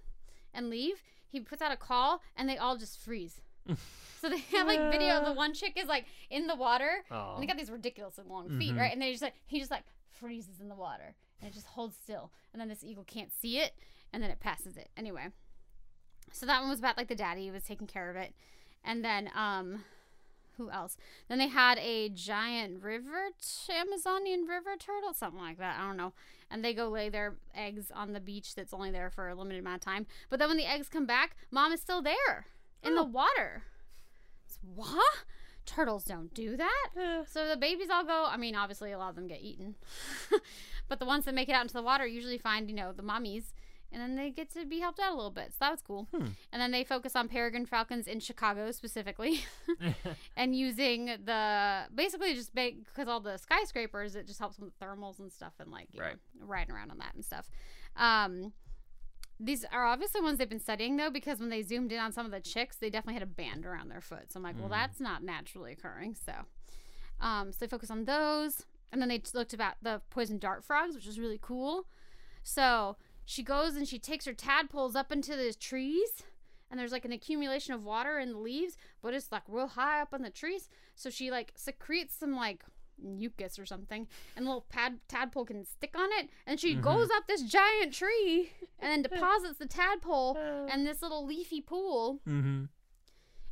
and 0.56 0.70
leave, 0.70 1.04
he 1.28 1.40
puts 1.40 1.62
out 1.62 1.72
a 1.72 1.76
call, 1.78 2.22
and 2.36 2.48
they 2.50 2.58
all 2.58 2.78
just 2.78 3.00
freeze. 3.00 3.42
so 4.22 4.30
they 4.30 4.38
have 4.56 4.68
like 4.68 4.92
video 4.92 5.16
of 5.20 5.26
the 5.26 5.34
one 5.34 5.54
chick 5.54 5.74
is 5.76 5.88
like 5.88 6.06
in 6.30 6.48
the 6.48 6.56
water, 6.56 7.04
Oh. 7.12 7.34
and 7.34 7.44
they 7.44 7.48
got 7.48 7.58
these 7.58 7.72
ridiculously 7.72 8.24
long 8.28 8.50
feet, 8.58 8.74
Mhm. 8.74 8.80
right? 8.80 8.92
And 8.94 9.02
they 9.02 9.12
just 9.12 9.24
like 9.24 9.34
he 9.48 9.60
just 9.60 9.72
like 9.72 9.84
freezes 10.20 10.60
in 10.62 10.70
the 10.70 10.76
water, 10.76 11.16
and 11.42 11.50
it 11.50 11.54
just 11.54 11.68
holds 11.68 11.96
still, 11.96 12.32
and 12.54 12.62
then 12.62 12.70
this 12.70 12.84
eagle 12.84 13.04
can't 13.04 13.32
see 13.34 13.60
it, 13.60 13.74
and 14.14 14.22
then 14.24 14.30
it 14.32 14.40
passes 14.40 14.78
it. 14.78 14.90
Anyway, 14.96 15.28
so 16.32 16.46
that 16.46 16.62
one 16.62 16.70
was 16.70 16.80
about 16.80 16.98
like 16.98 17.08
the 17.08 17.16
daddy 17.16 17.50
was 17.52 17.64
taking 17.64 17.88
care 17.88 18.10
of 18.10 18.16
it, 18.16 18.34
and 18.84 19.04
then 19.04 19.30
um, 19.36 19.84
who 20.58 20.70
else? 20.70 20.96
Then 21.28 21.38
they 21.40 21.48
had 21.50 21.78
a 21.80 22.10
giant 22.10 22.82
river, 22.84 23.30
t- 23.42 23.74
Amazonian 23.74 24.46
river 24.46 24.76
turtle, 24.80 25.14
something 25.14 25.42
like 25.42 25.58
that. 25.58 25.80
I 25.80 25.88
don't 25.88 25.98
know. 25.98 26.14
And 26.56 26.64
they 26.64 26.74
go 26.74 26.88
lay 26.88 27.10
their 27.10 27.36
eggs 27.54 27.92
on 27.94 28.14
the 28.14 28.22
beach 28.22 28.56
that's 28.56 28.74
only 28.74 28.90
there 28.90 29.10
for 29.10 29.28
a 29.28 29.36
limited 29.36 29.60
amount 29.60 29.76
of 29.76 29.82
time. 29.82 30.08
But 30.30 30.40
then 30.40 30.48
when 30.48 30.58
the 30.58 30.66
eggs 30.66 30.88
come 30.88 31.06
back, 31.06 31.36
mom 31.52 31.74
is 31.74 31.82
still 31.82 32.02
there 32.02 32.46
in 32.82 32.96
the 32.96 33.02
oh. 33.02 33.04
water. 33.04 33.64
It's, 34.48 34.58
what? 34.74 35.26
Turtles 35.66 36.06
don't 36.06 36.34
do 36.34 36.56
that. 36.56 37.26
So 37.28 37.50
the 37.50 37.58
babies 37.58 37.90
all 37.92 38.06
go. 38.06 38.26
I 38.30 38.38
mean, 38.38 38.56
obviously, 38.56 38.94
a 38.94 38.98
lot 38.98 39.10
of 39.10 39.16
them 39.16 39.28
get 39.28 39.42
eaten. 39.42 39.76
but 40.88 41.00
the 41.00 41.06
ones 41.06 41.26
that 41.26 41.36
make 41.36 41.50
it 41.50 41.56
out 41.56 41.64
into 41.64 41.74
the 41.74 41.84
water 41.84 42.08
usually 42.08 42.38
find, 42.38 42.70
you 42.70 42.76
know, 42.78 42.94
the 42.94 43.04
mummies. 43.04 43.54
And 43.96 44.04
then 44.04 44.16
they 44.18 44.30
get 44.30 44.52
to 44.56 44.66
be 44.66 44.82
helped 44.82 45.00
out 45.00 45.14
a 45.14 45.16
little 45.16 45.32
bit. 45.32 45.52
So 45.54 45.58
that 45.62 45.72
was 45.72 45.80
cool. 45.82 46.10
Hmm. 46.14 46.26
And 46.52 46.62
then 46.62 46.72
they 46.72 46.84
focus 46.84 47.16
on 47.16 47.30
peregrine 47.30 47.66
falcons 47.66 48.08
in 48.08 48.20
Chicago 48.20 48.72
specifically. 48.72 49.40
and 50.36 50.54
using 50.54 51.06
the 51.24 51.84
basically 51.96 52.34
just 52.34 52.54
because 52.54 53.08
all 53.08 53.22
the 53.22 53.38
skyscrapers 53.38 54.16
it 54.18 54.28
just 54.28 54.40
helps 54.40 54.60
with 54.60 54.78
thermals 54.80 55.20
and 55.20 55.32
stuff 55.32 55.54
and 55.62 55.72
like 55.72 55.88
you 55.94 56.02
Right. 56.02 56.18
know, 56.38 56.46
riding 56.46 56.76
around 56.76 56.92
on 56.92 56.98
that 56.98 57.16
and 57.16 57.24
stuff 57.24 57.48
um 57.96 58.52
these 59.40 59.66
are 59.72 59.86
obviously 59.86 60.22
ones 60.22 60.38
they've 60.40 60.50
been 60.50 60.60
studying 60.60 60.98
though 60.98 61.10
because 61.10 61.40
when 61.40 61.50
they 61.50 61.62
zoomed 61.62 61.92
in 61.92 62.00
on 62.00 62.12
some 62.12 62.26
of 62.26 62.32
the 62.32 62.40
chicks 62.40 62.76
they 62.78 62.90
definitely 62.90 63.14
had 63.16 63.24
a 63.24 63.26
band 63.26 63.66
around 63.66 63.90
their 63.90 64.02
foot 64.02 64.32
so 64.32 64.38
i'm 64.40 64.44
like 64.44 64.56
well 64.60 64.68
Mm. 64.70 64.72
that's 64.72 65.00
not 65.00 65.24
naturally 65.24 65.72
occurring 65.72 66.16
so 66.16 66.34
um 67.22 67.52
so 67.52 67.58
they 67.62 67.68
focus 67.68 67.90
on 67.92 68.06
those 68.06 68.66
and 68.92 69.02
then 69.02 69.10
they 69.10 69.22
looked 69.34 69.54
about 69.54 69.76
the 69.82 70.02
poison 70.10 70.38
dart 70.38 70.64
frogs 70.64 70.96
which 70.96 71.08
is 71.08 71.20
really 71.20 71.40
cool 71.42 71.86
so 72.44 72.96
she 73.26 73.44
goes 73.44 73.76
and 73.76 73.88
she 73.88 74.00
takes 74.00 74.26
her 74.26 74.34
tadpoles 74.34 74.96
up 74.96 75.12
into 75.12 75.36
the 75.36 75.54
trees 75.54 76.24
and 76.70 76.80
there's 76.80 76.92
like 76.92 77.06
an 77.06 77.12
accumulation 77.12 77.74
of 77.74 77.84
water 77.84 78.20
in 78.20 78.32
the 78.32 78.38
leaves, 78.38 78.76
but 79.02 79.14
it's 79.14 79.32
like 79.32 79.44
real 79.48 79.68
high 79.68 80.02
up 80.02 80.14
on 80.14 80.22
the 80.22 80.30
trees. 80.30 80.70
So 80.96 81.10
she 81.10 81.30
like 81.32 81.54
secretes 81.56 82.16
some 82.16 82.36
like 82.36 82.64
mucus 83.02 83.60
or 83.60 83.66
something, 83.66 84.08
and 84.36 84.46
the 84.46 84.50
little 84.50 84.66
pad 84.70 85.00
tadpole 85.08 85.46
can 85.46 85.66
stick 85.66 85.96
on 85.98 86.10
it. 86.14 86.30
And 86.48 86.60
she 86.60 86.76
Mhm. 86.76 86.82
goes 86.82 87.10
up 87.16 87.28
this 87.28 87.42
giant 87.44 87.94
tree 87.94 88.52
and 88.80 88.90
then 88.90 89.02
deposits 89.12 89.58
the 89.60 89.68
tadpole 89.68 90.38
in 90.74 90.86
this 90.86 91.02
little 91.02 91.26
leafy 91.26 91.62
pool. 91.62 92.22
mm-hmm. 92.28 92.66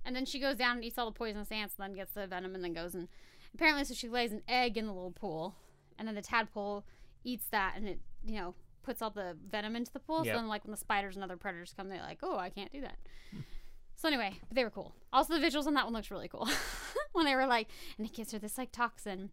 And 0.06 0.15
then 0.15 0.25
she 0.25 0.39
goes 0.39 0.58
down 0.58 0.77
and 0.77 0.84
eats 0.86 0.98
all 0.98 1.06
the 1.06 1.12
poisonous 1.18 1.51
ants, 1.51 1.75
and 1.77 1.84
then 1.86 1.94
gets 1.96 2.12
the 2.13 2.27
venom, 2.27 2.56
and 2.56 2.63
then 2.63 2.74
goes 2.74 2.94
and 2.96 3.08
apparently, 3.53 3.86
so 3.86 3.94
she 3.94 4.10
lays 4.10 4.32
an 4.34 4.42
egg 4.48 4.77
in 4.77 4.86
the 4.86 4.94
little 4.94 5.12
pool, 5.12 5.56
and 5.98 6.08
then 6.08 6.15
the 6.15 6.22
tadpole 6.22 6.84
eats 7.24 7.48
that, 7.51 7.74
and 7.77 7.88
it 7.88 8.00
you 8.25 8.36
know 8.36 8.53
puts 8.83 9.01
all 9.01 9.09
the 9.09 9.35
venom 9.49 9.75
into 9.75 9.91
the 9.91 9.99
pool. 9.99 10.25
Yep. 10.25 10.33
So 10.35 10.39
then, 10.39 10.47
like 10.47 10.63
when 10.65 10.71
the 10.71 10.77
spiders 10.77 11.15
and 11.15 11.23
other 11.23 11.37
predators 11.37 11.73
come, 11.75 11.89
they're 11.89 12.01
like, 12.01 12.19
oh, 12.23 12.37
I 12.37 12.49
can't 12.49 12.71
do 12.71 12.81
that. 12.81 12.97
So 13.95 14.07
anyway, 14.07 14.33
but 14.47 14.55
they 14.55 14.63
were 14.63 14.69
cool. 14.69 14.93
Also, 15.13 15.37
the 15.37 15.45
visuals 15.45 15.65
on 15.65 15.73
that 15.75 15.85
one 15.85 15.93
looks 15.93 16.11
really 16.11 16.27
cool. 16.27 16.47
when 17.13 17.25
they 17.25 17.35
were 17.35 17.45
like, 17.47 17.67
and 17.97 18.05
it 18.05 18.13
gives 18.13 18.31
her 18.33 18.39
this 18.39 18.57
like 18.57 18.71
toxin. 18.71 19.19
And 19.19 19.29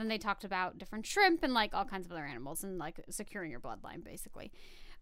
then 0.00 0.08
they 0.08 0.18
talked 0.18 0.44
about 0.44 0.76
different 0.78 1.06
shrimp 1.06 1.42
and 1.42 1.54
like 1.54 1.72
all 1.72 1.84
kinds 1.84 2.04
of 2.06 2.12
other 2.12 2.24
animals 2.24 2.64
and 2.64 2.78
like 2.78 3.00
securing 3.10 3.50
your 3.50 3.60
bloodline 3.60 4.04
basically. 4.04 4.52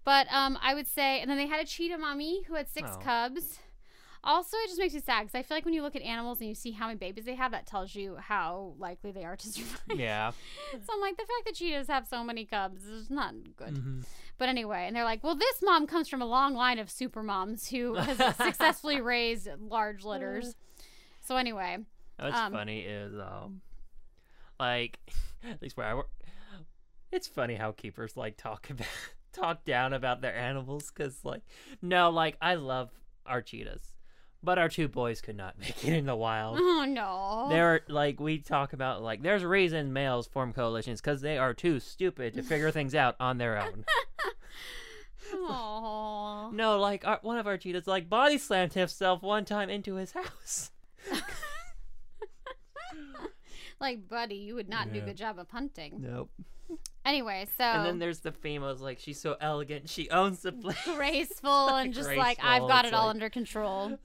But 0.05 0.27
um, 0.33 0.59
I 0.63 0.75
would 0.75 0.87
say, 0.87 1.21
and 1.21 1.31
then 1.31 1.39
they 1.39 1.47
had 1.47 1.61
a 1.61 1.67
cheetah 1.67 1.97
mommy 1.99 2.43
who 2.47 2.55
had 2.55 2.69
six 2.69 2.91
Oh. 2.95 2.99
cubs. 2.99 3.59
Also, 4.25 4.57
it 4.59 4.69
just 4.69 4.79
makes 4.79 4.95
me 4.95 5.01
sad 5.01 5.23
because 5.23 5.35
I 5.35 5.43
feel 5.43 5.57
like 5.57 5.65
when 5.65 5.75
you 5.75 5.83
look 5.83 5.97
at 5.97 6.03
animals 6.03 6.39
and 6.41 6.49
you 6.49 6.55
see 6.55 6.71
how 6.71 6.87
many 6.87 6.97
babies 6.99 7.25
they 7.25 7.35
have, 7.35 7.51
that 7.53 7.67
tells 7.67 7.95
you 7.95 8.17
how 8.21 8.75
likely 8.79 9.11
they 9.11 9.25
are 9.25 9.37
to 9.37 9.49
survive. 9.53 9.99
Yeah. 9.99 10.31
So 10.73 10.93
I'm 10.95 11.01
like, 11.01 11.17
the 11.17 11.23
fact 11.25 11.47
that 11.47 11.55
cheetahs 11.57 11.89
have 11.89 12.07
so 12.07 12.23
many 12.23 12.45
cubs 12.45 12.85
is 12.85 13.11
not 13.11 13.35
good. 13.57 13.75
Mhm. 13.75 14.05
But 14.39 14.49
anyway, 14.49 14.85
and 14.87 14.95
they're 14.95 15.05
like, 15.05 15.25
well, 15.25 15.35
this 15.35 15.61
mom 15.63 15.87
comes 15.87 16.09
from 16.09 16.23
a 16.23 16.27
long 16.27 16.55
line 16.55 16.79
of 16.79 16.89
super 16.91 17.23
moms 17.23 17.69
who 17.69 17.95
has 17.97 18.37
successfully 18.37 19.01
raised 19.01 19.49
large 19.59 20.05
litters. 20.05 20.55
So 21.21 21.37
anyway, 21.37 21.79
What's 22.19 22.37
Um, 22.37 22.53
funny 22.53 22.81
is 22.83 23.15
um, 23.15 23.61
like 24.61 24.99
at 25.49 25.61
least 25.61 25.77
where 25.77 25.87
I 25.87 25.95
work, 25.95 26.11
it's 27.11 27.27
funny 27.27 27.57
how 27.57 27.73
keepers 27.73 28.17
like 28.17 28.37
talk 28.37 28.71
about 28.71 28.87
talk 29.33 29.65
down 29.65 29.93
about 29.93 30.21
their 30.21 30.35
animals 30.37 30.91
because 30.91 31.25
like 31.25 31.43
no, 31.81 32.11
like 32.11 32.37
I 32.41 32.55
love 32.55 32.91
our 33.27 33.43
cheetahs, 33.43 33.83
but 34.43 34.59
our 34.59 34.69
two 34.69 34.89
boys 34.89 35.21
could 35.21 35.37
not 35.37 35.59
make 35.61 35.85
it 35.85 35.93
in 35.93 36.07
the 36.07 36.17
wild. 36.17 36.59
oh 36.61 36.85
no, 36.89 37.47
They're 37.49 37.83
like 37.89 38.21
we 38.21 38.39
talk 38.39 38.73
about, 38.73 39.03
like 39.03 39.23
there's 39.23 39.43
a 39.43 39.49
reason 39.49 39.93
males 39.93 40.27
form 40.27 40.53
coalitions 40.53 41.01
because 41.01 41.21
they 41.21 41.39
are 41.39 41.55
too 41.55 41.81
stupid 41.81 42.35
to 42.35 42.43
figure 42.43 42.71
things 42.73 42.95
out 42.95 43.17
on 43.21 43.39
their 43.39 43.61
own. 43.61 43.85
Aw. 45.35 46.51
No, 46.51 46.79
like 46.79 47.07
our, 47.07 47.19
one 47.23 47.39
of 47.39 47.47
our 47.47 47.57
cheetahs 47.57 47.87
like 47.87 48.09
body 48.11 48.37
slammed 48.39 48.75
himself 48.75 49.23
one 49.23 49.45
time 49.45 49.71
into 49.71 49.95
his 49.95 50.13
house. 50.13 50.71
like 53.81 54.09
buddy, 54.09 54.35
you 54.37 54.55
would 54.55 54.69
not 54.69 54.93
do 54.93 54.99
a 54.99 55.03
good 55.03 55.17
job 55.17 55.39
of 55.39 55.49
hunting. 55.51 55.99
Nope. 56.01 56.31
Anyway, 57.05 57.47
so 57.59 57.65
And 57.65 57.85
then 57.87 57.99
there's 57.99 58.21
the 58.21 58.31
females 58.33 58.81
like 58.81 58.99
she's 59.01 59.21
so 59.21 59.37
elegant, 59.41 59.89
she 59.89 60.09
owns 60.11 60.41
the 60.43 60.53
place. 60.53 60.77
graceful 60.97 61.69
and 61.69 61.93
just 61.93 62.11
like 62.15 62.39
I've 62.43 62.63
got 62.69 62.85
it's 62.85 62.93
it 62.93 62.95
all 62.95 63.07
like- 63.07 63.15
under 63.15 63.29
control. 63.31 63.99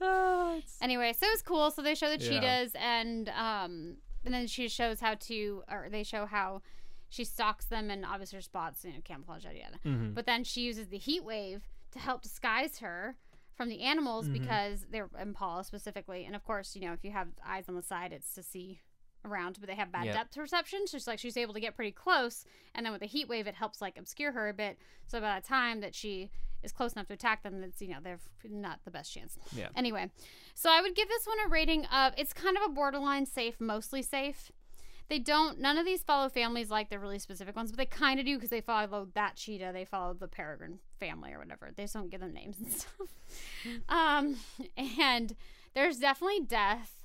It's- 0.58 0.78
Anyway, 0.80 1.12
so 1.12 1.26
it's 1.28 1.42
cool. 1.42 1.70
So 1.70 1.82
they 1.82 1.94
show 1.94 2.08
the 2.08 2.22
Yeah. 2.24 2.30
cheetahs 2.30 2.72
and 2.74 3.28
um 3.30 3.96
and 4.24 4.34
then 4.34 4.46
she 4.48 4.68
shows 4.68 5.00
how 5.00 5.14
to 5.14 5.62
or 5.70 5.88
they 5.90 6.02
show 6.02 6.26
how 6.26 6.62
she 7.08 7.24
stalks 7.24 7.66
them 7.66 7.88
and 7.90 8.04
obviously 8.04 8.36
her 8.36 8.42
spots, 8.42 8.84
you 8.84 8.92
know, 8.92 8.98
camouflage, 9.04 9.44
yada 9.44 9.58
yada. 9.58 9.78
Mhm. 9.84 10.14
But 10.14 10.26
then 10.26 10.42
she 10.44 10.62
uses 10.62 10.88
the 10.88 10.98
heat 10.98 11.24
wave 11.24 11.62
to 11.92 11.98
help 11.98 12.20
disguise 12.22 12.78
her 12.80 13.16
from 13.54 13.68
the 13.68 13.80
animals 13.82 14.28
Mhm. 14.28 14.32
because 14.34 14.86
they're 14.90 15.08
Impala 15.20 15.64
specifically. 15.64 16.24
And 16.24 16.34
of 16.36 16.44
course, 16.44 16.74
you 16.74 16.82
know, 16.82 16.92
if 16.92 17.04
you 17.04 17.12
have 17.12 17.28
eyes 17.46 17.68
on 17.68 17.76
the 17.76 17.82
side, 17.82 18.12
it's 18.12 18.34
to 18.34 18.42
see 18.42 18.80
around, 19.24 19.56
but 19.60 19.68
they 19.68 19.74
have 19.74 19.90
bad 19.92 20.06
Yep. 20.06 20.14
depth 20.14 20.34
perception. 20.36 20.86
So 20.86 20.96
she's 20.98 21.06
like 21.06 21.18
she's 21.18 21.36
able 21.36 21.54
to 21.54 21.60
get 21.60 21.74
pretty 21.74 21.92
close, 21.92 22.44
and 22.74 22.84
then 22.84 22.92
with 22.92 23.00
the 23.00 23.06
heat 23.06 23.28
wave, 23.28 23.46
it 23.46 23.54
helps 23.54 23.80
like 23.80 23.98
obscure 23.98 24.32
her 24.32 24.48
a 24.48 24.54
bit. 24.54 24.78
So 25.06 25.20
by 25.20 25.38
the 25.40 25.46
time 25.46 25.80
that 25.80 25.94
she 25.94 26.30
is 26.62 26.72
close 26.72 26.92
enough 26.94 27.06
to 27.08 27.14
attack 27.14 27.42
them, 27.42 27.62
it's 27.62 27.80
you 27.80 27.88
know 27.88 27.98
they're 28.02 28.18
not 28.48 28.80
the 28.84 28.90
best 28.90 29.12
chance. 29.12 29.36
Yeah. 29.54 29.68
Anyway, 29.76 30.10
so 30.54 30.70
I 30.70 30.80
would 30.80 30.94
give 30.94 31.08
this 31.08 31.26
one 31.26 31.36
a 31.44 31.48
rating 31.48 31.84
of 31.86 32.14
it's 32.16 32.32
kind 32.32 32.56
of 32.56 32.62
a 32.64 32.68
borderline 32.68 33.26
safe, 33.26 33.60
mostly 33.60 34.02
safe. 34.02 34.50
They 35.08 35.18
don't. 35.18 35.58
None 35.58 35.78
of 35.78 35.86
these 35.86 36.02
follow 36.02 36.28
families 36.28 36.68
like 36.70 36.90
the 36.90 36.98
really 36.98 37.18
specific 37.18 37.56
ones, 37.56 37.70
but 37.72 37.78
they 37.78 37.86
kind 37.86 38.20
of 38.20 38.26
do 38.26 38.34
because 38.36 38.50
they 38.50 38.60
follow 38.60 39.08
that 39.14 39.36
cheetah. 39.36 39.70
They 39.72 39.86
follow 39.86 40.12
the 40.12 40.28
peregrine 40.28 40.80
family 41.00 41.32
or 41.32 41.38
whatever. 41.38 41.70
They 41.74 41.84
just 41.84 41.94
don't 41.94 42.10
give 42.10 42.20
them 42.20 42.34
names 42.34 42.58
and 42.58 42.70
stuff. 42.72 42.92
um, 43.88 44.36
and 44.76 45.34
there's 45.74 45.98
definitely 45.98 46.40
death 46.40 46.97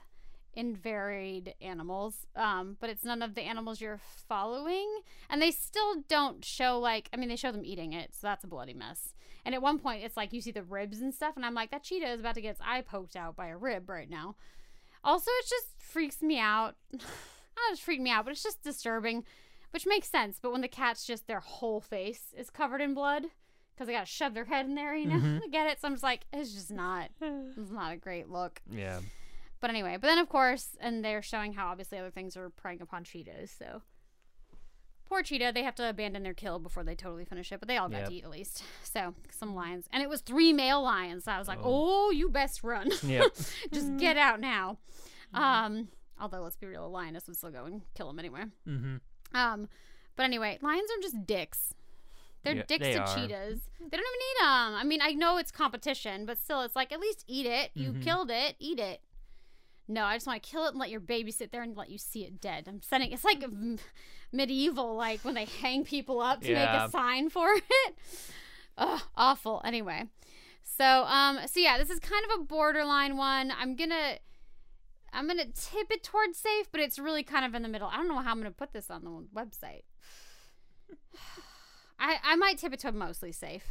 in 0.55 0.75
varied 0.75 1.55
animals, 1.61 2.25
um, 2.35 2.77
but 2.79 2.89
it's 2.89 3.03
none 3.03 3.21
of 3.21 3.35
the 3.35 3.41
animals 3.41 3.81
you're 3.81 3.99
following. 4.27 4.87
And 5.29 5.41
they 5.41 5.51
still 5.51 6.03
don't 6.07 6.43
show 6.45 6.79
like. 6.79 7.09
I 7.13 7.17
mean, 7.17 7.29
they 7.29 7.35
show 7.35 7.51
them 7.51 7.65
eating 7.65 7.93
it, 7.93 8.11
so 8.13 8.27
that's 8.27 8.43
a 8.43 8.47
bloody 8.47 8.73
mess. 8.73 9.13
And 9.45 9.53
at 9.53 9.61
one 9.61 9.79
point, 9.79 10.03
it's 10.03 10.15
like 10.15 10.31
you 10.31 10.41
see 10.41 10.51
the 10.51 10.63
ribs 10.63 11.01
and 11.01 11.13
stuff, 11.13 11.35
and 11.35 11.45
I'm 11.45 11.53
like, 11.53 11.71
that 11.71 11.83
cheetah 11.83 12.11
is 12.13 12.19
about 12.19 12.35
to 12.35 12.41
get 12.41 12.51
its 12.51 12.61
eye 12.63 12.81
poked 12.81 13.15
out 13.15 13.35
by 13.35 13.47
a 13.47 13.57
rib 13.57 13.89
right 13.89 14.09
now. 14.09 14.35
Also, 15.03 15.29
it 15.39 15.45
just 15.49 15.67
freaks 15.77 16.21
me 16.21 16.39
out. 16.39 16.75
Not 16.93 17.71
just 17.71 17.83
freaked 17.83 18.01
me 18.01 18.09
out, 18.09 18.25
but 18.25 18.31
it's 18.31 18.41
just 18.43 18.63
disturbing, 18.63 19.25
which 19.71 19.85
makes 19.85 20.09
sense. 20.09 20.39
But 20.41 20.51
when 20.53 20.61
the 20.61 20.67
cat's 20.69 21.05
just 21.05 21.27
their 21.27 21.41
whole 21.41 21.81
face 21.81 22.33
is 22.37 22.49
covered 22.49 22.79
in 22.81 22.93
blood 22.93 23.25
because 23.75 23.87
they 23.87 23.93
got 23.93 24.05
to 24.05 24.11
shove 24.11 24.33
their 24.33 24.45
head 24.45 24.65
in 24.65 24.75
there, 24.75 24.95
you 24.95 25.07
know, 25.07 25.15
Mhm. 25.41 25.51
Get 25.51 25.67
it. 25.69 25.81
So 25.81 25.87
I'm 25.87 25.93
just 25.93 26.03
like, 26.03 26.21
it's 26.31 26.53
just 26.53 26.71
not, 26.71 27.09
it's 27.21 27.71
not 27.71 27.91
a 27.93 27.97
great 27.97 28.29
look. 28.29 28.61
Yeah. 28.71 29.01
But 29.63 29.69
anyway, 29.69 29.93
but 29.95 30.07
then 30.07 30.17
of 30.17 30.27
course, 30.27 30.75
and 30.81 31.05
they're 31.05 31.21
showing 31.21 31.53
how 31.53 31.67
obviously 31.67 31.97
other 31.97 32.11
things 32.11 32.35
are 32.35 32.49
preying 32.49 32.81
upon 32.81 33.05
cheetahs. 33.05 33.49
So 33.57 33.81
poor 35.07 35.23
cheetah, 35.23 35.53
they 35.53 35.63
have 35.63 35.75
to 35.75 35.87
abandon 35.87 36.21
their 36.23 36.33
kill 36.33 36.59
before 36.59 36.83
they 36.83 36.95
totally 36.95 37.23
finish 37.23 37.49
it, 37.49 37.59
but 37.61 37.69
they 37.69 37.77
all 37.77 37.87
got 37.87 37.99
Yep. 37.99 38.07
to 38.09 38.13
eat 38.13 38.23
at 38.25 38.29
least. 38.29 38.61
So 38.83 39.15
some 39.31 39.55
lions, 39.55 39.87
and 39.93 40.03
it 40.03 40.09
was 40.09 40.19
three 40.19 40.51
male 40.51 40.81
lions. 40.83 41.23
So 41.23 41.31
I 41.31 41.39
was 41.39 41.47
like, 41.47 41.59
Oh. 41.63 42.07
oh, 42.07 42.11
you 42.11 42.27
best 42.29 42.61
run. 42.61 42.91
Yep. 43.03 43.23
Just 43.73 43.95
get 43.97 44.17
out 44.17 44.41
now. 44.41 44.79
Um, 45.33 45.87
although 46.19 46.41
let's 46.41 46.57
be 46.57 46.67
real, 46.67 46.85
a 46.85 46.87
lioness 46.87 47.25
would 47.27 47.37
still 47.37 47.49
go 47.49 47.63
and 47.63 47.83
kill 47.95 48.09
him 48.09 48.19
anyway. 48.19 48.43
mm-hmm. 48.67 48.97
Um, 49.33 49.69
but 50.17 50.23
anyway, 50.23 50.59
lions 50.61 50.89
are 50.91 51.01
just 51.01 51.25
dicks. 51.25 51.73
They're 52.43 52.55
Yeah, 52.57 52.63
dicks 52.67 52.83
they 52.85 52.93
to 52.95 52.99
are. 52.99 53.15
cheetahs. 53.15 53.61
They 53.79 53.97
don't 53.97 54.05
even 54.15 54.21
eat 54.29 54.39
them. 54.41 54.75
I 54.75 54.83
mean, 54.83 54.99
I 55.01 55.13
know 55.13 55.37
it's 55.37 55.51
competition, 55.51 56.25
but 56.25 56.37
still, 56.37 56.61
it's 56.63 56.75
like 56.75 56.91
at 56.91 56.99
least 56.99 57.23
eat 57.27 57.45
it. 57.47 57.71
You 57.73 57.93
Mhm. 57.93 58.03
killed 58.03 58.29
it, 58.29 58.55
eat 58.59 58.77
it. 58.79 59.01
No, 59.87 60.05
I 60.05 60.15
just 60.15 60.25
want 60.27 60.41
to 60.41 60.49
kill 60.49 60.65
it 60.65 60.69
and 60.69 60.79
let 60.79 60.89
your 60.89 60.99
baby 61.01 61.31
sit 61.31 61.51
there 61.51 61.61
and 61.61 61.75
let 61.75 61.89
you 61.89 61.97
see 61.97 62.23
it 62.23 62.39
dead. 62.39 62.65
I'm 62.67 62.81
sending. 62.81 63.11
It's 63.11 63.25
like 63.25 63.43
medieval, 64.31 64.95
like 64.95 65.25
when 65.25 65.33
they 65.33 65.45
hang 65.45 65.83
people 65.83 66.21
up 66.21 66.41
to 66.41 66.53
make 66.53 66.69
a 66.69 66.89
sign 66.89 67.29
for 67.29 67.47
it. 67.55 67.95
Ugh, 68.77 69.01
awful. 69.15 69.61
Anyway, 69.65 70.05
so 70.63 70.85
um, 70.85 71.39
so 71.45 71.59
yeah, 71.59 71.77
this 71.77 71.89
is 71.89 71.99
kind 71.99 72.23
of 72.31 72.39
a 72.39 72.43
borderline 72.43 73.17
one. 73.17 73.51
I'm 73.59 73.75
gonna. 73.75 74.17
I'm 75.15 75.27
gonna 75.27 75.45
tip 75.45 75.91
it 75.91 76.03
towards 76.03 76.39
safe, 76.39 76.71
but 76.71 76.81
it's 76.81 76.97
really 76.97 77.21
kind 77.21 77.45
of 77.45 77.53
in 77.53 77.61
the 77.61 77.67
middle. 77.69 77.87
I 77.87 77.97
don't 77.97 78.07
know 78.07 78.17
how 78.17 78.31
I'm 78.31 78.39
gonna 78.39 78.49
put 78.49 78.73
this 78.73 78.89
on 78.89 79.03
the 79.03 79.39
website. 79.39 79.83
I 81.99 82.17
I 82.23 82.35
might 82.35 82.57
tip 82.57 82.73
it 82.73 82.79
to 82.79 82.91
mostly 82.91 83.31
safe. 83.31 83.65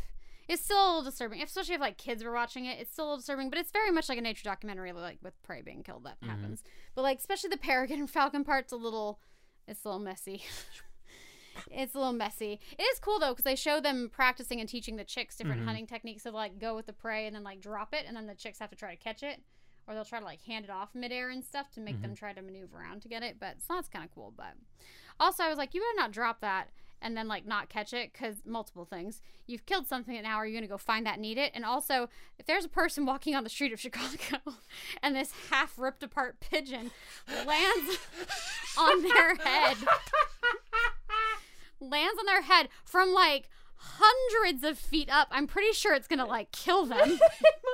It's 0.48 0.62
still 0.64 0.76
a 0.76 0.86
little 0.88 1.02
disturbing, 1.04 1.40
especially 1.42 1.74
if 1.76 1.80
like 1.80 1.96
kids 1.98 2.22
were 2.24 2.32
watching 2.32 2.64
it. 2.66 2.78
It's 2.80 2.92
still 2.92 3.04
a 3.04 3.06
little 3.06 3.18
disturbing, 3.18 3.48
but 3.50 3.58
it's 3.58 3.70
very 3.70 3.90
much 3.90 4.08
like 4.08 4.18
a 4.18 4.22
nature 4.22 4.44
documentary, 4.44 4.92
like 4.92 5.18
with 5.22 5.40
prey 5.42 5.62
being 5.62 5.82
killed. 5.82 6.04
That 6.04 6.20
Mhm. 6.20 6.28
happens, 6.28 6.62
but 6.94 7.02
like 7.02 7.18
especially 7.18 7.50
the 7.50 7.56
peregrine 7.58 8.00
and 8.00 8.10
falcon 8.10 8.44
part's 8.44 8.72
a 8.72 8.76
little, 8.76 9.20
it's 9.66 9.84
a 9.84 9.88
little 9.88 10.00
messy. 10.02 10.42
it's 11.70 11.94
a 11.94 11.98
little 11.98 12.12
messy. 12.12 12.60
It 12.78 12.82
is 12.82 12.98
cool 12.98 13.18
though 13.18 13.30
because 13.30 13.44
they 13.44 13.56
show 13.56 13.80
them 13.80 14.08
practicing 14.12 14.60
and 14.60 14.68
teaching 14.68 14.96
the 14.96 15.04
chicks 15.04 15.36
different 15.36 15.62
Mhm. 15.62 15.66
hunting 15.66 15.86
techniques 15.86 16.26
of 16.26 16.34
like 16.34 16.58
go 16.58 16.74
with 16.74 16.86
the 16.86 16.92
prey 16.92 17.26
and 17.26 17.36
then 17.36 17.44
like 17.44 17.60
drop 17.60 17.94
it, 17.94 18.04
and 18.06 18.16
then 18.16 18.26
the 18.26 18.34
chicks 18.34 18.58
have 18.58 18.70
to 18.70 18.76
try 18.76 18.94
to 18.94 19.02
catch 19.02 19.22
it, 19.22 19.42
or 19.86 19.94
they'll 19.94 20.04
try 20.04 20.18
to 20.18 20.24
like 20.24 20.42
hand 20.42 20.64
it 20.64 20.70
off 20.70 20.94
midair 20.94 21.30
and 21.30 21.44
stuff 21.44 21.70
to 21.72 21.80
make 21.80 22.00
them 22.02 22.14
try 22.14 22.32
to 22.32 22.42
maneuver 22.42 22.78
around 22.78 23.02
to 23.02 23.08
get 23.08 23.22
it. 23.22 23.38
But 23.38 23.60
so 23.62 23.74
that's 23.74 23.88
kind 23.88 24.04
of 24.04 24.10
cool. 24.14 24.32
But 24.36 24.54
also, 25.20 25.44
I 25.44 25.48
was 25.48 25.58
like, 25.58 25.74
you 25.74 25.80
better 25.80 25.96
not 25.96 26.10
drop 26.12 26.40
that 26.40 26.70
and 27.02 27.16
then 27.16 27.28
like 27.28 27.46
not 27.46 27.68
catch 27.68 27.92
it 27.92 28.12
because 28.12 28.36
multiple 28.46 28.84
things. 28.84 29.20
You've 29.46 29.66
killed 29.66 29.86
something, 29.86 30.16
and 30.16 30.24
now 30.24 30.36
are 30.36 30.46
you 30.46 30.52
going 30.52 30.62
to 30.62 30.68
go 30.68 30.78
find 30.78 31.04
that 31.06 31.16
and 31.16 31.26
eat 31.26 31.38
it? 31.38 31.52
And 31.54 31.64
also, 31.64 32.08
if 32.38 32.46
there's 32.46 32.64
a 32.64 32.68
person 32.68 33.04
walking 33.04 33.34
on 33.34 33.44
the 33.44 33.50
street 33.50 33.72
of 33.72 33.80
Chicago 33.80 34.38
and 35.02 35.14
this 35.14 35.32
half 35.50 35.78
ripped 35.78 36.02
apart 36.02 36.40
pigeon 36.40 36.90
lands 37.46 37.98
on 38.78 39.02
their 39.02 39.34
head, 39.36 39.76
lands 41.80 42.18
on 42.18 42.26
their 42.26 42.42
head 42.42 42.68
from 42.84 43.12
like 43.12 43.48
hundreds 43.76 44.62
of 44.64 44.78
feet 44.78 45.08
up, 45.10 45.28
I'm 45.30 45.46
pretty 45.46 45.72
sure 45.72 45.94
it's 45.94 46.08
going 46.08 46.20
to 46.20 46.24
like 46.24 46.52
kill 46.52 46.86
them. 46.86 47.18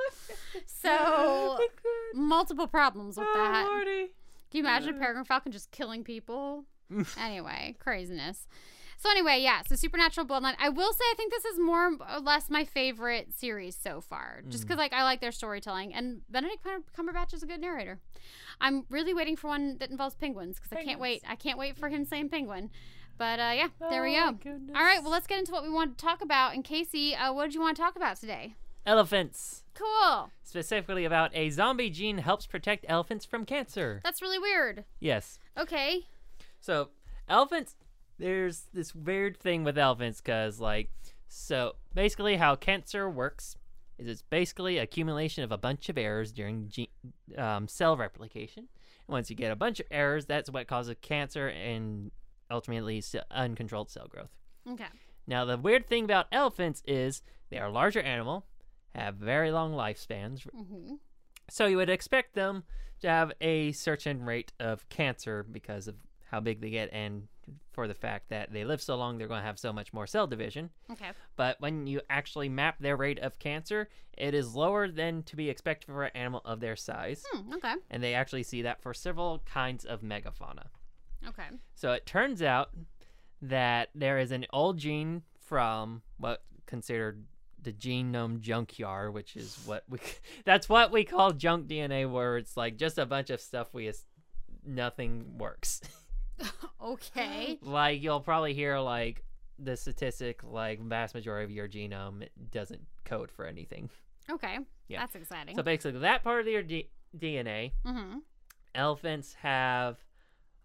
so, 0.65 1.59
multiple 2.13 2.67
problems 2.67 3.17
with 3.17 3.27
oh, 3.29 3.37
that. 3.37 3.65
Oh, 3.67 3.71
Lordy. 3.73 4.11
Can 4.51 4.57
you 4.57 4.63
imagine 4.63 4.95
a 4.95 4.99
peregrine 4.99 5.25
falcon 5.25 5.51
just 5.51 5.69
killing 5.71 6.03
people? 6.03 6.65
anyway, 7.19 7.75
craziness. 7.79 8.47
So 9.01 9.09
anyway, 9.09 9.39
yeah. 9.41 9.61
So 9.65 9.75
Supernatural 9.75 10.27
Bloodline. 10.27 10.55
I 10.59 10.67
will 10.67 10.91
say 10.91 11.03
I 11.05 11.13
think 11.15 11.31
this 11.31 11.45
is 11.45 11.57
more 11.57 11.93
or 12.13 12.19
less 12.19 12.49
my 12.49 12.65
favorite 12.65 13.33
series 13.33 13.75
so 13.75 14.01
far, 14.01 14.41
just 14.49 14.65
because 14.65 14.77
like 14.77 14.91
I 14.91 15.03
like 15.03 15.21
their 15.21 15.31
storytelling 15.31 15.93
and 15.93 16.21
Benedict 16.29 16.67
Cumberbatch 16.97 17.33
is 17.33 17.41
a 17.41 17.45
good 17.45 17.61
narrator. 17.61 17.99
I'm 18.59 18.85
really 18.89 19.13
waiting 19.13 19.37
for 19.37 19.47
one 19.47 19.77
that 19.79 19.89
involves 19.89 20.15
penguins 20.15 20.57
because 20.59 20.77
I 20.77 20.83
can't 20.83 20.99
wait. 20.99 21.23
I 21.27 21.35
can't 21.35 21.57
wait 21.57 21.77
for 21.77 21.87
him 21.87 22.03
saying 22.03 22.27
penguin. 22.27 22.71
But 23.17 23.39
uh, 23.39 23.53
yeah, 23.55 23.67
there 23.89 24.03
we 24.03 24.17
Oh, 24.17 24.31
go. 24.31 24.51
goodness. 24.51 24.75
All 24.75 24.83
right, 24.83 25.01
well 25.01 25.11
let's 25.11 25.27
get 25.27 25.39
into 25.39 25.53
what 25.53 25.63
we 25.63 25.69
want 25.69 25.97
to 25.97 26.05
talk 26.05 26.21
about. 26.21 26.53
And 26.53 26.63
Casey, 26.63 27.15
uh, 27.15 27.31
what 27.31 27.45
did 27.45 27.53
you 27.55 27.61
want 27.61 27.77
to 27.77 27.81
talk 27.81 27.95
about 27.95 28.17
today? 28.17 28.55
Elephants. 28.85 29.63
Cool. 29.75 30.29
Specifically 30.43 31.05
about 31.05 31.31
a 31.33 31.49
zombie 31.51 31.89
gene 31.89 32.17
helps 32.17 32.45
protect 32.47 32.85
elephants 32.89 33.23
from 33.23 33.45
cancer. 33.45 34.01
That's 34.03 34.21
really 34.21 34.39
weird. 34.39 34.83
Yes. 34.99 35.39
Okay. 35.57 36.07
So 36.59 36.89
elephants, 37.29 37.75
there's 38.19 38.67
this 38.73 38.93
weird 38.93 39.37
thing 39.37 39.63
with 39.63 39.77
elephants 39.77 40.21
because 40.21 40.59
like, 40.59 40.89
so 41.27 41.75
basically 41.93 42.37
how 42.37 42.55
cancer 42.55 43.09
works 43.09 43.55
is 43.97 44.07
it's 44.07 44.21
basically 44.21 44.77
accumulation 44.77 45.43
of 45.43 45.51
a 45.51 45.57
bunch 45.57 45.89
of 45.89 45.97
errors 45.97 46.31
during 46.31 46.69
gene, 46.69 46.87
um, 47.37 47.67
cell 47.67 47.97
replication. 47.97 48.67
And 49.07 49.13
once 49.13 49.29
you 49.29 49.35
get 49.35 49.51
a 49.51 49.55
bunch 49.55 49.79
of 49.79 49.87
errors, 49.91 50.25
that's 50.25 50.49
what 50.49 50.67
causes 50.67 50.95
cancer 51.01 51.47
and 51.47 52.11
ultimately 52.51 52.95
leads 52.95 53.11
to 53.11 53.25
uncontrolled 53.31 53.89
cell 53.89 54.07
growth. 54.07 54.31
Okay. 54.69 54.85
Now 55.27 55.45
the 55.45 55.57
weird 55.57 55.87
thing 55.87 56.05
about 56.05 56.27
elephants 56.31 56.81
is 56.85 57.21
they 57.49 57.57
are 57.57 57.67
a 57.67 57.71
larger 57.71 58.01
animal, 58.01 58.45
have 58.95 59.15
very 59.15 59.51
long 59.51 59.73
lifespans, 59.73 60.45
hmm 60.51 60.95
so 61.51 61.65
you 61.65 61.77
would 61.77 61.89
expect 61.89 62.35
them 62.35 62.63
to 63.01 63.09
have 63.09 63.31
a 63.41 63.71
certain 63.71 64.23
rate 64.23 64.53
of 64.59 64.87
cancer 64.89 65.43
because 65.43 65.87
of 65.87 65.95
how 66.29 66.39
big 66.39 66.61
they 66.61 66.69
get 66.69 66.89
and 66.93 67.27
for 67.71 67.87
the 67.87 67.93
fact 67.93 68.29
that 68.29 68.51
they 68.51 68.65
live 68.65 68.81
so 68.81 68.95
long, 68.95 69.17
they're 69.17 69.27
going 69.27 69.41
to 69.41 69.45
have 69.45 69.59
so 69.59 69.71
much 69.71 69.93
more 69.93 70.07
cell 70.07 70.27
division. 70.27 70.69
Okay. 70.91 71.11
But 71.35 71.59
when 71.59 71.87
you 71.87 72.01
actually 72.09 72.49
map 72.49 72.77
their 72.79 72.97
rate 72.97 73.19
of 73.19 73.39
cancer, 73.39 73.89
it 74.17 74.33
is 74.33 74.55
lower 74.55 74.87
than 74.87 75.23
to 75.23 75.35
be 75.35 75.49
expected 75.49 75.87
for 75.87 76.03
an 76.03 76.11
animal 76.15 76.41
of 76.45 76.59
their 76.59 76.75
size. 76.75 77.23
Hmm, 77.31 77.53
okay. 77.53 77.73
And 77.89 78.03
they 78.03 78.13
actually 78.13 78.43
see 78.43 78.61
that 78.63 78.81
for 78.81 78.93
several 78.93 79.39
kinds 79.45 79.85
of 79.85 80.01
megafauna. 80.01 80.67
Okay. 81.27 81.47
So 81.75 81.91
it 81.93 82.05
turns 82.05 82.41
out 82.41 82.69
that 83.41 83.89
there 83.95 84.19
is 84.19 84.31
an 84.31 84.45
old 84.51 84.77
gene 84.77 85.23
from 85.39 86.01
what 86.17 86.43
considered 86.65 87.23
the 87.61 87.73
genome 87.73 88.39
junkyard, 88.39 89.13
which 89.13 89.35
is 89.35 89.57
what 89.65 89.83
we 89.89 89.99
that's 90.45 90.69
what 90.69 90.91
we 90.91 91.03
call 91.03 91.31
junk 91.31 91.67
DNA, 91.67 92.09
where 92.09 92.37
it's 92.37 92.55
like 92.55 92.77
just 92.77 92.97
a 92.97 93.05
bunch 93.05 93.29
of 93.29 93.41
stuff 93.41 93.73
we 93.73 93.91
nothing 94.65 95.37
works. 95.37 95.81
Okay. 96.81 97.59
like 97.61 98.01
you'll 98.01 98.21
probably 98.21 98.53
hear 98.53 98.79
like 98.79 99.23
the 99.59 99.75
statistic 99.75 100.41
like 100.43 100.81
vast 100.81 101.13
majority 101.13 101.43
of 101.43 101.51
your 101.51 101.67
genome 101.67 102.27
doesn't 102.51 102.81
code 103.03 103.29
for 103.31 103.45
anything. 103.45 103.89
Okay. 104.31 104.59
Yeah. 104.87 105.01
That's 105.01 105.15
exciting. 105.15 105.55
So 105.55 105.63
basically, 105.63 105.99
that 105.99 106.23
part 106.23 106.41
of 106.41 106.47
your 106.47 106.63
D- 106.63 106.89
DNA 107.17 107.73
mm-hmm. 107.85 108.19
elephants 108.73 109.35
have 109.41 109.97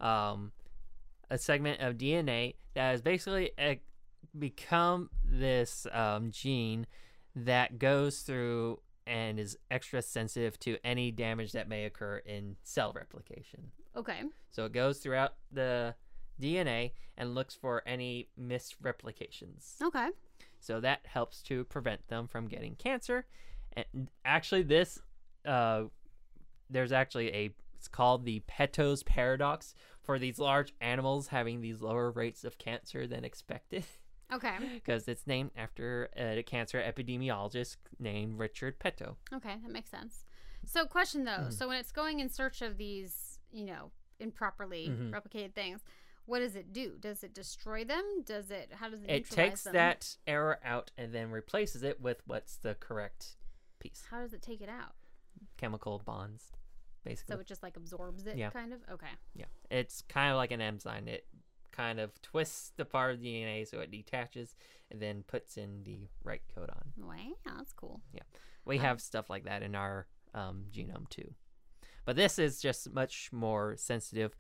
um, 0.01 0.53
a 1.31 1.39
segment 1.39 1.81
of 1.81 1.97
DNA 1.97 2.55
that 2.75 2.91
has 2.91 3.03
basically 3.03 3.51
uh 3.59 3.75
become 4.39 5.11
this 5.25 5.87
um, 5.93 6.31
gene 6.31 6.87
that 7.37 7.79
goes 7.79 8.21
through 8.21 8.81
and 9.07 9.39
is 9.39 9.57
extra 9.71 10.03
sensitive 10.03 10.59
to 10.61 10.79
any 10.85 11.11
damage 11.11 11.53
that 11.53 11.69
may 11.69 11.85
occur 11.85 12.19
in 12.19 12.57
cell 12.63 12.93
replication. 12.95 13.71
Okay. 13.97 14.23
So 14.51 14.65
it 14.65 14.73
goes 14.73 14.99
throughout 14.99 15.35
the 15.53 15.95
DNA 16.41 16.93
and 17.17 17.35
looks 17.35 17.55
for 17.55 17.83
any 17.87 18.29
misreplications. 18.37 19.77
Okay. 19.83 20.09
So 20.61 20.81
that 20.81 21.01
helps 21.05 21.43
to 21.43 21.65
prevent 21.65 22.09
them 22.09 22.27
from 22.27 22.49
getting 22.49 22.75
cancer. 22.77 23.27
And 23.75 24.09
actually, 24.25 24.63
this 24.63 24.99
uh, 25.45 25.85
there's 26.71 26.93
actually 26.93 27.35
a 27.35 27.55
it's 27.77 27.89
called 27.89 28.25
the 28.25 28.41
Peto's 28.47 29.03
paradox 29.03 29.75
for 30.03 30.19
these 30.19 30.39
large 30.39 30.73
animals 30.81 31.29
having 31.29 31.61
these 31.61 31.83
lower 31.83 32.11
rates 32.11 32.45
of 32.45 32.59
cancer 32.59 33.07
than 33.07 33.25
expected. 33.25 33.85
Okay. 34.33 34.57
because 34.75 35.07
it's 35.09 35.27
named 35.27 35.51
after 35.57 36.09
a 36.17 36.43
cancer 36.43 36.79
epidemiologist 36.81 37.77
named 37.99 38.39
Richard 38.39 38.79
Peto. 38.79 39.17
Okay, 39.33 39.57
that 39.63 39.71
makes 39.71 39.91
sense. 39.91 40.25
So, 40.65 40.87
question 40.87 41.25
though. 41.25 41.47
Mhm. 41.49 41.53
So, 41.53 41.69
when 41.69 41.77
it's 41.79 41.93
going 41.93 42.21
in 42.21 42.29
search 42.29 42.63
of 42.63 42.79
these, 42.79 43.39
you 43.53 43.65
know, 43.65 43.91
improperly 44.19 44.89
Mhm. 44.89 45.11
replicated 45.11 45.55
things, 45.55 45.85
what 46.27 46.39
does 46.39 46.57
it 46.57 46.73
do? 46.73 46.97
Does 46.99 47.23
it 47.23 47.35
destroy 47.35 47.85
them? 47.85 48.23
Does 48.25 48.51
it? 48.51 48.73
How 48.73 48.89
does 48.89 49.03
it? 49.03 49.11
It 49.11 49.29
takes 49.31 49.65
them? 49.65 49.75
that 49.75 50.17
error 50.27 50.59
out 50.65 50.91
and 50.97 51.13
then 51.15 51.31
replaces 51.31 51.83
it 51.83 52.01
with 52.01 52.23
what's 52.27 52.57
the 52.57 52.75
correct 52.77 53.37
piece. 53.79 54.07
How 54.11 54.21
does 54.21 54.33
it 54.33 54.41
take 54.41 54.63
it 54.63 54.71
out? 54.71 54.95
Chemical 55.59 55.99
bonds, 55.99 56.51
basically. 57.05 57.35
So 57.37 57.41
it 57.41 57.47
just 57.47 57.63
like 57.63 57.77
absorbs 57.77 58.27
it, 58.27 58.39
Yeah. 58.39 58.49
kind 58.51 58.73
of. 58.73 58.81
Okay. 58.89 59.11
yeah, 59.35 59.47
it's 59.71 60.01
kind 60.03 60.31
of 60.31 60.37
like 60.39 60.51
an 60.51 60.63
enzyme. 60.63 61.09
It 61.09 61.27
kind 61.75 61.99
of 62.01 62.11
twists 62.23 62.73
the 62.77 62.85
part 62.85 63.15
of 63.15 63.21
the 63.21 63.27
DNA 63.27 63.67
so 63.69 63.81
it 63.81 63.91
detaches 63.91 64.55
and 64.91 65.01
then 65.01 65.25
puts 65.27 65.57
in 65.57 65.83
the 65.85 66.09
right 66.23 66.43
codon. 66.57 66.93
Wow, 66.97 67.35
that's 67.45 67.73
cool. 67.73 68.01
Yeah. 68.13 68.23
We 68.65 68.79
Um, 68.79 68.85
have 68.85 69.01
stuff 69.01 69.29
like 69.29 69.45
that 69.45 69.63
in 69.63 69.75
our 69.75 70.07
um, 70.35 70.65
genome 70.73 71.09
too. 71.09 71.35
But 72.05 72.17
this 72.17 72.39
is 72.39 72.61
just 72.61 72.93
much 72.93 73.31
more 73.33 73.77
sensitive. 73.77 74.35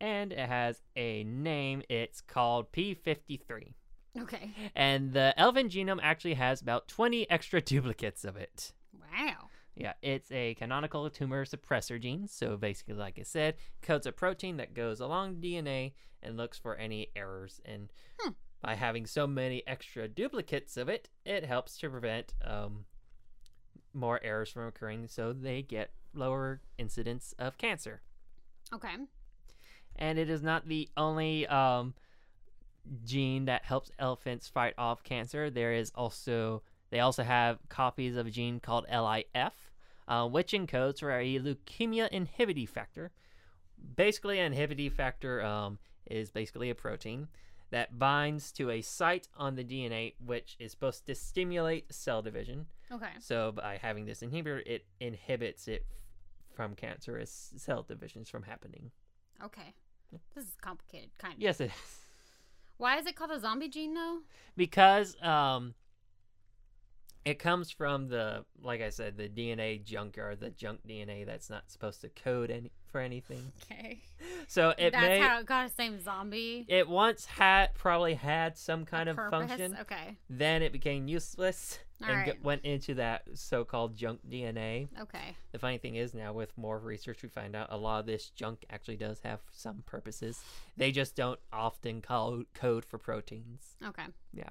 And 0.00 0.32
it 0.32 0.48
has 0.48 0.80
a 0.94 1.24
name. 1.24 1.82
It's 1.88 2.20
called 2.20 2.70
P53. 2.70 3.74
Okay. 4.20 4.52
And 4.76 5.12
the 5.12 5.34
elephant 5.36 5.72
genome 5.72 5.98
actually 6.00 6.34
has 6.34 6.60
about 6.62 6.86
20 6.86 7.28
extra 7.28 7.60
duplicates 7.60 8.24
of 8.24 8.36
it. 8.36 8.72
Wow. 8.94 9.47
Yeah, 9.78 9.92
it's 10.02 10.30
a 10.32 10.54
canonical 10.54 11.08
tumor 11.08 11.44
suppressor 11.44 12.00
gene. 12.00 12.26
So 12.26 12.56
basically, 12.56 12.94
like 12.94 13.16
I 13.18 13.22
said, 13.22 13.54
codes 13.80 14.06
a 14.06 14.12
protein 14.12 14.56
that 14.56 14.74
goes 14.74 14.98
along 14.98 15.36
DNA 15.36 15.92
and 16.20 16.36
looks 16.36 16.58
for 16.58 16.74
any 16.76 17.08
errors. 17.14 17.60
And 17.64 17.92
Hmm. 18.20 18.32
by 18.60 18.74
having 18.74 19.06
so 19.06 19.28
many 19.28 19.64
extra 19.68 20.08
duplicates 20.08 20.76
of 20.76 20.88
it, 20.88 21.08
it 21.24 21.44
helps 21.44 21.78
to 21.78 21.88
prevent 21.90 22.34
um, 22.44 22.86
more 23.94 24.20
errors 24.24 24.50
from 24.50 24.66
occurring. 24.66 25.06
So 25.06 25.32
they 25.32 25.62
get 25.62 25.92
lower 26.12 26.60
incidence 26.76 27.32
of 27.38 27.56
cancer. 27.56 28.02
Okay. 28.74 28.96
And 29.94 30.18
it 30.18 30.28
is 30.28 30.42
not 30.42 30.66
the 30.66 30.88
only 30.96 31.46
um, 31.46 31.94
gene 33.04 33.44
that 33.44 33.64
helps 33.64 33.92
elephants 34.00 34.48
fight 34.48 34.74
off 34.76 35.04
cancer. 35.04 35.50
There 35.50 35.72
is 35.72 35.92
also 35.94 36.62
they 36.90 37.00
also 37.00 37.22
have 37.22 37.58
copies 37.68 38.16
of 38.16 38.26
a 38.26 38.30
gene 38.30 38.60
called 38.60 38.86
LIF, 38.90 39.52
uh, 40.08 40.26
which 40.26 40.52
encodes 40.52 41.00
for 41.00 41.12
a 41.12 41.38
leukemia 41.38 42.08
inhibity 42.08 42.66
factor. 42.66 43.12
Basically, 43.96 44.40
an 44.40 44.52
inhibity 44.52 44.88
factor 44.88 45.42
um, 45.42 45.78
is 46.10 46.30
basically 46.30 46.70
a 46.70 46.74
protein 46.74 47.28
that 47.70 47.98
binds 47.98 48.50
to 48.52 48.70
a 48.70 48.80
site 48.80 49.28
on 49.36 49.54
the 49.54 49.62
DNA, 49.62 50.14
which 50.24 50.56
is 50.58 50.72
supposed 50.72 51.06
to 51.06 51.14
stimulate 51.14 51.92
cell 51.92 52.22
division. 52.22 52.66
Okay. 52.90 53.10
So 53.20 53.52
by 53.52 53.78
having 53.80 54.06
this 54.06 54.20
inhibitor, 54.22 54.62
it 54.66 54.86
inhibits 54.98 55.68
it 55.68 55.84
f- 55.90 56.56
from 56.56 56.74
cancerous 56.74 57.52
cell 57.56 57.82
divisions 57.82 58.30
from 58.30 58.44
happening. 58.44 58.90
Okay. 59.44 59.74
This 60.34 60.46
is 60.46 60.56
complicated, 60.60 61.10
kind 61.18 61.34
of. 61.34 61.40
Yes, 61.40 61.60
it 61.60 61.66
is. 61.66 61.98
Why 62.78 62.96
is 62.96 63.06
it 63.06 63.14
called 63.16 63.32
a 63.32 63.40
zombie 63.40 63.68
gene, 63.68 63.94
though? 63.94 64.20
because 64.56 65.20
um 65.22 65.74
it 67.28 67.38
comes 67.38 67.70
from 67.70 68.08
the 68.08 68.44
like 68.62 68.80
i 68.80 68.88
said 68.88 69.16
the 69.16 69.28
dna 69.28 69.82
junkyard 69.82 70.40
the 70.40 70.50
junk 70.50 70.80
dna 70.88 71.26
that's 71.26 71.50
not 71.50 71.70
supposed 71.70 72.00
to 72.00 72.08
code 72.08 72.50
any 72.50 72.70
for 72.86 73.00
anything 73.00 73.52
Okay. 73.70 74.00
so 74.48 74.70
it 74.78 74.92
That's 74.92 75.02
may 75.06 75.18
how 75.20 75.40
it 75.40 75.46
got 75.46 75.66
its 75.66 75.76
name, 75.78 76.00
zombie. 76.02 76.64
it 76.68 76.88
once 76.88 77.26
had 77.26 77.74
probably 77.74 78.14
had 78.14 78.56
some 78.56 78.86
kind 78.86 79.08
of 79.10 79.16
Purpose? 79.16 79.30
function 79.48 79.76
Okay. 79.82 80.16
then 80.30 80.62
it 80.62 80.72
became 80.72 81.06
useless 81.06 81.78
All 82.02 82.08
and 82.08 82.16
right. 82.18 82.32
g- 82.34 82.38
went 82.42 82.64
into 82.64 82.94
that 82.94 83.24
so-called 83.34 83.94
junk 83.94 84.20
dna 84.28 84.88
Okay. 85.02 85.36
the 85.52 85.58
funny 85.58 85.76
thing 85.78 85.96
is 85.96 86.14
now 86.14 86.32
with 86.32 86.56
more 86.56 86.78
research 86.78 87.22
we 87.22 87.28
find 87.28 87.54
out 87.54 87.66
a 87.70 87.76
lot 87.76 88.00
of 88.00 88.06
this 88.06 88.30
junk 88.30 88.64
actually 88.70 88.96
does 88.96 89.20
have 89.20 89.40
some 89.52 89.82
purposes 89.84 90.40
they 90.78 90.90
just 90.90 91.14
don't 91.14 91.40
often 91.52 92.00
call 92.00 92.42
code 92.54 92.84
for 92.86 92.96
proteins 92.96 93.76
Okay. 93.86 94.04
Yeah. 94.32 94.48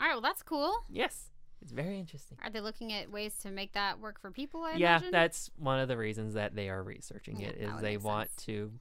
All 0.00 0.06
right. 0.06 0.14
Well, 0.14 0.20
that's 0.22 0.42
cool. 0.42 0.72
yes 0.90 1.30
it's 1.60 1.72
very 1.72 1.98
interesting 1.98 2.38
Are 2.42 2.50
they 2.50 2.60
looking 2.60 2.92
at 2.92 3.10
ways 3.10 3.34
to 3.42 3.50
make 3.50 3.72
that 3.72 3.98
work 3.98 4.20
for 4.20 4.30
people? 4.30 4.62
I 4.62 4.74
yeah, 4.74 4.96
imagine? 4.98 5.10
that's 5.10 5.50
one 5.56 5.80
of 5.80 5.88
the 5.88 5.96
reasons 5.96 6.34
that 6.34 6.54
they 6.54 6.68
are 6.68 6.82
researching 6.82 7.40
Yeah, 7.40 7.48
it 7.48 7.56
is 7.58 7.80
they 7.80 7.96
want 7.96 8.30
sense. 8.30 8.44
to 8.46 8.72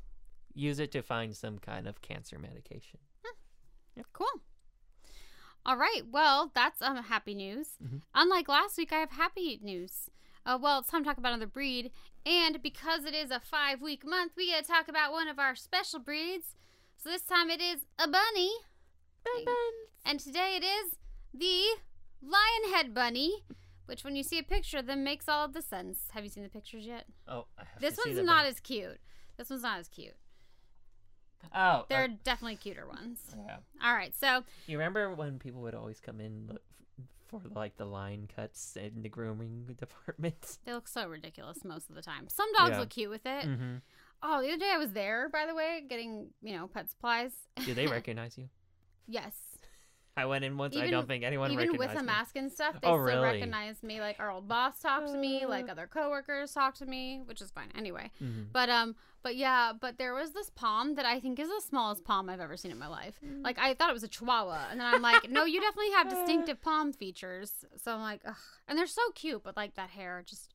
use 0.53 0.79
it 0.79 0.91
to 0.91 1.01
find 1.01 1.35
some 1.35 1.57
kind 1.59 1.87
of 1.87 2.01
cancer 2.01 2.37
medication. 2.39 2.99
Cool. 4.13 4.27
All 5.65 5.75
right. 5.75 6.03
Well, 6.11 6.51
that's 6.53 6.81
um 6.83 6.97
happy 6.97 7.33
news. 7.33 7.69
Mhm. 7.83 8.01
Unlike 8.13 8.47
last 8.47 8.77
week, 8.77 8.93
I 8.93 8.99
have 8.99 9.11
happy 9.11 9.59
news. 9.61 10.09
Uh, 10.45 10.57
well, 10.61 10.79
it's 10.79 10.89
time 10.89 11.03
to 11.03 11.09
talk 11.09 11.17
about 11.17 11.33
another 11.33 11.47
breed, 11.47 11.91
and 12.25 12.61
because 12.61 13.03
it 13.05 13.13
is 13.15 13.31
a 13.31 13.39
five-week 13.39 14.05
month, 14.05 14.33
we 14.37 14.47
get 14.47 14.63
to 14.65 14.71
talk 14.71 14.87
about 14.87 15.11
one 15.11 15.27
of 15.27 15.39
our 15.39 15.55
special 15.55 15.99
breeds. 15.99 16.55
So 16.95 17.09
this 17.09 17.23
time 17.23 17.49
it 17.49 17.59
is 17.59 17.85
a 17.99 18.07
bunny, 18.07 18.51
and 20.05 20.19
today 20.19 20.55
it 20.55 20.63
is 20.63 20.95
the 21.39 21.63
lion 22.21 22.73
head 22.73 22.93
bunny, 22.93 23.43
which, 23.85 24.03
when 24.03 24.15
you 24.15 24.23
see 24.23 24.37
a 24.39 24.43
picture 24.43 24.77
of 24.79 24.85
them, 24.85 25.03
makes 25.03 25.27
all 25.29 25.45
of 25.45 25.53
the 25.53 25.61
sense. 25.61 25.99
Have 26.11 26.23
you 26.23 26.29
seen 26.29 26.43
the 26.43 26.49
pictures 26.49 26.85
yet? 26.85 27.05
Oh, 27.27 27.45
I 27.57 27.63
have 27.71 27.81
This 27.81 27.97
one's 28.05 28.19
not 28.23 28.45
as 28.45 28.59
cute. 28.59 28.99
This 29.37 29.49
one's 29.49 29.63
not 29.63 29.79
as 29.79 29.87
cute. 29.87 30.15
Oh, 31.55 31.85
There 31.87 32.01
are 32.01 32.05
uh, 32.05 32.15
definitely 32.23 32.55
cuter 32.57 32.87
ones. 32.87 33.19
yeah. 33.45 33.57
All 33.83 33.93
right, 33.93 34.13
so 34.15 34.43
You 34.65 34.77
remember 34.77 35.13
when 35.13 35.39
people 35.39 35.61
would 35.61 35.75
always 35.75 35.99
come 35.99 36.19
in 36.19 36.47
look 36.47 36.61
for 37.27 37.41
like 37.53 37.77
the 37.77 37.85
lion 37.85 38.27
cuts 38.33 38.75
in 38.75 39.01
the 39.03 39.09
grooming 39.09 39.65
department? 39.77 40.57
They 40.65 40.73
look 40.73 40.87
so 40.87 41.07
ridiculous 41.07 41.63
most 41.63 41.89
of 41.89 41.95
the 41.95 42.01
time. 42.01 42.27
Some 42.29 42.51
dogs 42.53 42.71
Yeah. 42.71 42.79
look 42.79 42.89
cute 42.89 43.09
with 43.11 43.25
it. 43.25 43.45
mm-hmm. 43.45 43.75
Oh, 44.23 44.41
the 44.41 44.47
other 44.49 44.57
day 44.57 44.71
I 44.73 44.77
was 44.77 44.91
there, 44.93 45.29
by 45.29 45.45
the 45.45 45.53
way, 45.53 45.83
getting, 45.87 46.29
you 46.41 46.57
know, 46.57 46.67
pet 46.67 46.89
supplies. 46.89 47.31
Do 47.63 47.73
they 47.75 47.85
recognize 47.99 48.37
you? 48.37 48.49
yes. 49.07 49.33
I 50.17 50.25
went 50.25 50.43
in 50.43 50.57
once. 50.57 50.75
I 50.75 50.89
don't 50.89 51.07
think 51.07 51.23
anyone 51.23 51.51
Even 51.51 51.67
recognized 51.67 51.91
with 51.93 51.99
a 51.99 52.03
me. 52.03 52.07
mask 52.07 52.35
and 52.35 52.51
stuff, 52.51 52.73
they 52.81 52.87
Oh, 52.87 52.93
still 52.95 52.97
really? 53.21 53.21
recognize 53.37 53.83
me. 53.83 53.99
Like 54.01 54.19
our 54.19 54.31
old 54.31 54.47
boss 54.47 54.79
talked 54.81 55.07
to 55.09 55.17
me, 55.17 55.45
like 55.45 55.69
Uh. 55.69 55.73
other 55.73 55.87
coworkers 55.87 56.53
talked 56.53 56.79
to 56.79 56.85
me, 56.85 57.21
which 57.25 57.41
is 57.41 57.51
fine 57.51 57.71
anyway. 57.75 58.11
Mhm. 58.21 58.47
But 58.51 58.69
um, 58.69 58.95
but 59.23 59.35
yeah, 59.35 59.73
but 59.79 59.97
there 59.97 60.13
was 60.13 60.31
this 60.31 60.49
Pom 60.49 60.95
that 60.95 61.05
I 61.05 61.19
think 61.19 61.39
is 61.39 61.49
the 61.49 61.61
smallest 61.61 62.03
Pom 62.03 62.29
I've 62.29 62.39
ever 62.39 62.57
seen 62.57 62.71
in 62.71 62.79
my 62.79 62.87
life. 62.87 63.19
Mm. 63.25 63.43
Like 63.43 63.59
I 63.59 63.73
thought 63.73 63.89
it 63.89 63.93
was 63.93 64.03
a 64.03 64.07
Chihuahua, 64.07 64.67
and 64.71 64.79
then 64.79 64.87
I'm 64.93 65.01
like, 65.01 65.29
no, 65.29 65.45
you 65.45 65.59
definitely 65.61 65.91
have 65.91 66.09
distinctive 66.15 66.61
Pom 66.61 66.93
features. 66.93 67.65
So 67.75 67.93
I'm 67.93 68.01
like, 68.01 68.21
ugh, 68.25 68.35
and 68.67 68.77
they're 68.77 68.87
so 68.87 69.01
cute, 69.15 69.43
but 69.43 69.55
like 69.55 69.75
that 69.75 69.91
hair, 69.91 70.23
just 70.25 70.53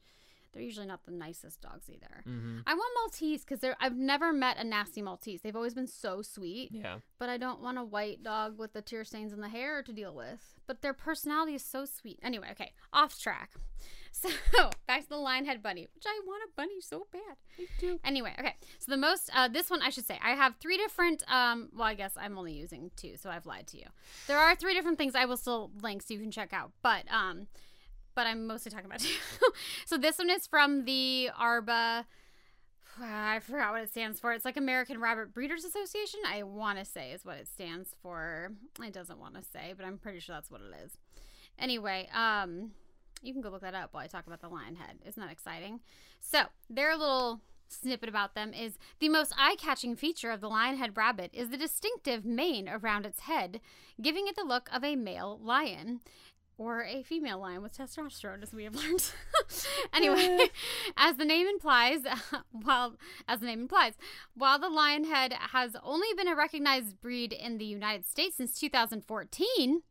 they're 0.52 0.62
usually 0.62 0.86
not 0.86 1.04
the 1.04 1.10
nicest 1.12 1.60
dogs 1.60 1.88
either. 1.90 2.22
Mhm. 2.26 2.62
I 2.66 2.74
want 2.74 2.92
Maltese 2.96 3.44
because 3.44 3.60
they're 3.60 3.76
I've 3.80 3.96
never 3.96 4.32
met 4.32 4.58
a 4.58 4.64
nasty 4.64 5.02
Maltese. 5.02 5.42
They've 5.42 5.56
always 5.56 5.74
been 5.74 5.86
so 5.86 6.22
sweet, 6.22 6.70
Yeah. 6.72 6.98
but 7.18 7.28
I 7.28 7.36
don't 7.38 7.60
want 7.60 7.78
a 7.78 7.84
white 7.84 8.22
dog 8.22 8.58
with 8.58 8.72
the 8.72 8.82
tear 8.82 9.04
stains 9.04 9.32
in 9.32 9.40
the 9.40 9.48
hair 9.48 9.82
to 9.82 9.92
deal 9.92 10.14
with. 10.14 10.54
But 10.66 10.82
their 10.82 10.92
personality 10.94 11.54
is 11.54 11.64
so 11.64 11.84
sweet. 11.84 12.18
Anyway, 12.22 12.48
okay, 12.52 12.72
off 12.92 13.18
track. 13.18 13.50
So 14.14 14.28
back 14.86 15.04
to 15.04 15.08
the 15.08 15.14
lionhead 15.16 15.62
bunny, 15.62 15.88
which 15.94 16.04
I 16.06 16.20
want 16.26 16.42
a 16.46 16.52
bunny 16.54 16.82
so 16.82 17.06
bad. 17.10 17.36
We 17.58 17.66
do. 17.80 17.98
Anyway, 18.04 18.34
okay. 18.38 18.56
So 18.78 18.90
the 18.92 18.98
most 18.98 19.30
uh, 19.34 19.48
this 19.48 19.70
one 19.70 19.80
I 19.80 19.88
should 19.88 20.04
say 20.06 20.18
I 20.22 20.32
have 20.32 20.56
three 20.60 20.76
different. 20.76 21.22
Um, 21.32 21.70
well, 21.72 21.86
I 21.86 21.94
guess 21.94 22.12
I'm 22.18 22.36
only 22.36 22.52
using 22.52 22.90
two, 22.94 23.16
so 23.16 23.30
I've 23.30 23.46
lied 23.46 23.68
to 23.68 23.78
you. 23.78 23.86
There 24.26 24.36
are 24.38 24.54
three 24.54 24.74
different 24.74 24.98
things 24.98 25.14
I 25.14 25.24
will 25.24 25.38
still 25.38 25.70
link 25.80 26.02
so 26.02 26.12
you 26.12 26.20
can 26.20 26.30
check 26.30 26.52
out, 26.52 26.72
but 26.82 27.10
um, 27.10 27.46
but 28.14 28.26
I'm 28.26 28.46
mostly 28.46 28.70
talking 28.70 28.86
about 28.86 29.00
two. 29.00 29.14
so 29.86 29.96
this 29.96 30.18
one 30.18 30.30
is 30.30 30.46
from 30.46 30.84
the 30.84 31.30
Arba. 31.38 32.06
I 33.02 33.40
forgot 33.40 33.72
what 33.72 33.82
it 33.82 33.90
stands 33.90 34.20
for. 34.20 34.32
It's 34.32 34.44
like 34.44 34.56
American 34.56 35.00
Rabbit 35.00 35.34
Breeders 35.34 35.64
Association. 35.64 36.20
I 36.26 36.42
want 36.42 36.78
to 36.78 36.84
say 36.84 37.12
is 37.12 37.24
what 37.24 37.38
it 37.38 37.48
stands 37.48 37.94
for. 38.02 38.52
It 38.82 38.92
doesn't 38.92 39.18
want 39.18 39.34
to 39.34 39.42
say, 39.42 39.74
but 39.76 39.86
I'm 39.86 39.98
pretty 39.98 40.20
sure 40.20 40.34
that's 40.34 40.50
what 40.50 40.60
it 40.60 40.84
is. 40.84 40.96
Anyway, 41.58 42.08
um, 42.14 42.72
you 43.22 43.32
can 43.32 43.42
go 43.42 43.50
look 43.50 43.62
that 43.62 43.74
up 43.74 43.92
while 43.92 44.04
I 44.04 44.06
talk 44.06 44.26
about 44.26 44.40
the 44.40 44.48
lion 44.48 44.76
head. 44.76 44.98
Isn't 45.06 45.20
that 45.20 45.32
exciting? 45.32 45.80
So 46.20 46.42
their 46.68 46.96
little 46.96 47.40
snippet 47.68 48.08
about 48.08 48.34
them 48.34 48.52
is 48.52 48.78
the 48.98 49.08
most 49.08 49.32
eye-catching 49.38 49.96
feature 49.96 50.30
of 50.30 50.40
the 50.40 50.48
lionhead 50.48 50.96
rabbit 50.96 51.30
is 51.32 51.48
the 51.48 51.56
distinctive 51.56 52.24
mane 52.24 52.68
around 52.68 53.06
its 53.06 53.20
head, 53.20 53.60
giving 54.00 54.26
it 54.26 54.36
the 54.36 54.44
look 54.44 54.68
of 54.72 54.84
a 54.84 54.96
male 54.96 55.40
lion 55.42 56.00
or 56.62 56.84
a 56.84 57.02
female 57.02 57.40
lion 57.40 57.60
with 57.60 57.76
testosterone, 57.76 58.42
as 58.42 58.52
we 58.52 58.64
have 58.64 58.74
learned. 58.74 59.10
anyway, 59.92 60.46
as 60.96 61.16
the 61.16 61.24
name 61.24 61.46
implies, 61.48 62.00
while 62.52 62.94
as 63.26 63.40
the 63.40 63.46
name 63.46 63.62
implies, 63.62 63.94
while 64.34 64.58
the 64.58 64.68
lionhead 64.68 65.32
has 65.32 65.76
only 65.82 66.08
been 66.16 66.28
a 66.28 66.36
recognized 66.36 67.00
breed 67.00 67.32
in 67.32 67.58
the 67.58 67.64
United 67.64 68.06
States 68.06 68.36
since 68.36 68.58
2014. 68.58 69.82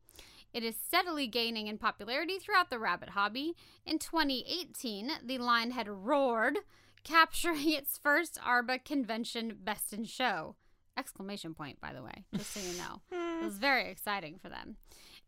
It 0.54 0.64
is 0.64 0.76
steadily 0.76 1.28
gaining 1.28 1.68
in 1.68 1.78
popularity 1.78 2.38
throughout 2.38 2.70
the 2.70 2.80
rabbit 2.80 3.10
hobby. 3.10 3.56
In 3.86 4.00
2018, 4.00 5.12
the 5.26 5.38
lionhead 5.38 5.88
roared, 5.88 6.60
capturing 7.04 7.70
its 7.72 7.98
first 7.98 8.40
ARBA 8.46 8.84
convention 8.84 9.58
best 9.62 9.94
in 9.94 10.06
show. 10.06 10.56
Exclamation 10.98 11.54
point, 11.54 11.80
by 11.80 11.94
the 11.94 12.04
way, 12.04 12.26
just 12.36 12.52
so 12.52 12.60
you 12.60 12.78
know. 12.78 13.02
it 13.12 13.46
was 13.46 13.58
very 13.58 13.90
exciting 13.90 14.40
for 14.42 14.50
them. 14.50 14.76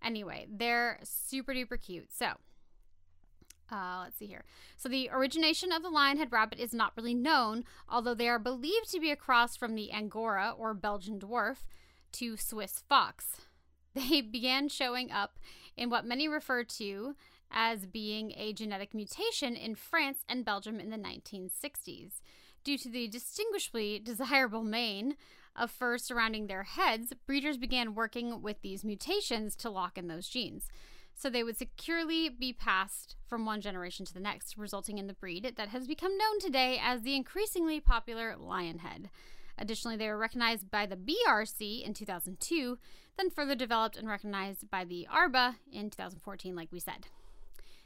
Anyway, 0.03 0.47
they're 0.49 0.99
super 1.03 1.53
duper 1.53 1.81
cute. 1.81 2.11
So, 2.11 2.33
uh, 3.71 4.01
let's 4.03 4.17
see 4.17 4.27
here. 4.27 4.43
So, 4.75 4.89
the 4.89 5.09
origination 5.11 5.71
of 5.71 5.81
the 5.81 5.89
lionhead 5.89 6.31
rabbit 6.31 6.59
is 6.59 6.73
not 6.73 6.93
really 6.95 7.13
known, 7.13 7.63
although 7.89 8.13
they 8.13 8.29
are 8.29 8.39
believed 8.39 8.91
to 8.91 8.99
be 8.99 9.11
a 9.11 9.15
cross 9.15 9.55
from 9.55 9.75
the 9.75 9.91
Angora 9.91 10.53
or 10.57 10.73
Belgian 10.73 11.19
dwarf 11.19 11.63
to 12.13 12.37
Swiss 12.37 12.83
fox. 12.87 13.41
They 13.95 14.21
began 14.21 14.69
showing 14.69 15.11
up 15.11 15.37
in 15.77 15.91
what 15.91 16.03
many 16.03 16.27
refer 16.27 16.63
to 16.63 17.15
as 17.51 17.85
being 17.85 18.33
a 18.35 18.51
genetic 18.51 18.95
mutation 18.95 19.55
in 19.55 19.75
France 19.75 20.25
and 20.27 20.43
Belgium 20.43 20.79
in 20.79 20.89
the 20.89 20.97
1960s. 20.97 22.13
Due 22.63 22.77
to 22.79 22.89
the 22.89 23.07
distinguishably 23.07 23.99
desirable 23.99 24.63
mane 24.63 25.15
of 25.55 25.71
fur 25.71 25.97
surrounding 25.97 26.47
their 26.47 26.63
heads, 26.63 27.13
breeders 27.25 27.57
began 27.57 27.95
working 27.95 28.41
with 28.41 28.61
these 28.61 28.83
mutations 28.83 29.55
to 29.57 29.69
lock 29.69 29.97
in 29.97 30.07
those 30.07 30.27
genes. 30.27 30.67
So 31.15 31.29
they 31.29 31.43
would 31.43 31.57
securely 31.57 32.27
be 32.29 32.53
passed 32.53 33.15
from 33.27 33.45
one 33.45 33.61
generation 33.61 34.05
to 34.05 34.13
the 34.13 34.19
next, 34.19 34.57
resulting 34.57 34.97
in 34.97 35.07
the 35.07 35.13
breed 35.13 35.53
that 35.55 35.69
has 35.69 35.87
become 35.87 36.17
known 36.17 36.39
today 36.39 36.79
as 36.83 37.01
the 37.01 37.15
increasingly 37.15 37.79
popular 37.79 38.35
lionhead. 38.39 39.09
Additionally, 39.57 39.95
they 39.95 40.07
were 40.07 40.17
recognized 40.17 40.71
by 40.71 40.85
the 40.85 40.97
BRC 40.97 41.85
in 41.85 41.93
2002, 41.93 42.79
then 43.17 43.29
further 43.29 43.53
developed 43.53 43.95
and 43.95 44.07
recognized 44.07 44.69
by 44.71 44.83
the 44.83 45.07
ARBA 45.13 45.55
in 45.71 45.91
2014, 45.91 46.55
like 46.55 46.71
we 46.71 46.79
said. 46.79 47.07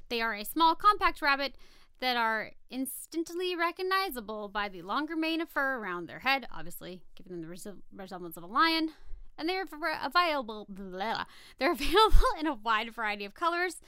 They 0.10 0.22
are 0.22 0.34
a 0.34 0.46
small, 0.46 0.76
compact 0.76 1.22
rabbit 1.22 1.56
that 2.00 2.18
are 2.18 2.52
instantly 2.70 3.56
recognizable 3.56 4.50
by 4.50 4.70
the 4.70 4.82
longer 4.82 5.16
mane 5.16 5.42
of 5.42 5.50
fur 5.50 5.78
around 5.78 6.08
their 6.08 6.20
head, 6.20 6.48
obviously 6.54 7.02
giving 7.16 7.32
them 7.32 7.42
the 7.42 7.48
res- 7.48 7.68
resemblance 7.96 8.38
of 8.38 8.44
a 8.44 8.48
lion. 8.48 8.92
And 9.38 9.48
they're 9.48 9.66
available. 10.04 10.66
Blah, 10.68 11.26
they're 11.60 11.72
available 11.72 12.18
in 12.40 12.48
a 12.48 12.54
wide 12.54 12.94
variety 12.94 13.26
of 13.26 13.34
colors, 13.34 13.82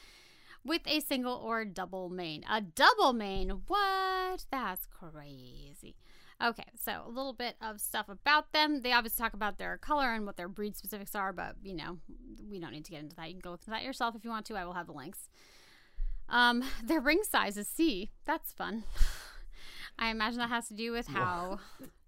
with 0.64 0.82
a 0.86 1.00
single 1.00 1.36
or 1.36 1.66
double 1.66 2.10
mane. 2.10 2.44
A 2.50 2.62
double 2.62 3.14
mane? 3.14 3.62
What? 3.68 4.46
That's 4.52 4.86
crazy. 4.88 5.96
Okay, 6.42 6.64
so 6.82 7.02
a 7.06 7.10
little 7.10 7.34
bit 7.34 7.56
of 7.62 7.82
stuff 7.82 8.08
about 8.08 8.54
them. 8.54 8.82
They 8.82 8.94
obviously 8.94 9.22
talk 9.22 9.34
about 9.34 9.58
their 9.58 9.78
color 9.78 10.14
and 10.14 10.26
what 10.26 10.38
their 10.38 10.48
breed 10.48 10.78
specifics 10.78 11.14
are, 11.14 11.34
but 11.34 11.56
you 11.62 11.76
know, 11.76 11.98
we 12.50 12.60
don't 12.60 12.72
need 12.72 12.86
to 12.86 12.92
get 12.92 13.02
into 13.02 13.16
that. 13.18 13.28
You 13.28 13.34
can 13.34 13.42
go 13.42 13.58
through 13.58 13.74
that 13.74 13.84
yourself 13.84 14.16
if 14.16 14.24
you 14.24 14.30
want 14.30 14.46
to. 14.46 14.56
I 14.56 14.64
will 14.64 14.74
have 14.74 14.88
the 14.88 14.94
links. 14.94 15.30
Um, 16.30 16.64
their 16.84 17.00
ring 17.00 17.22
size 17.24 17.58
is 17.58 17.68
C. 17.68 18.12
That's 18.26 18.52
fun. 18.52 18.84
I 20.00 20.10
imagine 20.10 20.40
that 20.40 20.50
has 20.50 20.68
to 20.70 20.74
do 20.74 20.92
with 20.92 21.08
how 21.08 21.60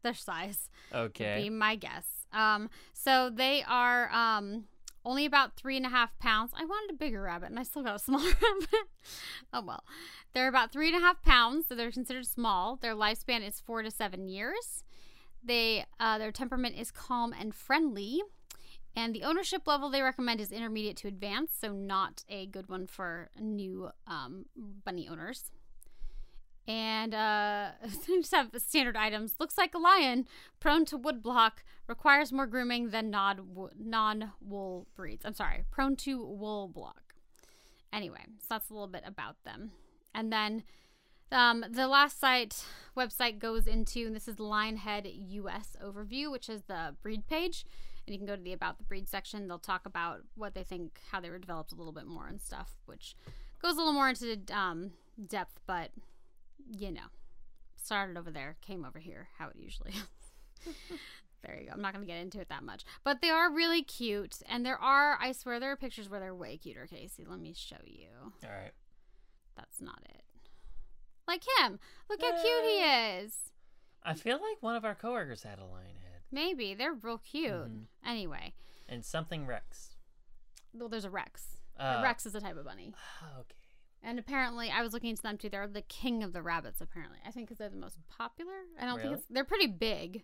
their 0.04 0.14
size. 0.14 0.70
Okay. 0.94 1.42
Be 1.44 1.50
my 1.50 1.76
guess. 1.76 2.06
Um, 2.32 2.70
so 2.94 3.30
they 3.30 3.64
are 3.68 4.10
um 4.12 4.66
only 5.04 5.26
about 5.26 5.56
three 5.56 5.78
and 5.78 5.86
a 5.86 5.90
half 5.90 6.18
pounds. 6.20 6.52
I 6.56 6.64
wanted 6.64 6.94
a 6.94 6.98
bigger 6.98 7.22
rabbit, 7.22 7.50
and 7.50 7.60
I 7.60 7.64
still 7.64 7.84
got 7.84 7.96
a 7.96 8.00
smaller 8.04 8.24
rabbit. 8.42 8.88
oh 9.54 9.64
well. 9.66 9.84
They're 10.34 10.48
about 10.48 10.72
three 10.72 10.88
and 10.88 10.96
a 10.96 11.00
half 11.06 11.22
pounds, 11.24 11.68
so 11.68 11.76
they're 11.76 11.92
considered 11.92 12.26
small. 12.26 12.78
Their 12.78 12.96
lifespan 12.96 13.46
is 13.46 13.60
four 13.60 13.84
to 13.84 13.92
seven 13.92 14.30
years. 14.30 14.84
They 15.44 15.86
uh, 16.00 16.18
their 16.18 16.32
temperament 16.32 16.76
is 16.78 16.92
calm 16.92 17.34
and 17.38 17.54
friendly. 17.54 18.22
And 18.96 19.16
the 19.16 19.24
ownership 19.24 19.68
level 19.68 19.90
they 19.90 20.02
recommend 20.02 20.42
is 20.42 20.52
intermediate 20.52 20.98
to 20.98 21.08
advanced, 21.08 21.60
so 21.62 21.72
not 21.72 22.24
a 22.28 22.46
good 22.48 22.68
one 22.68 22.88
for 22.88 23.30
new 23.40 23.90
um, 24.06 24.46
bunny 24.56 25.08
owners. 25.08 25.52
And 26.68 27.14
uh, 27.14 27.70
just 28.06 28.34
have 28.34 28.50
standard 28.58 28.98
items. 28.98 29.36
Looks 29.40 29.58
like 29.58 29.74
a 29.74 29.80
lion, 29.80 30.26
prone 30.60 30.86
to 30.86 30.98
woodblock, 30.98 31.64
requires 31.88 32.32
more 32.32 32.48
grooming 32.48 32.90
than 32.90 33.10
non 33.10 34.32
wool 34.42 34.88
breeds. 34.96 35.26
I'm 35.26 35.34
sorry, 35.34 35.64
prone 35.72 35.96
to 35.98 36.24
wool 36.24 36.68
block. 36.68 37.16
Anyway, 37.94 38.26
so 38.40 38.46
that's 38.50 38.70
a 38.70 38.74
little 38.74 38.88
bit 38.88 39.04
about 39.06 39.44
them. 39.44 39.72
And 40.14 40.32
then 40.32 40.64
um, 41.32 41.66
the 41.70 41.88
last 41.88 42.20
site 42.20 42.66
website 42.96 43.40
goes 43.40 43.68
into, 43.68 44.12
this 44.12 44.28
is 44.28 44.36
Lionhead 44.36 45.10
US 45.30 45.78
overview, 45.84 46.30
which 46.30 46.50
is 46.50 46.64
the 46.68 46.96
breed 47.02 47.28
page 47.28 47.66
and 48.06 48.14
you 48.14 48.20
can 48.20 48.28
go 48.28 48.36
to 48.36 48.42
the 48.42 48.54
about 48.54 48.78
the 48.78 48.84
breed 48.84 49.08
section. 49.08 49.48
They'll 49.48 49.60
talk 49.60 49.86
about 49.86 50.22
what 50.36 50.54
they 50.54 50.64
think, 50.64 51.00
how 51.12 51.20
they 51.20 51.30
were 51.30 51.40
developed 51.40 51.72
a 51.72 51.76
little 51.76 51.94
bit 51.94 52.06
more 52.06 52.28
and 52.28 52.42
stuff, 52.42 52.72
which 52.86 53.16
goes 53.62 53.74
a 53.74 53.78
little 53.78 53.94
more 53.94 54.10
into 54.10 54.40
um, 54.52 54.92
depth. 55.28 55.60
But 55.68 55.92
you 56.70 56.92
know, 56.92 57.10
started 57.76 58.18
over 58.18 58.32
there, 58.32 58.58
came 58.62 58.86
over 58.86 59.00
here, 59.00 59.30
how 59.38 59.48
it 59.48 59.56
usually 59.56 59.92
is. 59.92 60.74
there 61.44 61.60
you 61.60 61.68
go. 61.68 61.74
I'm 61.74 61.82
not 61.82 61.94
going 61.94 62.06
to 62.06 62.12
get 62.12 62.22
into 62.22 62.40
it 62.40 62.50
that 62.50 62.64
much. 62.64 62.84
But 63.04 63.22
they 63.22 63.30
are 63.30 63.52
really 63.52 63.84
cute. 63.84 64.38
And 64.48 64.66
there 64.66 64.78
are, 64.78 65.18
I 65.20 65.32
swear, 65.32 65.60
there 65.60 65.72
are 65.72 65.78
pictures 65.78 66.10
where 66.10 66.20
they're 66.20 66.36
way 66.36 66.58
cuter, 66.58 66.88
Casey. 66.88 67.26
Let 67.28 67.40
me 67.40 67.54
show 67.56 67.78
you. 67.84 68.08
All 68.44 68.50
right. 68.50 68.74
That's 69.56 69.82
not 69.82 70.00
it. 70.10 70.24
Like 71.28 71.44
him. 71.60 71.80
Look 72.10 72.22
how 72.22 72.32
cute 72.32 72.64
he 72.66 72.80
is. 73.24 73.38
I 74.04 74.14
feel 74.16 74.36
like 74.38 74.62
one 74.62 74.76
of 74.76 74.84
our 74.84 74.96
coworkers 74.96 75.44
had 75.44 75.60
a 75.60 75.66
lion 75.66 75.96
head. 76.02 76.11
Maybe 76.32 76.74
they're 76.74 76.94
real 76.94 77.18
cute. 77.18 77.52
Mm-hmm. 77.52 78.10
Anyway. 78.10 78.54
And 78.88 79.06
something 79.06 79.46
Rex. 79.46 79.96
Well, 80.74 80.90
there's 80.90 81.06
a 81.06 81.10
Rex. 81.10 81.58
Uh, 81.80 81.98
a 82.00 82.04
Rex 82.04 82.26
is 82.26 82.36
a 82.36 82.42
type 82.42 82.58
of 82.58 82.66
bunny. 82.66 82.94
Okay. 83.40 83.56
And 84.04 84.18
apparently, 84.18 84.72
I 84.72 84.82
was 84.82 84.94
looking 84.94 85.12
into 85.12 85.22
them 85.22 85.38
too. 85.38 85.50
They're 85.50 85.68
the 85.68 85.84
king 85.84 86.24
of 86.24 86.34
the 86.34 86.42
rabbits. 86.42 86.82
Apparently, 86.82 87.20
I 87.26 87.30
think 87.30 87.48
because 87.48 87.60
they're 87.60 87.70
the 87.70 87.78
most 87.78 88.00
popular. 88.10 88.52
I 88.80 88.86
don't 88.86 88.96
really? 88.96 89.10
think 89.10 89.20
it's. 89.20 89.28
They're 89.30 89.46
pretty 89.46 89.68
big, 89.68 90.24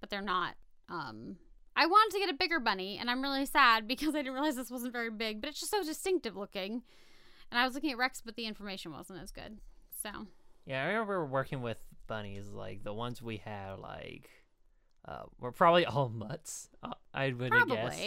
but 0.00 0.10
they're 0.10 0.20
not. 0.20 0.54
Um, 0.90 1.36
I 1.74 1.86
wanted 1.86 2.12
to 2.12 2.18
get 2.18 2.28
a 2.28 2.36
bigger 2.36 2.60
bunny, 2.60 2.98
and 2.98 3.10
I'm 3.10 3.22
really 3.22 3.46
sad 3.46 3.88
because 3.88 4.14
I 4.14 4.18
didn't 4.18 4.34
realize 4.34 4.56
this 4.56 4.70
wasn't 4.70 4.92
very 4.92 5.10
big. 5.10 5.40
But 5.40 5.48
it's 5.48 5.60
just 5.60 5.70
so 5.70 5.82
distinctive 5.82 6.36
looking. 6.36 6.82
And 7.50 7.58
I 7.58 7.64
was 7.64 7.74
looking 7.74 7.90
at 7.90 7.96
Rex, 7.96 8.20
but 8.22 8.36
the 8.36 8.44
information 8.44 8.92
wasn't 8.92 9.22
as 9.22 9.30
good. 9.30 9.58
So. 10.02 10.10
Yeah, 10.66 10.84
I 10.84 10.88
remember 10.88 11.24
working 11.24 11.62
with 11.62 11.78
bunnies. 12.06 12.48
Like 12.48 12.84
the 12.84 12.92
ones 12.92 13.22
we 13.22 13.38
had, 13.38 13.78
like 13.78 14.28
uh, 15.10 15.24
we're 15.38 15.52
probably 15.52 15.84
all 15.84 16.08
mutts. 16.14 16.68
Uh, 16.82 16.92
I 17.12 17.32
would 17.32 17.50
probably. 17.50 17.76
guess. 17.76 18.00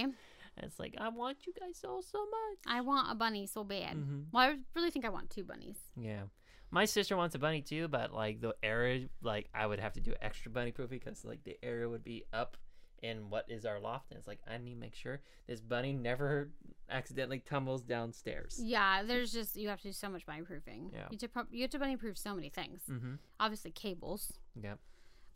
And 0.56 0.68
it's 0.68 0.80
like 0.80 0.96
I 1.00 1.10
want 1.10 1.38
you 1.46 1.54
guys 1.60 1.84
all 1.84 2.02
so 2.02 2.20
much. 2.20 2.60
I 2.68 2.82
want 2.82 3.12
a 3.12 3.16
bunny 3.16 3.48
so 3.48 3.64
bad. 3.64 3.98
Mm-hmm. 3.98 4.20
Well, 4.32 4.50
I 4.50 4.56
really 4.76 4.92
think 4.92 5.04
I 5.04 5.10
want 5.10 5.30
two 5.30 5.44
bunnies. 5.44 5.78
Yeah, 6.00 6.24
my 6.70 6.86
sister 6.86 7.18
wants 7.18 7.34
a 7.36 7.40
bunny 7.40 7.62
too, 7.62 7.88
but 7.88 8.14
like 8.14 8.40
the 8.40 8.56
area, 8.62 9.08
like 9.22 9.50
I 9.54 9.66
would 9.66 9.80
have 9.80 9.94
to 9.94 10.00
do 10.00 10.14
extra 10.22 10.52
bunny 10.52 10.72
proofing 10.72 11.00
because 11.00 11.26
like 11.26 11.44
the 11.44 11.58
area 11.64 11.90
would 11.90 12.04
be 12.04 12.26
up 12.32 12.58
in 13.02 13.30
what 13.30 13.46
is 13.50 13.66
our 13.66 13.80
loft, 13.80 14.12
and 14.12 14.18
it's 14.20 14.28
like 14.28 14.40
I 14.48 14.58
need 14.60 14.76
to 14.76 14.80
make 14.80 14.96
sure 14.96 15.22
this 15.48 15.60
bunny 15.60 15.92
never 15.92 16.52
accidentally 16.88 17.40
tumbles 17.40 17.82
downstairs. 17.82 18.62
Yeah, 18.64 19.02
there's 19.02 19.34
just 19.34 19.56
you 19.58 19.70
have 19.70 19.82
to 19.82 19.88
do 19.88 19.94
so 19.94 20.08
much 20.08 20.24
bunny 20.28 20.44
proofing. 20.44 20.92
Yeah, 20.94 21.08
you 21.10 21.18
have 21.20 21.32
to, 21.34 21.46
you 21.50 21.64
have 21.64 21.72
to 21.72 21.80
bunny 21.80 21.98
proof 21.98 22.16
so 22.16 22.36
many 22.36 22.50
things. 22.50 22.84
Mm-hmm. 22.88 23.16
Obviously, 23.40 23.72
cables. 23.72 24.34
Yep 24.62 24.78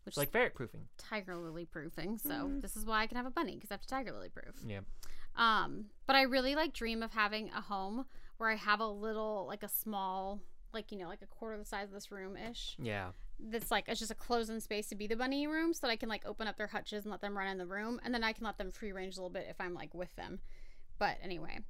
which 0.08 0.16
like 0.16 0.32
ferret 0.32 0.54
proofing, 0.54 0.88
tiger 0.96 1.36
lily 1.36 1.64
proofing. 1.64 2.18
So 2.18 2.30
mm. 2.30 2.60
this 2.60 2.76
is 2.76 2.84
why 2.84 3.02
I 3.02 3.06
can 3.06 3.16
have 3.16 3.26
a 3.26 3.30
bunny 3.30 3.54
because 3.54 3.70
I 3.70 3.74
have 3.74 3.82
to 3.82 3.88
tiger 3.88 4.12
lily 4.12 4.28
proof. 4.28 4.54
Yeah. 4.66 4.80
Um, 5.36 5.86
but 6.06 6.16
I 6.16 6.22
really 6.22 6.54
like 6.54 6.72
dream 6.72 7.02
of 7.02 7.12
having 7.12 7.50
a 7.50 7.60
home 7.60 8.06
where 8.38 8.50
I 8.50 8.56
have 8.56 8.80
a 8.80 8.86
little, 8.88 9.46
like 9.46 9.62
a 9.62 9.68
small, 9.68 10.40
like 10.72 10.90
you 10.90 10.98
know, 10.98 11.08
like 11.08 11.22
a 11.22 11.26
quarter 11.26 11.56
the 11.58 11.64
size 11.64 11.88
of 11.88 11.94
this 11.94 12.10
room 12.10 12.36
ish. 12.36 12.76
Yeah. 12.80 13.08
That's 13.40 13.70
like 13.70 13.84
it's 13.86 14.00
just 14.00 14.10
a 14.10 14.16
closed-in 14.16 14.60
space 14.60 14.88
to 14.88 14.96
be 14.96 15.06
the 15.06 15.14
bunny 15.14 15.46
room, 15.46 15.72
so 15.72 15.86
that 15.86 15.92
I 15.92 15.96
can 15.96 16.08
like 16.08 16.26
open 16.26 16.48
up 16.48 16.56
their 16.56 16.66
hutches 16.66 17.04
and 17.04 17.12
let 17.12 17.20
them 17.20 17.38
run 17.38 17.46
in 17.46 17.58
the 17.58 17.66
room, 17.66 18.00
and 18.04 18.12
then 18.12 18.24
I 18.24 18.32
can 18.32 18.44
let 18.44 18.58
them 18.58 18.72
free 18.72 18.90
range 18.90 19.16
a 19.16 19.20
little 19.20 19.30
bit 19.30 19.46
if 19.48 19.60
I'm 19.60 19.74
like 19.74 19.94
with 19.94 20.14
them. 20.16 20.40
But 20.98 21.18
anyway, 21.22 21.60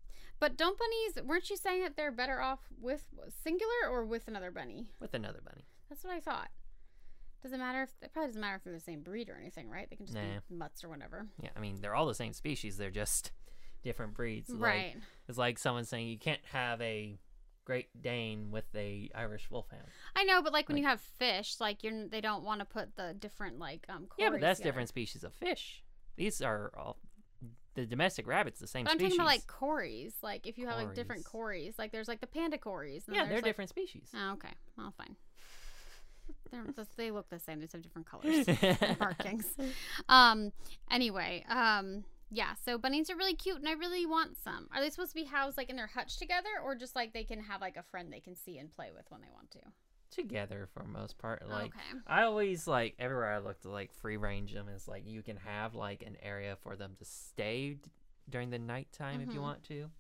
but 0.41 0.57
don't 0.57 0.79
bunnies? 0.79 1.27
Weren't 1.27 1.51
you 1.51 1.59
saying 1.59 1.83
that 1.83 1.95
they're 1.95 2.11
better 2.11 2.41
off 2.41 2.61
with 2.81 3.05
singular 3.45 3.91
or 3.91 4.07
with 4.07 4.29
another 4.29 4.51
bunny? 4.51 4.93
With 4.99 5.13
another 5.13 5.41
bunny. 5.45 5.67
That's 5.91 6.05
what 6.05 6.15
I 6.15 6.21
thought. 6.21 6.49
Does 7.43 7.53
it 7.53 7.59
matter 7.59 7.83
if 7.83 7.91
it 8.03 8.13
probably 8.13 8.29
doesn't 8.29 8.41
matter 8.41 8.57
if 8.57 8.65
they're 8.65 8.73
the 8.73 8.81
same 8.81 9.03
breed 9.03 9.29
or 9.29 9.37
anything, 9.41 9.69
right? 9.71 9.89
They 9.89 9.97
can 9.97 10.07
just 10.07 10.17
nah. 10.17 10.23
be 10.23 10.55
mutts 10.55 10.83
or 10.83 10.89
whatever. 10.89 11.27
Yeah, 11.43 11.51
I 11.57 11.61
mean 11.61 11.79
they're 11.81 11.95
all 11.95 12.07
the 12.07 12.15
same 12.15 12.33
species. 12.33 12.77
They're 12.77 12.91
just 12.91 13.31
different 13.83 14.15
breeds. 14.15 14.51
Right. 14.51 14.95
Like, 14.95 14.97
it's 15.29 15.39
like 15.39 15.59
someone 15.59 15.85
saying 15.85 16.09
you 16.09 16.19
can't 16.19 16.45
have 16.53 16.81
a 16.81 17.19
Great 17.65 17.89
Dane 18.01 18.51
with 18.51 18.65
a 18.75 19.11
Irish 19.15 19.51
Wolfhound. 19.51 19.85
I 20.17 20.25
know, 20.25 20.43
but 20.43 20.55
like 20.55 20.69
when 20.69 20.79
you 20.79 20.85
have 20.85 21.01
fish, 21.01 21.57
like 21.61 21.85
you're 21.85 22.09
they 22.09 22.23
don't 22.23 22.43
want 22.43 22.61
to 22.61 22.65
put 22.65 22.97
the 22.97 23.15
different 23.19 23.59
like 23.59 23.85
um. 23.89 24.09
Yeah, 24.19 24.31
but 24.31 24.41
that's 24.41 24.59
together. 24.59 24.71
different 24.71 24.89
species 24.89 25.23
of 25.23 25.35
fish. 25.35 25.85
These 26.17 26.41
are 26.41 26.73
all 26.77 26.97
the 27.75 27.87
domestic 27.87 28.27
rabbit's 28.27 28.59
the 28.59 28.67
same 28.67 28.85
But 28.85 28.93
I'm 28.95 28.99
species. 28.99 29.19
talking 29.19 29.21
about 29.21 29.33
like 29.33 29.47
cories. 29.47 30.15
Like 30.23 30.47
if 30.47 30.59
you 30.59 30.67
have 30.67 30.77
like 30.77 30.95
different 30.95 31.25
cories, 31.25 31.75
like 31.79 31.93
there's 31.93 32.09
like 32.09 32.21
the 32.21 32.27
panda 32.27 32.59
cories. 32.59 33.05
and 33.07 33.15
yeah, 33.15 33.27
they're 33.27 33.37
like- 33.37 33.45
different 33.45 33.71
species. 33.71 34.09
Oh, 34.15 34.33
okay. 34.33 34.53
Well, 34.77 34.93
fine. 34.97 35.15
Just- 36.75 36.97
they 36.97 37.11
look 37.11 37.29
the 37.29 37.39
same. 37.39 37.59
They 37.61 37.65
just 37.67 37.73
have 37.75 37.83
different 37.83 38.07
colors 38.09 38.47
and 38.81 38.99
markings. 39.01 39.47
Um. 40.09 40.53
Anyway. 40.91 41.45
Um. 41.49 42.05
Yeah. 42.31 42.55
So 42.65 42.77
bunnies 42.79 43.09
are 43.11 43.17
really 43.17 43.35
cute, 43.35 43.59
and 43.59 43.69
I 43.69 43.73
really 43.73 44.05
want 44.07 44.37
some. 44.37 44.69
Are 44.75 44.81
they 44.81 44.91
supposed 44.91 45.11
to 45.11 45.15
be 45.15 45.25
housed 45.25 45.57
like 45.57 45.71
in 45.71 45.77
their 45.77 45.87
hutch 45.87 46.19
together, 46.19 46.49
or 46.65 46.75
just 46.75 46.95
like 46.95 47.13
they 47.13 47.25
can 47.25 47.41
have 47.41 47.61
like 47.61 47.77
a 47.77 47.83
friend 47.83 48.13
they 48.13 48.21
can 48.21 48.37
see 48.37 48.59
and 48.59 48.75
play 48.75 48.89
with 48.95 49.07
when 49.11 49.21
they 49.21 49.31
want 49.35 49.51
to? 49.53 49.61
Together 50.11 50.69
for 50.73 50.85
most 50.85 51.19
part. 51.19 51.47
Like 51.49 51.67
okay. 51.67 51.99
I 52.07 52.23
always 52.23 52.67
like 52.67 52.95
everywhere 52.99 53.33
I 53.33 53.39
look 53.39 53.61
to 53.63 53.71
like 53.71 53.93
free 53.93 54.17
range 54.17 54.55
them 54.55 54.67
is 54.69 54.89
like 54.89 55.03
you 55.07 55.23
can 55.23 55.37
have 55.37 55.75
like 55.75 56.03
an 56.03 56.17
area 56.23 56.57
for 56.63 56.77
them 56.77 56.95
to 56.99 57.05
stay 57.05 57.75
d- 57.75 57.91
during 58.29 58.49
the 58.51 58.59
nighttime 58.59 59.21
if 59.21 59.29
you 59.35 59.41
Mhm. 59.41 59.43
want 59.43 59.65
to. 59.65 59.91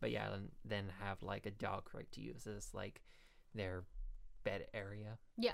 But 0.00 0.10
yeah, 0.12 0.30
then, 0.30 0.48
then 0.64 0.84
have 1.00 1.22
like 1.22 1.46
a 1.46 1.50
dog 1.52 1.84
crate 1.84 2.10
to 2.12 2.20
use 2.20 2.46
as 2.46 2.72
like 2.72 3.02
their 3.54 3.84
bed 4.44 4.66
area. 4.74 5.18
Yeah. 5.36 5.52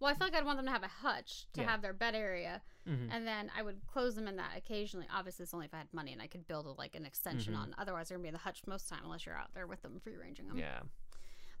Well, 0.00 0.10
I 0.10 0.14
feel 0.14 0.26
like 0.28 0.34
I'd 0.36 0.44
want 0.44 0.58
them 0.58 0.66
to 0.66 0.70
have 0.72 0.84
a 0.84 0.88
hutch 0.88 1.46
to 1.54 1.62
Yeah. 1.62 1.70
have 1.70 1.82
their 1.82 1.92
bed 1.92 2.14
area, 2.14 2.62
Mm-hmm. 2.88 3.10
and 3.10 3.26
then 3.26 3.50
I 3.56 3.62
would 3.62 3.80
close 3.86 4.14
them 4.14 4.28
in 4.28 4.36
that 4.36 4.52
occasionally. 4.56 5.06
Obviously, 5.12 5.42
it's 5.42 5.52
only 5.52 5.66
if 5.66 5.74
I 5.74 5.78
had 5.78 5.92
money 5.92 6.12
and 6.12 6.22
I 6.22 6.26
could 6.28 6.46
build 6.46 6.66
a, 6.66 6.70
like 6.70 6.94
an 6.94 7.04
extension 7.04 7.54
Mhm. 7.54 7.58
on. 7.58 7.74
Otherwise, 7.78 8.08
they're 8.08 8.16
gonna 8.16 8.22
be 8.22 8.28
in 8.28 8.34
the 8.34 8.38
hutch 8.40 8.62
most 8.66 8.84
of 8.84 8.88
the 8.90 8.94
time 8.94 9.04
unless 9.04 9.26
you're 9.26 9.36
out 9.36 9.52
there 9.54 9.66
with 9.66 9.82
them 9.82 9.98
free 10.00 10.16
ranging 10.16 10.46
them. 10.48 10.56
Yeah. 10.56 10.80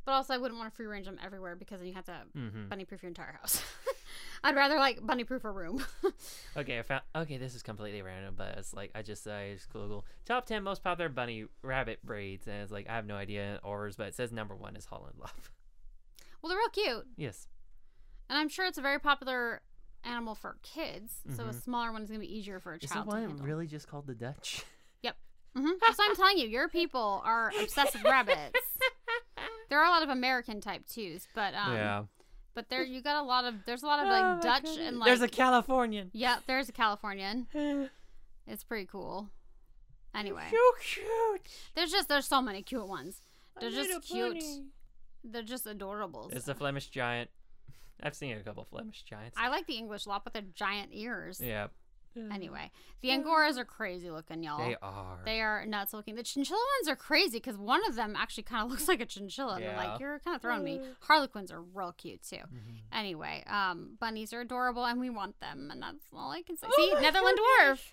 But 0.04 0.12
also, 0.12 0.32
I 0.32 0.38
wouldn't 0.38 0.58
want 0.58 0.72
to 0.72 0.76
free 0.76 0.86
range 0.86 1.04
them 1.06 1.18
everywhere 1.22 1.54
because 1.56 1.80
then 1.80 1.88
you 1.88 1.94
have 1.94 2.04
to 2.06 2.22
Mm-hmm. 2.36 2.68
bunny 2.68 2.84
proof 2.86 3.02
your 3.02 3.08
entire 3.08 3.32
house. 3.32 3.60
I'd 4.44 4.54
rather 4.54 4.76
like 4.78 5.04
bunny 5.04 5.24
proof 5.24 5.44
a 5.44 5.50
room. 5.50 5.84
Okay, 6.56 6.78
I 6.78 6.82
found. 6.82 7.02
Okay, 7.14 7.36
this 7.36 7.54
is 7.54 7.62
completely 7.62 8.02
random, 8.02 8.34
but 8.36 8.56
it's 8.58 8.72
like 8.74 8.90
I 8.94 9.02
just 9.02 9.26
I 9.28 9.54
just 9.54 9.68
Google 9.70 10.04
top 10.24 10.46
ten 10.46 10.62
most 10.62 10.82
popular 10.82 11.08
bunny 11.08 11.46
rabbit 11.62 12.04
breeds, 12.04 12.46
and 12.48 12.62
it's 12.62 12.72
like 12.72 12.88
I 12.88 12.94
have 12.94 13.06
no 13.06 13.14
idea 13.16 13.54
in 13.54 13.58
orders, 13.62 13.96
but 13.96 14.08
it 14.08 14.14
says 14.14 14.32
number 14.32 14.56
one 14.56 14.74
is 14.76 14.84
Holland 14.86 15.16
Lop. 15.18 15.36
Well, 16.42 16.50
they're 16.50 16.58
real 16.58 16.68
cute, 16.70 17.06
yes. 17.16 17.48
and 18.28 18.38
I'm 18.38 18.48
sure 18.48 18.64
it's 18.66 18.78
a 18.78 18.82
very 18.82 18.98
popular 18.98 19.62
animal 20.04 20.34
for 20.34 20.56
kids. 20.62 21.12
So 21.34 21.44
a 21.44 21.48
Mhm. 21.48 21.62
smaller 21.62 21.92
one 21.92 22.02
is 22.02 22.08
gonna 22.08 22.20
be 22.20 22.32
easier 22.36 22.60
for 22.60 22.72
a 22.72 22.76
Is 22.76 22.82
the 22.82 22.88
child 22.88 23.06
to 23.06 23.08
one 23.10 23.20
handle. 23.26 23.44
really 23.46 23.66
just 23.66 23.88
called 23.88 24.06
the 24.06 24.14
Dutch? 24.14 24.64
hmm 25.56 25.70
That's 25.80 25.96
what 25.98 26.10
I'm 26.10 26.14
telling 26.14 26.38
you. 26.38 26.46
Your 26.46 26.68
people 26.68 27.22
are 27.24 27.50
obsessed 27.60 27.94
with 27.94 28.04
rabbits. 28.04 28.52
There 29.70 29.78
are 29.78 29.84
a 29.86 29.90
lot 29.90 30.02
of 30.02 30.08
American 30.08 30.60
type 30.60 30.86
twos, 30.86 31.26
but 31.34 31.52
um, 31.54 32.08
but 32.54 32.68
there 32.70 32.82
you 32.82 33.02
got 33.02 33.16
a 33.22 33.26
lot 33.26 33.44
of 33.44 33.54
there's 33.66 33.82
a 33.82 33.86
lot 33.86 33.98
of 34.00 34.06
Oh 34.06 34.10
like 34.10 34.22
my 34.22 34.40
Dutch 34.40 34.62
goodness. 34.64 34.78
and 34.88 34.98
like 34.98 35.06
There's 35.08 35.20
a 35.22 35.28
Californian. 35.28 36.10
Yep, 36.14 36.42
there's 36.46 36.68
a 36.68 36.72
Californian. 36.72 37.46
It's 38.46 38.64
pretty 38.64 38.86
cool. 38.86 39.28
Anyway, 40.14 40.44
So 40.50 40.56
cute. 40.82 41.48
there's 41.74 41.90
just 41.90 42.08
there's 42.08 42.26
so 42.26 42.40
many 42.40 42.62
cute 42.62 42.86
ones. 42.88 43.22
They're 43.60 43.68
I 43.68 43.72
just 43.72 43.90
need 43.90 43.96
a 43.96 44.00
cute. 44.00 44.44
They're 45.24 45.42
just 45.42 45.66
adorable. 45.66 46.30
It's 46.32 46.46
the 46.46 46.54
Flemish 46.54 46.88
giant. 46.88 47.30
I've 48.02 48.14
seen 48.14 48.36
a 48.36 48.40
couple 48.42 48.64
Flemish 48.64 49.02
giants. 49.02 49.36
I 49.38 49.48
like 49.48 49.66
the 49.66 49.74
English 49.76 50.06
a 50.06 50.08
lot, 50.10 50.24
but 50.24 50.32
they're 50.32 50.42
giant 50.54 50.90
ears. 50.92 51.40
yeah. 51.44 51.68
Anyway, 52.32 52.68
the 53.00 53.10
Angoras 53.10 53.58
are 53.58 53.64
crazy 53.64 54.10
looking, 54.10 54.42
y'all. 54.42 54.58
They 54.58 54.74
are. 54.82 55.18
They 55.24 55.40
are 55.40 55.64
nuts 55.66 55.92
looking. 55.92 56.16
The 56.16 56.24
chinchilla 56.24 56.58
ones 56.80 56.88
are 56.88 56.96
crazy 56.96 57.38
because 57.38 57.56
one 57.56 57.80
of 57.88 57.94
them 57.94 58.16
actually 58.16 58.42
kind 58.42 58.64
of 58.64 58.70
looks 58.72 58.88
like 58.88 59.00
a 59.00 59.06
chinchilla. 59.06 59.60
They're 59.60 59.76
like, 59.76 60.00
you're 60.00 60.18
kind 60.20 60.34
of 60.34 60.42
throwing 60.42 60.64
me. 60.64 60.80
Harlequins 61.00 61.52
are 61.52 61.62
real 61.62 61.92
cute 61.96 62.22
too. 62.24 62.36
Mhm. 62.38 62.80
Anyway, 62.92 63.44
um, 63.46 63.96
bunnies 64.00 64.32
are 64.32 64.40
adorable 64.40 64.84
and 64.84 64.98
we 64.98 65.10
want 65.10 65.38
them, 65.38 65.68
and 65.70 65.80
that's 65.80 66.04
all 66.12 66.32
I 66.32 66.42
can 66.42 66.56
say. 66.56 66.66
Oh 66.68 66.72
See, 66.76 67.00
Netherland 67.00 67.38
dwarf. 67.38 67.92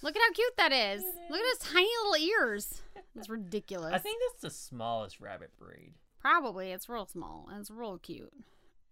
Look 0.00 0.16
at 0.16 0.22
how 0.22 0.32
cute 0.32 0.56
that 0.56 0.72
is. 0.72 1.02
Look 1.28 1.40
at 1.40 1.46
his 1.58 1.58
tiny 1.70 1.90
little 2.04 2.26
ears. 2.26 2.80
That's 3.14 3.28
ridiculous. 3.28 3.92
I 3.92 3.98
think 3.98 4.18
that's 4.30 4.42
the 4.42 4.50
smallest 4.50 5.20
rabbit 5.20 5.50
breed. 5.58 5.92
Probably. 6.28 6.72
It's 6.72 6.90
real 6.90 7.06
small 7.06 7.48
and 7.50 7.58
it's 7.58 7.70
real 7.70 7.96
cute. 7.96 8.34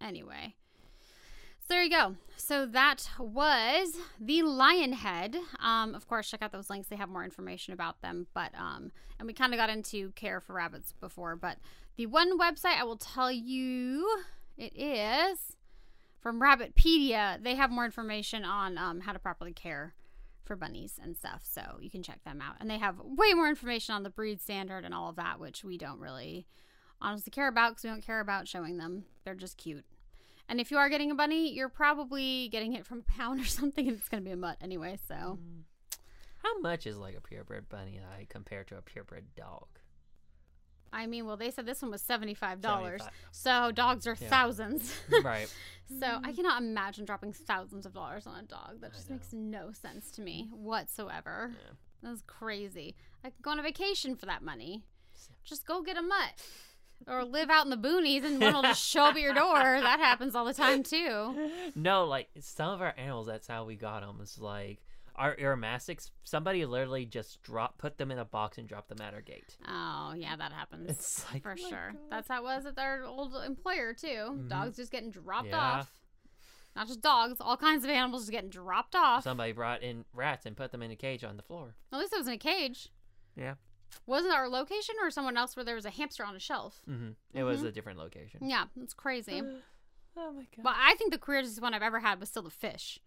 Anyway. 0.01 0.55
So 1.59 1.65
there 1.69 1.83
you 1.83 1.89
go. 1.91 2.15
So 2.35 2.65
that 2.65 3.07
was 3.19 3.95
the 4.19 4.41
lion 4.41 4.93
head. 4.93 5.37
Um, 5.59 5.93
of 5.93 6.07
course, 6.07 6.31
check 6.31 6.41
out 6.41 6.51
those 6.51 6.71
links. 6.71 6.87
They 6.87 6.95
have 6.95 7.09
more 7.09 7.23
information 7.23 7.75
about 7.75 8.01
them. 8.01 8.25
But 8.33 8.55
um, 8.57 8.91
and 9.19 9.27
we 9.27 9.33
kind 9.33 9.53
of 9.53 9.59
got 9.59 9.69
into 9.69 10.13
care 10.13 10.41
for 10.41 10.53
rabbits 10.53 10.95
before. 10.99 11.35
But 11.35 11.57
the 11.95 12.07
one 12.07 12.39
website 12.39 12.79
I 12.79 12.85
will 12.85 12.97
tell 12.97 13.31
you 13.31 14.23
it 14.57 14.75
is 14.75 15.37
from 16.19 16.41
Rabbitpedia. 16.41 17.43
They 17.43 17.53
have 17.53 17.69
more 17.69 17.85
information 17.85 18.45
on 18.45 18.79
um, 18.79 19.01
how 19.01 19.13
to 19.13 19.19
properly 19.19 19.53
care 19.53 19.93
for 20.43 20.55
bunnies 20.55 20.99
and 20.99 21.15
stuff. 21.15 21.43
So 21.43 21.77
you 21.81 21.91
can 21.91 22.01
check 22.01 22.23
them 22.23 22.41
out. 22.41 22.55
And 22.59 22.67
they 22.67 22.79
have 22.79 22.95
way 22.99 23.35
more 23.35 23.47
information 23.47 23.93
on 23.93 24.01
the 24.01 24.09
breed 24.09 24.41
standard 24.41 24.85
and 24.85 24.93
all 24.95 25.09
of 25.09 25.17
that, 25.17 25.39
which 25.39 25.63
we 25.63 25.77
don't 25.77 25.99
really 25.99 26.47
honestly 27.01 27.31
care 27.31 27.47
about 27.47 27.71
because 27.71 27.83
we 27.83 27.89
don't 27.89 28.05
care 28.05 28.19
about 28.19 28.47
showing 28.47 28.77
them. 28.77 29.05
They're 29.23 29.35
just 29.35 29.57
cute. 29.57 29.85
And 30.49 30.61
if 30.61 30.71
you 30.71 30.77
are 30.77 30.87
getting 30.89 31.11
a 31.11 31.15
bunny, 31.15 31.51
you're 31.53 31.67
probably 31.69 32.47
getting 32.49 32.73
it 32.73 32.85
from 32.85 32.99
a 32.99 33.11
pound 33.17 33.39
or 33.41 33.45
something, 33.45 33.87
and 33.87 33.97
it's 33.97 34.07
going 34.09 34.23
to 34.23 34.25
be 34.25 34.31
a 34.33 34.37
mutt 34.37 34.57
anyway. 34.61 34.97
So 35.07 35.15
Mm. 35.15 35.63
How 36.43 36.59
much 36.59 36.85
is 36.87 36.95
like 36.97 37.17
a 37.17 37.19
purebred 37.21 37.67
bunny 37.67 37.99
like, 38.15 38.29
compared 38.29 38.67
to 38.67 38.77
a 38.77 38.81
purebred 38.81 39.25
dog? 39.35 39.65
I 40.93 41.05
mean, 41.05 41.25
well, 41.25 41.35
they 41.35 41.51
said 41.51 41.65
this 41.65 41.81
one 41.81 41.91
was 41.91 42.01
seventy-five 42.01 42.61
dollars. 42.61 43.01
So 43.31 43.71
dogs 43.73 44.07
are 44.07 44.15
Yeah. 44.21 44.29
thousands. 44.29 44.95
right. 45.23 45.53
so 45.99 46.19
I 46.23 46.31
cannot 46.31 46.61
imagine 46.61 47.03
dropping 47.05 47.33
thousands 47.33 47.85
of 47.85 47.93
dollars 47.93 48.25
on 48.27 48.39
a 48.39 48.43
dog. 48.43 48.79
That 48.81 48.93
just 48.93 49.09
makes 49.09 49.33
no 49.33 49.71
sense 49.73 50.09
to 50.11 50.21
me 50.21 50.47
whatsoever. 50.53 51.51
Yeah. 51.53 51.73
That's 52.03 52.21
crazy. 52.27 52.95
I 53.23 53.31
could 53.31 53.41
go 53.41 53.51
on 53.51 53.59
a 53.59 53.63
vacation 53.63 54.15
for 54.15 54.27
that 54.27 54.41
money. 54.43 54.83
Just 55.43 55.65
go 55.65 55.81
get 55.81 55.97
a 55.97 56.01
mutt. 56.01 56.41
Or 57.05 57.23
live 57.23 57.49
out 57.49 57.65
in 57.65 57.69
the 57.69 57.77
boonies 57.77 58.23
and 58.25 58.41
one 58.41 58.53
will 58.53 58.61
just 58.63 58.83
show 58.83 59.05
up 59.05 59.15
at 59.15 59.21
your 59.21 59.33
door. 59.33 59.53
That 59.59 59.99
happens 59.99 60.35
all 60.35 60.45
the 60.45 60.53
time 60.53 60.83
too. 60.83 61.51
No, 61.75 62.05
like 62.05 62.29
some 62.39 62.69
of 62.71 62.81
our 62.81 62.93
animals, 62.97 63.27
that's 63.27 63.47
how 63.47 63.65
we 63.65 63.75
got 63.75 64.01
them. 64.01 64.17
It's 64.21 64.39
like 64.39 64.79
our 65.15 65.35
Uromastyx, 65.35 66.09
somebody 66.23 66.65
literally 66.65 67.05
just 67.05 67.41
drop, 67.43 67.77
put 67.77 67.97
them 67.97 68.11
in 68.11 68.17
a 68.19 68.25
box 68.25 68.57
and 68.57 68.67
dropped 68.67 68.89
them 68.89 68.99
at 69.01 69.13
our 69.13 69.21
gate. 69.21 69.55
Oh, 69.67 70.13
yeah, 70.17 70.35
that 70.35 70.51
happens. 70.51 70.89
It's 70.89 71.25
like 71.33 71.43
for 71.43 71.53
oh 71.53 71.69
sure. 71.69 71.91
God. 71.93 71.97
That's 72.09 72.27
how 72.27 72.41
it 72.41 72.43
was 72.43 72.65
at 72.65 72.75
their 72.75 73.03
old 73.03 73.35
employer 73.45 73.93
too. 73.93 74.07
Mhm. 74.07 74.49
Dogs 74.49 74.75
just 74.77 74.91
getting 74.91 75.11
dropped 75.11 75.47
Yeah. 75.49 75.57
off. 75.59 75.91
Not 76.75 76.87
just 76.87 77.01
dogs, 77.01 77.37
all 77.39 77.57
kinds 77.57 77.83
of 77.83 77.89
animals 77.89 78.23
just 78.23 78.31
getting 78.31 78.49
dropped 78.51 78.95
off. 78.95 79.23
somebody 79.23 79.51
brought 79.51 79.81
in 79.81 80.05
rats 80.13 80.45
and 80.45 80.55
put 80.57 80.71
them 80.71 80.81
in 80.83 80.91
a 80.91 80.95
cage 80.95 81.23
on 81.23 81.35
the 81.37 81.43
floor. 81.43 81.75
At 81.91 81.99
least 81.99 82.13
it 82.13 82.17
was 82.19 82.27
in 82.27 82.33
a 82.33 82.37
cage. 82.37 82.89
Yeah. 83.35 83.55
Wasn't 84.05 84.33
our 84.33 84.47
location 84.49 84.95
or 85.01 85.09
someone 85.11 85.37
else 85.37 85.55
where 85.55 85.63
there 85.65 85.75
was 85.75 85.85
a 85.85 85.89
hamster 85.89 86.23
on 86.25 86.35
a 86.35 86.39
shelf? 86.39 86.81
hmm 86.85 87.11
It 87.33 87.43
was 87.43 87.61
Mhm. 87.61 87.67
a 87.67 87.71
different 87.71 87.99
location. 87.99 88.47
Yeah, 88.49 88.65
it's 88.81 88.93
crazy. 88.93 89.41
Oh 90.19 90.31
my 90.31 90.47
god. 90.55 90.63
But 90.63 90.73
I 90.75 90.95
think 90.95 91.11
the 91.11 91.19
craziest 91.19 91.61
one 91.61 91.75
I've 91.75 91.83
ever 91.83 91.99
had 91.99 92.19
was 92.19 92.27
still 92.29 92.41
the 92.41 92.49
fish. 92.49 92.97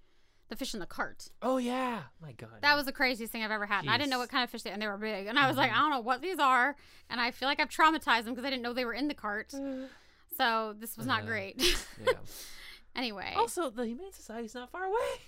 The 0.49 0.55
fish 0.55 0.75
in 0.75 0.79
the 0.81 0.87
cart. 0.87 1.27
Oh 1.43 1.57
yeah. 1.57 2.03
My 2.23 2.31
god. 2.31 2.61
That 2.63 2.77
was 2.77 2.85
the 2.87 2.93
craziest 2.93 3.33
thing 3.33 3.43
I've 3.43 3.51
ever 3.51 3.67
had. 3.67 3.81
And 3.81 3.91
I 3.91 3.97
didn't 3.99 4.11
know 4.11 4.21
what 4.21 4.29
kind 4.29 4.45
of 4.45 4.51
fish 4.51 4.63
they 4.63 4.71
and 4.71 4.81
they 4.81 4.87
were 4.87 4.97
big. 4.97 5.27
And 5.27 5.37
I 5.37 5.49
was 5.49 5.57
like, 5.57 5.73
Mhm. 5.73 5.75
I 5.75 5.79
don't 5.79 5.91
know 5.91 6.01
what 6.01 6.23
these 6.23 6.39
are. 6.39 6.77
And 7.09 7.21
I 7.21 7.33
feel 7.33 7.49
like 7.49 7.59
I've 7.59 7.69
traumatized 7.69 8.25
them 8.27 8.35
because 8.35 8.45
I 8.45 8.51
didn't 8.51 8.63
know 8.63 8.73
they 8.73 8.85
were 8.85 8.95
in 8.95 9.09
the 9.09 9.15
cart. 9.15 9.53
So 10.39 10.75
this 10.79 10.97
was 10.97 11.07
not 11.07 11.25
Uh, 11.25 11.27
great. 11.27 11.57
yeah. 12.01 12.13
anyway. 12.95 13.35
Also, 13.37 13.69
the 13.71 13.87
Humane 13.87 14.13
Society's 14.13 14.55
not 14.55 14.71
far 14.71 14.85
away. 14.85 15.21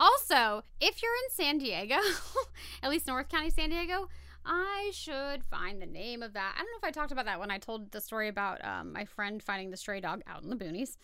Also, 0.00 0.64
if 0.80 1.02
you're 1.02 1.14
in 1.24 1.30
San 1.30 1.58
Diego, 1.58 1.96
at 2.82 2.90
least 2.90 3.06
North 3.06 3.28
County, 3.28 3.48
San 3.50 3.70
Diego, 3.70 4.08
I 4.46 4.90
should 4.92 5.42
find 5.44 5.80
the 5.80 5.86
name 5.86 6.22
of 6.22 6.32
that. 6.34 6.54
I 6.54 6.58
don't 6.58 6.66
know 6.66 6.78
if 6.78 6.84
I 6.84 6.90
talked 6.90 7.12
about 7.12 7.24
that 7.26 7.40
when 7.40 7.50
I 7.50 7.58
told 7.58 7.90
the 7.92 8.00
story 8.00 8.28
about 8.28 8.62
um, 8.64 8.92
my 8.92 9.04
friend 9.04 9.42
finding 9.42 9.70
the 9.70 9.76
stray 9.76 10.00
dog 10.00 10.22
out 10.26 10.42
in 10.42 10.50
the 10.50 10.56
boonies. 10.56 10.96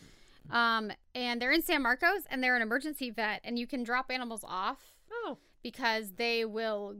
Um, 0.50 0.90
and 1.14 1.40
they're 1.40 1.52
in 1.52 1.62
San 1.62 1.82
Marcos, 1.82 2.22
and 2.30 2.42
they're 2.42 2.56
an 2.56 2.62
emergency 2.62 3.10
vet, 3.10 3.40
and 3.44 3.58
you 3.58 3.66
can 3.66 3.82
drop 3.84 4.10
animals 4.10 4.44
off 4.46 4.92
Oh. 5.12 5.38
because 5.62 6.12
they 6.12 6.44
will 6.44 6.96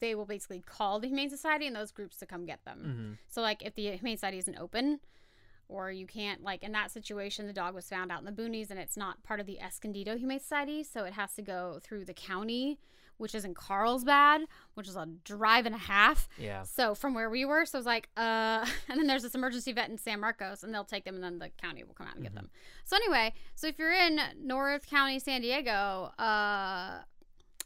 they 0.00 0.14
will 0.14 0.24
basically 0.26 0.60
call 0.60 0.98
the 1.00 1.08
Humane 1.08 1.30
Society 1.30 1.66
and 1.66 1.76
those 1.76 1.90
groups 1.92 2.16
to 2.18 2.26
come 2.26 2.44
get 2.46 2.64
them. 2.64 2.78
Mm-hmm. 2.86 3.12
So 3.28 3.42
like 3.42 3.62
if 3.62 3.74
the 3.74 3.90
Humane 3.96 4.16
Society 4.16 4.38
isn't 4.38 4.58
open 4.58 5.00
or 5.68 5.90
you 5.90 6.06
can't 6.06 6.42
like 6.42 6.62
in 6.62 6.72
that 6.72 6.90
situation 6.90 7.46
the 7.46 7.52
dog 7.52 7.74
was 7.74 7.88
found 7.88 8.10
out 8.10 8.20
in 8.20 8.24
the 8.24 8.32
boonies 8.32 8.70
and 8.70 8.78
it's 8.80 8.96
not 8.96 9.22
part 9.22 9.38
of 9.40 9.46
the 9.46 9.60
Escondido 9.60 10.16
Humane 10.16 10.40
Society, 10.40 10.82
so 10.82 11.04
it 11.04 11.12
has 11.12 11.34
to 11.34 11.42
go 11.42 11.78
through 11.82 12.04
the 12.04 12.14
county, 12.14 12.78
which 13.22 13.36
is 13.36 13.44
in 13.44 13.54
Carlsbad, 13.54 14.42
which 14.74 14.88
is 14.88 14.96
a 14.96 15.06
drive 15.24 15.64
and 15.64 15.74
a 15.74 15.78
half. 15.78 16.28
Yeah. 16.36 16.64
So 16.64 16.94
from 16.96 17.14
where 17.14 17.30
we 17.30 17.44
were, 17.44 17.64
so 17.64 17.78
I 17.78 17.80
was 17.80 17.86
like, 17.86 18.08
uh, 18.16 18.66
and 18.88 18.98
then 18.98 19.06
there's 19.06 19.22
this 19.22 19.36
emergency 19.36 19.72
vet 19.72 19.88
in 19.88 19.96
San 19.96 20.18
Marcos, 20.18 20.64
and 20.64 20.74
they'll 20.74 20.84
take 20.84 21.04
them, 21.04 21.14
and 21.14 21.22
then 21.22 21.38
the 21.38 21.50
county 21.50 21.84
will 21.84 21.94
come 21.94 22.08
out 22.08 22.16
and 22.16 22.24
get 22.24 22.34
them. 22.34 22.50
So 22.84 22.96
anyway, 22.96 23.32
so 23.54 23.68
if 23.68 23.78
you're 23.78 23.92
in 23.92 24.18
North 24.42 24.90
County, 24.90 25.20
San 25.20 25.40
Diego, 25.40 26.10
uh, 26.18 26.98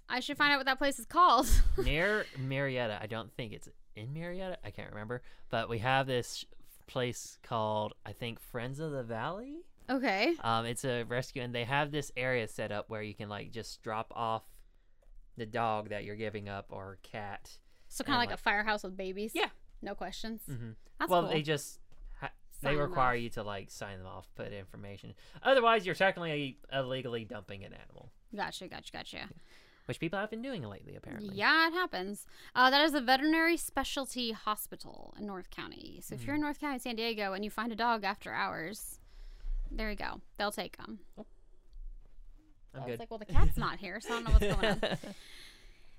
I 0.08 0.20
should 0.20 0.36
find 0.36 0.52
out 0.52 0.58
what 0.58 0.66
that 0.66 0.78
place 0.78 0.98
is 0.98 1.06
called. 1.06 1.48
Near 1.82 2.26
Marietta. 2.38 2.98
I 3.00 3.06
don't 3.06 3.32
think 3.32 3.52
it's 3.54 3.68
in 3.96 4.12
Marietta. 4.12 4.58
I 4.62 4.70
can't 4.70 4.90
remember. 4.90 5.22
But 5.50 5.68
we 5.70 5.78
have 5.78 6.06
this 6.06 6.44
place 6.86 7.38
called 7.42 7.94
I 8.04 8.12
think 8.12 8.40
Friends 8.40 8.78
of 8.78 8.92
the 8.92 9.02
Valley. 9.02 9.62
okay. 9.88 10.34
Um, 10.42 10.66
it's 10.66 10.84
a 10.84 11.04
rescue, 11.04 11.42
and 11.42 11.54
they 11.54 11.64
have 11.64 11.90
this 11.90 12.12
area 12.14 12.46
set 12.46 12.70
up 12.70 12.90
where 12.90 13.02
you 13.02 13.14
can 13.14 13.28
like 13.30 13.52
just 13.52 13.82
drop 13.82 14.12
off 14.14 14.42
the 15.36 15.46
dog 15.46 15.88
that 15.90 16.04
you're 16.04 16.16
giving 16.16 16.48
up 16.48 16.66
or 16.70 16.98
cat. 17.02 17.50
So 17.88 18.02
kind 18.04 18.16
of 18.16 18.22
And, 18.22 18.30
like, 18.30 18.38
a 18.38 18.42
firehouse 18.42 18.82
with 18.82 18.96
babies. 18.96 19.32
Yeah. 19.34 19.48
No 19.82 19.94
questions. 19.94 20.40
hmm 20.46 20.70
That's 20.98 21.10
well, 21.10 21.22
cool. 21.22 21.30
they 21.30 21.42
just 21.42 21.78
ha- 22.20 22.30
Sign 22.62 22.76
require 22.76 23.14
you 23.14 23.28
to 23.30 23.42
like 23.42 23.70
sign 23.70 23.98
them 23.98 24.06
off, 24.06 24.28
put 24.34 24.52
information. 24.52 25.14
Otherwise, 25.42 25.84
you're 25.86 25.94
technically 25.94 26.58
illegally 26.72 27.24
dumping 27.24 27.64
an 27.64 27.74
animal, 27.74 28.10
Gotcha, 28.34 28.66
gotcha, 28.68 28.90
gotcha. 28.92 29.28
which 29.84 30.00
people 30.00 30.18
have 30.18 30.30
been 30.30 30.40
doing 30.42 30.62
lately, 30.62 30.96
apparently. 30.96 31.34
Yeah, 31.36 31.68
it 31.68 31.72
happens. 31.74 32.26
Uh, 32.54 32.70
that 32.70 32.82
is 32.84 32.94
a 32.94 33.00
veterinary 33.00 33.56
specialty 33.58 34.32
hospital 34.32 35.14
in 35.18 35.26
North 35.26 35.50
County. 35.50 36.00
So 36.02 36.14
if 36.14 36.20
Mm-hmm. 36.20 36.26
you're 36.26 36.34
in 36.36 36.40
North 36.40 36.58
County, 36.60 36.78
San 36.78 36.96
Diego, 36.96 37.34
and 37.34 37.44
you 37.44 37.50
find 37.50 37.70
a 37.70 37.76
dog 37.76 38.02
after 38.02 38.32
hours, 38.32 38.98
there 39.70 39.90
you 39.90 39.96
go. 39.96 40.20
They'll 40.38 40.50
take 40.50 40.78
them. 40.78 41.00
I'm 42.74 42.82
I 42.82 42.84
was 42.84 42.92
good. 42.92 42.98
like, 43.00 43.10
well, 43.10 43.18
the 43.18 43.24
cat's 43.26 43.56
not 43.56 43.78
here, 43.78 44.00
so 44.00 44.08
I 44.08 44.22
don't 44.22 44.24
know 44.24 44.30
what's 44.32 44.60
going 44.60 44.78
on. 44.92 44.98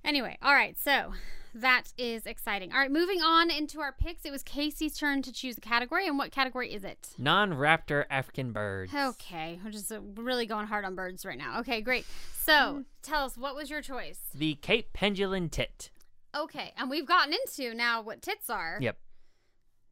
Anyway, 0.06 0.38
all 0.42 0.54
right, 0.54 0.78
so 0.82 1.12
that 1.54 1.92
is 1.98 2.26
exciting. 2.26 2.72
All 2.72 2.78
right, 2.78 2.92
moving 2.92 3.22
on 3.22 3.50
into 3.52 3.82
our 3.82 3.92
picks. 3.92 4.24
It 4.24 4.32
was 4.32 4.42
Casey's 4.42 4.98
turn 4.98 5.22
to 5.24 5.34
choose 5.34 5.58
a 5.58 5.62
category, 5.62 6.08
and 6.08 6.18
what 6.18 6.32
category 6.32 6.74
is 6.74 6.86
it? 6.86 7.10
Non-raptor 7.18 8.06
African 8.10 8.54
birds. 8.54 8.94
Okay, 8.96 9.60
we're 9.64 9.72
just 9.72 9.92
uh, 9.92 10.00
really 10.16 10.46
going 10.46 10.68
hard 10.68 10.86
on 10.86 10.96
birds 10.96 11.26
right 11.26 11.38
now. 11.38 11.60
Okay, 11.60 11.82
great. 11.82 12.06
So 12.42 12.86
tell 13.02 13.26
us, 13.26 13.38
what 13.38 13.54
was 13.54 13.70
your 13.70 13.82
choice? 13.82 14.20
The 14.34 14.56
Cape 14.56 14.94
Penduline 14.94 15.52
Tit. 15.52 15.90
Okay, 16.34 16.72
and 16.78 16.90
we've 16.90 17.08
gotten 17.08 17.34
into 17.34 17.74
now 17.74 18.02
what 18.02 18.22
tits 18.22 18.50
are. 18.50 18.78
Yep. 18.80 18.98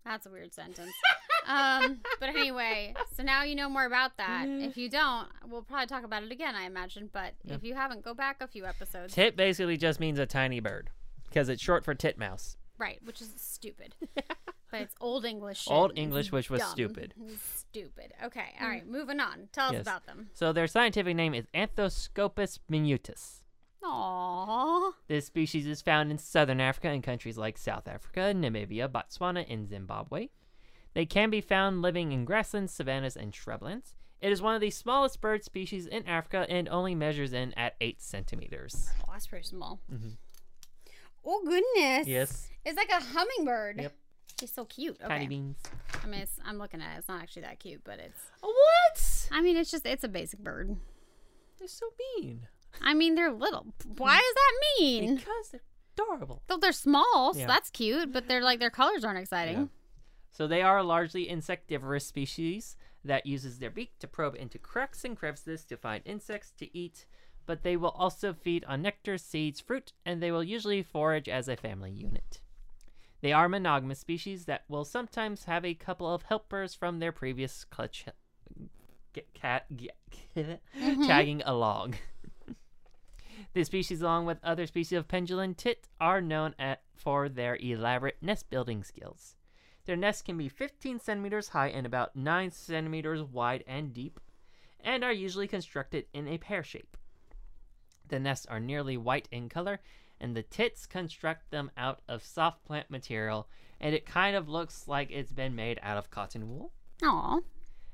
That's 0.05 0.25
a 0.25 0.29
weird 0.29 0.53
sentence. 0.53 0.91
um, 1.47 1.99
but 2.19 2.29
anyway, 2.29 2.93
so 3.15 3.23
now 3.23 3.43
you 3.43 3.55
know 3.55 3.67
more 3.69 3.85
about 3.85 4.17
that. 4.17 4.45
If 4.47 4.77
you 4.77 4.89
don't, 4.89 5.27
we'll 5.49 5.63
probably 5.63 5.87
talk 5.87 6.03
about 6.03 6.23
it 6.23 6.31
again, 6.31 6.55
I 6.55 6.65
imagine. 6.65 7.09
But 7.11 7.33
if 7.45 7.63
you 7.63 7.73
haven't, 7.73 8.03
go 8.03 8.13
back 8.13 8.37
a 8.41 8.47
few 8.47 8.65
episodes. 8.65 9.13
Tit 9.15 9.35
basically 9.35 9.77
just 9.77 9.99
means 9.99 10.19
a 10.19 10.25
tiny 10.25 10.59
bird 10.59 10.91
because 11.27 11.49
it's 11.49 11.61
short 11.61 11.83
for 11.83 11.95
titmouse. 11.95 12.57
Right, 12.77 12.99
which 13.03 13.21
is 13.21 13.33
stupid. 13.37 13.95
but 14.15 14.81
it's 14.81 14.95
old 14.99 15.25
English. 15.25 15.63
shit. 15.63 15.73
Old 15.73 15.93
English, 15.95 16.31
which 16.31 16.49
was 16.49 16.59
dumb. 16.59 16.71
stupid. 16.71 17.13
Stupid. 17.55 18.13
Okay, 18.23 18.53
all 18.61 18.67
right, 18.67 18.87
moving 18.87 19.19
on. 19.19 19.49
Tell 19.53 19.73
us 19.73 19.81
about 19.81 20.05
them. 20.05 20.29
So 20.33 20.51
their 20.53 20.67
scientific 20.67 21.15
name 21.15 21.33
is 21.33 21.45
Anthoscopus 21.53 22.59
minutus. 22.69 23.41
Aww. 23.85 24.93
This 25.07 25.25
species 25.27 25.67
is 25.67 25.81
found 25.81 26.11
in 26.11 26.17
southern 26.17 26.59
Africa 26.59 26.89
in 26.91 27.01
countries 27.01 27.37
like 27.37 27.57
South 27.57 27.87
Africa, 27.87 28.33
Namibia, 28.35 28.87
Botswana, 28.89 29.45
and 29.51 29.67
Zimbabwe. 29.67 30.29
They 30.93 31.05
can 31.05 31.29
be 31.29 31.41
found 31.41 31.81
living 31.81 32.11
in 32.11 32.25
grasslands, 32.25 32.73
savannas, 32.73 33.15
and 33.15 33.33
shrublands. 33.33 33.93
It 34.21 34.31
is 34.31 34.41
one 34.41 34.55
of 34.55 34.61
the 34.61 34.71
smallest 34.71 35.21
bird 35.21 35.43
species 35.43 35.85
in 35.85 36.07
Africa 36.07 36.45
and 36.49 36.67
only 36.69 36.95
measures 36.95 37.33
in 37.33 37.53
at 37.53 37.75
8 37.81 38.01
centimeters. 38.01 38.89
Oh, 39.03 39.09
that's 39.11 39.27
pretty 39.27 39.45
small. 39.45 39.81
Mhm. 39.91 40.17
Oh 41.23 41.41
goodness. 41.43 42.07
Yes. 42.07 42.47
It's 42.63 42.77
like 42.77 42.89
a 42.89 43.03
hummingbird. 43.03 43.81
Yep. 43.81 43.93
He's 44.39 44.53
so 44.53 44.65
cute. 44.65 44.97
Okay. 44.99 45.07
Tiny 45.07 45.27
beans. 45.27 45.57
I 46.03 46.07
mean, 46.07 46.21
it's, 46.21 46.39
I'm 46.45 46.57
looking 46.57 46.81
at 46.81 46.95
it. 46.95 46.99
It's 46.99 47.07
not 47.07 47.21
actually 47.21 47.43
that 47.43 47.59
cute, 47.59 47.81
but 47.83 47.99
it's. 47.99 48.21
What? 48.41 49.29
I 49.31 49.41
mean, 49.41 49.57
it's 49.57 49.71
just 49.71 49.85
it's 49.85 50.03
a 50.03 50.07
basic 50.09 50.39
bird. 50.39 50.75
They're 51.57 51.67
so 51.67 51.87
mean. 52.17 52.47
I 52.81 52.93
mean, 52.93 53.15
they're 53.15 53.31
little. 53.31 53.67
Why 53.97 54.17
is 54.17 54.33
that 54.35 54.53
mean? 54.79 55.15
Because 55.15 55.49
they're 55.51 55.61
adorable. 55.97 56.41
Though 56.47 56.57
they're 56.57 56.71
small, 56.71 57.33
so 57.33 57.39
Yeah. 57.41 57.47
that's 57.47 57.69
cute. 57.69 58.11
But 58.11 58.27
they're 58.27 58.41
like 58.41 58.59
their 58.59 58.69
colors 58.69 59.03
aren't 59.03 59.19
exciting. 59.19 59.57
Yeah. 59.57 59.65
So 60.31 60.47
they 60.47 60.61
are 60.61 60.79
a 60.79 60.83
largely 60.83 61.29
insectivorous 61.29 62.05
species 62.05 62.75
that 63.05 63.25
uses 63.25 63.59
their 63.59 63.69
beak 63.69 63.97
to 63.99 64.07
probe 64.07 64.35
into 64.35 64.57
cracks 64.57 65.05
and 65.05 65.15
crevices 65.15 65.63
to 65.65 65.77
find 65.77 66.01
insects 66.05 66.51
to 66.57 66.77
eat, 66.77 67.05
but 67.45 67.63
they 67.63 67.77
will 67.77 67.91
also 67.91 68.33
feed 68.33 68.65
on 68.65 68.81
nectar, 68.81 69.17
seeds, 69.17 69.61
fruit, 69.61 69.93
and 70.05 70.21
they 70.21 70.31
will 70.31 70.43
usually 70.43 70.83
forage 70.83 71.29
as 71.29 71.47
a 71.47 71.55
family 71.55 71.91
unit. 71.91 72.41
They 73.21 73.31
are 73.31 73.47
monogamous 73.47 73.99
species 73.99 74.45
that 74.45 74.65
will 74.67 74.85
sometimes 74.85 75.45
have 75.45 75.63
a 75.63 75.73
couple 75.73 76.13
of 76.13 76.23
helpers 76.23 76.73
from 76.73 76.99
their 76.99 77.11
previous 77.11 77.63
clutch 77.63 78.05
get 79.13 79.33
cat 79.33 79.65
get, 79.75 79.95
mm-hmm. 80.35 81.07
tagging 81.07 81.41
along. 81.45 81.95
This 83.53 83.67
species, 83.67 84.01
along 84.01 84.25
with 84.25 84.43
other 84.43 84.65
species 84.67 84.97
of 84.97 85.07
penduline 85.07 85.55
tit, 85.55 85.87
are 85.99 86.21
known 86.21 86.55
at, 86.59 86.81
for 86.93 87.29
their 87.29 87.57
elaborate 87.57 88.17
nest 88.21 88.49
building 88.49 88.83
skills. 88.83 89.35
Their 89.85 89.95
nests 89.95 90.21
can 90.21 90.37
be 90.37 90.49
15 90.49 90.99
centimeters 90.99 91.49
high 91.49 91.67
and 91.67 91.85
about 91.85 92.15
9 92.15 92.51
centimeters 92.51 93.21
wide 93.21 93.63
and 93.67 93.93
deep, 93.93 94.19
and 94.79 95.03
are 95.03 95.13
usually 95.13 95.47
constructed 95.47 96.05
in 96.13 96.27
a 96.27 96.37
pear 96.37 96.63
shape. 96.63 96.97
The 98.07 98.19
nests 98.19 98.45
are 98.47 98.59
nearly 98.59 98.97
white 98.97 99.27
in 99.31 99.49
color, 99.49 99.79
and 100.19 100.35
the 100.35 100.43
tits 100.43 100.85
construct 100.85 101.51
them 101.51 101.71
out 101.77 102.01
of 102.07 102.23
soft 102.23 102.65
plant 102.65 102.89
material, 102.89 103.47
and 103.79 103.93
it 103.93 104.05
kind 104.05 104.35
of 104.35 104.49
looks 104.49 104.87
like 104.87 105.11
it's 105.11 105.31
been 105.31 105.55
made 105.55 105.79
out 105.81 105.97
of 105.97 106.09
cotton 106.09 106.49
wool. 106.49 106.71
Aw. 107.03 107.39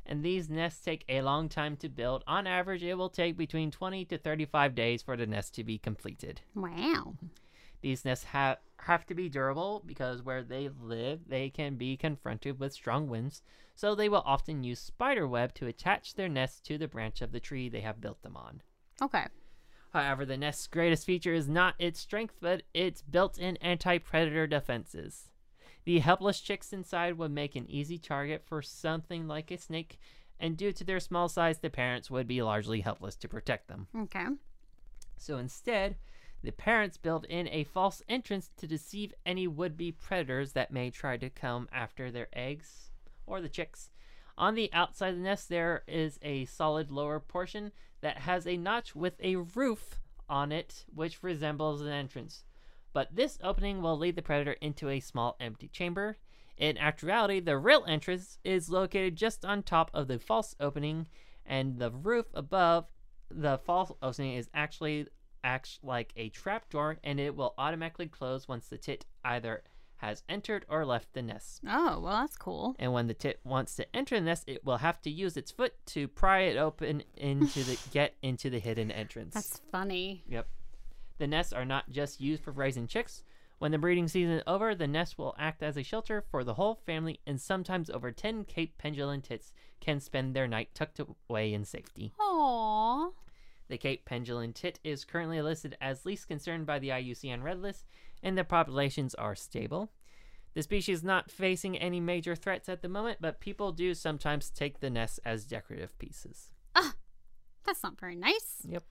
And 0.06 0.24
these 0.24 0.49
nests 0.49 0.84
take 0.84 1.06
a 1.08 1.22
long 1.22 1.47
time 1.47 1.78
to 1.78 1.89
build. 1.89 2.24
On 2.28 2.47
average, 2.47 2.84
it 2.84 2.95
will 2.95 3.10
take 3.10 3.38
between 3.38 3.72
20 3.72 4.06
to 4.06 4.18
35 4.18 4.76
days 4.76 5.02
for 5.02 5.16
the 5.16 5.28
nest 5.28 5.54
to 5.56 5.64
be 5.64 5.78
completed. 5.78 6.41
Wow. 6.56 7.16
These 7.82 8.06
nests 8.06 8.26
have 8.26 8.58
have 8.86 9.06
to 9.06 9.14
be 9.14 9.30
durable 9.30 9.84
because 9.86 10.24
where 10.24 10.43
they 10.43 10.70
live, 10.82 11.22
they 11.28 11.49
can 11.49 11.76
be 11.76 11.95
confronted 11.95 12.60
with 12.60 12.74
strong 12.74 13.08
winds, 13.08 13.43
so 13.76 13.93
they 13.93 14.10
will 14.10 14.24
often 14.26 14.64
use 14.64 14.80
spider 14.80 15.28
web 15.28 15.54
to 15.56 15.68
attach 15.68 16.16
their 16.16 16.30
nest 16.30 16.66
to 16.66 16.78
the 16.78 16.88
branch 16.88 17.22
of 17.22 17.32
the 17.32 17.39
tree 17.39 17.70
they 17.70 17.82
have 17.82 18.02
built 18.02 18.22
them 18.24 18.36
on. 18.36 18.62
Okay. 19.02 19.26
However, 19.93 20.26
the 20.26 20.38
nest's 20.38 20.68
greatest 20.68 21.06
feature 21.06 21.34
is 21.34 21.47
not 21.47 21.76
its 21.78 21.99
strength, 21.99 22.36
but 22.39 22.64
its 22.74 23.02
built-in 23.02 23.58
anti-predator 23.58 24.47
defenses. 24.47 25.30
The 25.84 25.99
helpless 25.99 26.39
chicks 26.39 26.73
inside 26.73 27.17
would 27.17 27.32
make 27.32 27.55
an 27.55 27.69
easy 27.69 27.97
target 27.97 28.43
for 28.45 28.61
something 28.61 29.27
like 29.27 29.51
a 29.51 29.57
snake, 29.57 29.99
and 30.39 30.57
due 30.57 30.71
to 30.71 30.84
their 30.84 30.99
small 30.99 31.29
size, 31.29 31.59
the 31.59 31.69
parents 31.69 32.11
would 32.11 32.27
be 32.27 32.41
largely 32.41 32.82
helpless 32.82 33.15
to 33.17 33.27
protect 33.27 33.67
them. 33.67 33.88
Okay. 33.95 34.25
So 35.17 35.38
instead, 35.38 35.97
the 36.43 36.51
parents 36.51 36.97
build 36.97 37.25
in 37.25 37.47
a 37.49 37.63
false 37.63 38.01
entrance 38.09 38.49
to 38.57 38.67
deceive 38.67 39.13
any 39.25 39.47
would 39.47 39.77
be 39.77 39.91
predators 39.91 40.53
that 40.53 40.71
may 40.71 40.89
try 40.89 41.17
to 41.17 41.29
come 41.29 41.69
after 41.71 42.09
their 42.09 42.27
eggs 42.34 42.91
or 43.27 43.41
the 43.41 43.49
chicks. 43.49 43.89
On 44.38 44.55
the 44.55 44.71
outside 44.73 45.09
of 45.09 45.17
the 45.17 45.23
nest, 45.23 45.49
there 45.49 45.84
is 45.88 46.17
a 46.23 46.45
solid 46.45 46.89
lower 46.89 47.19
portion 47.19 47.71
that 48.01 48.19
has 48.19 48.47
a 48.47 48.57
notch 48.57 48.95
with 48.95 49.13
a 49.21 49.36
roof 49.36 49.99
on 50.27 50.51
it, 50.51 50.86
which 50.93 51.21
resembles 51.21 51.82
an 51.82 51.89
entrance. 51.89 52.43
But 52.94 53.16
this 53.16 53.38
opening 53.44 53.82
will 53.82 53.98
lead 53.98 54.16
the 54.16 54.22
predator 54.22 54.54
into 54.54 54.89
a 54.89 55.00
small 55.00 55.38
empty 55.39 55.68
chamber. 55.68 56.18
In 56.58 56.78
actuality, 56.78 57.39
the 57.39 57.58
real 57.58 57.84
entrance 57.88 58.38
is 58.44 58.70
located 58.70 59.16
just 59.16 59.46
on 59.46 59.64
top 59.64 59.89
of 59.94 60.08
the 60.08 60.20
false 60.20 60.56
opening, 60.60 61.08
and 61.46 61.80
the 61.80 61.92
roof 61.92 62.26
above 62.34 62.86
the 63.30 63.58
false 63.60 63.92
opening 64.02 64.34
is 64.36 64.50
actually 64.54 65.08
acts 65.44 65.80
like 65.82 66.14
a 66.16 66.30
trapdoor, 66.30 67.00
and 67.04 67.20
it 67.20 67.36
will 67.36 67.54
automatically 67.58 68.08
close 68.08 68.48
once 68.48 68.68
the 68.68 68.78
tit 68.78 69.06
either 69.24 69.64
has 69.98 70.24
entered 70.28 70.66
or 70.68 70.86
left 70.86 71.14
the 71.14 71.22
nest. 71.22 71.62
Oh, 71.68 72.00
well, 72.00 72.22
that's 72.22 72.36
cool. 72.36 72.76
And 72.80 72.92
when 72.92 73.08
the 73.08 73.14
tit 73.14 73.39
wants 73.44 73.76
to 73.76 73.96
enter 73.96 74.16
the 74.16 74.26
nest, 74.26 74.44
it 74.48 74.66
will 74.66 74.78
have 74.78 75.02
to 75.04 75.12
use 75.12 75.38
its 75.38 75.52
foot 75.52 75.74
to 75.88 76.08
pry 76.08 76.42
it 76.42 76.58
open 76.58 77.04
into 77.16 77.64
the 77.64 77.78
get 77.92 78.16
into 78.22 78.50
the 78.50 78.60
hidden 78.60 78.92
entrance. 78.92 79.34
That's 79.34 79.62
funny. 79.72 80.24
Yep. 80.28 80.48
The 81.22 81.28
nests 81.28 81.53
are 81.53 81.65
not 81.65 81.91
just 81.91 82.19
used 82.19 82.43
for 82.43 82.49
raising 82.49 82.88
chicks. 82.88 83.22
When 83.59 83.72
the 83.72 83.78
breeding 83.78 84.07
season 84.07 84.32
is 84.32 84.43
over, 84.47 84.74
the 84.74 84.88
nest 84.88 85.19
will 85.19 85.36
act 85.38 85.61
as 85.61 85.78
a 85.78 85.84
shelter 85.84 86.19
for 86.19 86.43
the 86.43 86.55
whole 86.55 86.74
family, 86.74 87.19
and 87.28 87.39
sometimes 87.39 87.91
over 87.91 88.11
10 88.11 88.45
Cape 88.45 88.82
penduline 88.84 89.22
tits 89.22 89.53
can 89.80 89.99
spend 89.99 90.36
their 90.36 90.47
night 90.47 90.69
tucked 90.74 90.99
away 91.30 91.53
in 91.53 91.63
safety. 91.63 92.11
Aww. 92.19 93.11
The 93.67 93.78
Cape 93.78 94.09
penduline 94.09 94.55
tit 94.55 94.80
is 94.84 95.05
currently 95.05 95.39
listed 95.43 95.78
as 95.80 96.07
least 96.07 96.28
concerned 96.28 96.65
by 96.65 96.80
the 96.80 96.89
IUCN 96.89 97.43
Red 97.43 97.61
List, 97.61 97.86
and 98.24 98.36
the 98.36 98.43
populations 98.43 99.13
are 99.13 99.36
stable. 99.36 99.91
The 100.55 100.63
species 100.63 100.97
is 100.97 101.03
not 101.03 101.30
facing 101.30 101.78
any 101.78 101.99
major 101.99 102.36
threats 102.36 102.67
at 102.67 102.82
the 102.82 102.89
moment, 102.89 103.19
but 103.22 103.39
people 103.39 103.72
do 103.72 103.93
sometimes 103.93 104.49
take 104.49 104.80
the 104.80 104.89
nests 104.89 105.19
as 105.24 105.45
decorative 105.45 105.95
pieces. 105.99 106.49
Ah, 106.76 106.95
that's 107.63 107.84
not 107.84 107.99
very 107.99 108.15
nice. 108.15 108.63
Yep. 108.67 108.86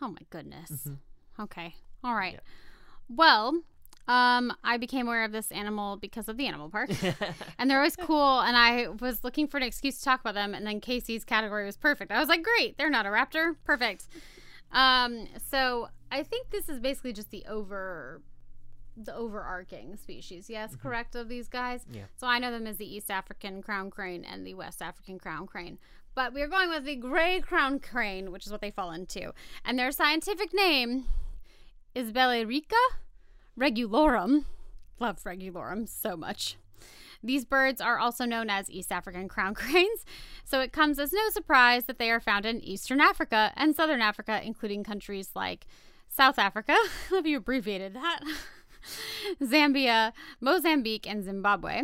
Oh 0.00 0.08
my 0.08 0.22
goodness. 0.30 0.70
Mm-hmm. 0.70 0.94
Okay. 1.40 1.74
All 2.04 2.14
right. 2.14 2.34
Yep. 2.34 2.44
Well, 3.08 3.62
um, 4.08 4.54
I 4.64 4.78
became 4.78 5.06
aware 5.06 5.24
of 5.24 5.32
this 5.32 5.52
animal 5.52 5.96
because 5.96 6.28
of 6.28 6.36
the 6.36 6.46
animal 6.46 6.70
park. 6.70 6.90
and 7.58 7.70
they're 7.70 7.78
always 7.78 7.96
cool. 7.96 8.40
And 8.40 8.56
I 8.56 8.88
was 9.00 9.22
looking 9.22 9.46
for 9.46 9.58
an 9.58 9.62
excuse 9.62 9.98
to 9.98 10.04
talk 10.04 10.20
about 10.20 10.34
them. 10.34 10.54
And 10.54 10.66
then 10.66 10.80
Casey's 10.80 11.24
category 11.24 11.66
was 11.66 11.76
perfect. 11.76 12.10
I 12.10 12.18
was 12.18 12.28
like, 12.28 12.42
great, 12.42 12.78
they're 12.78 12.90
not 12.90 13.06
a 13.06 13.10
raptor. 13.10 13.56
Perfect. 13.64 14.06
Um, 14.72 15.28
so 15.50 15.88
I 16.10 16.22
think 16.22 16.50
this 16.50 16.68
is 16.68 16.80
basically 16.80 17.12
just 17.12 17.30
the 17.30 17.44
over 17.46 18.22
the 19.00 19.14
overarching 19.14 19.96
species, 19.96 20.50
yes, 20.50 20.74
correct, 20.74 21.14
of 21.14 21.28
these 21.28 21.46
guys. 21.46 21.84
Yeah. 21.92 22.02
So 22.16 22.26
I 22.26 22.40
know 22.40 22.50
them 22.50 22.66
as 22.66 22.78
the 22.78 22.96
East 22.96 23.12
African 23.12 23.62
crown 23.62 23.90
crane 23.90 24.24
and 24.24 24.44
the 24.44 24.54
West 24.54 24.82
African 24.82 25.18
crown 25.20 25.46
crane. 25.46 25.78
But 26.16 26.32
we're 26.32 26.48
going 26.48 26.68
with 26.68 26.84
the 26.84 26.96
gray 26.96 27.40
crown 27.40 27.78
crane, 27.78 28.32
which 28.32 28.44
is 28.44 28.50
what 28.50 28.60
they 28.60 28.72
fall 28.72 28.90
into. 28.90 29.32
And 29.64 29.78
their 29.78 29.92
scientific 29.92 30.52
name 30.52 31.04
is 31.98 32.12
Balearica 32.12 32.76
regulorum. 33.58 34.44
Love 35.00 35.20
regulorum 35.24 35.88
so 35.88 36.16
much. 36.16 36.56
These 37.24 37.44
birds 37.44 37.80
are 37.80 37.98
also 37.98 38.24
known 38.24 38.48
as 38.48 38.70
East 38.70 38.92
African 38.92 39.26
crown 39.26 39.52
cranes, 39.56 40.04
so 40.44 40.60
it 40.60 40.72
comes 40.72 41.00
as 41.00 41.12
no 41.12 41.28
surprise 41.30 41.86
that 41.86 41.98
they 41.98 42.08
are 42.12 42.20
found 42.20 42.46
in 42.46 42.60
Eastern 42.60 43.00
Africa 43.00 43.52
and 43.56 43.74
Southern 43.74 44.00
Africa, 44.00 44.40
including 44.44 44.84
countries 44.84 45.30
like 45.34 45.66
South 46.08 46.38
Africa. 46.38 46.76
Love 47.10 47.26
you 47.26 47.38
abbreviated 47.38 47.94
that. 47.94 48.20
Zambia, 49.42 50.12
Mozambique, 50.40 51.08
and 51.10 51.24
Zimbabwe. 51.24 51.82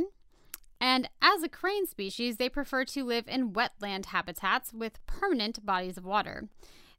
And 0.80 1.10
as 1.20 1.42
a 1.42 1.48
crane 1.48 1.88
species, 1.88 2.36
they 2.36 2.48
prefer 2.48 2.84
to 2.84 3.04
live 3.04 3.26
in 3.26 3.52
wetland 3.52 4.06
habitats 4.06 4.72
with 4.72 5.04
permanent 5.06 5.66
bodies 5.66 5.96
of 5.98 6.04
water. 6.04 6.44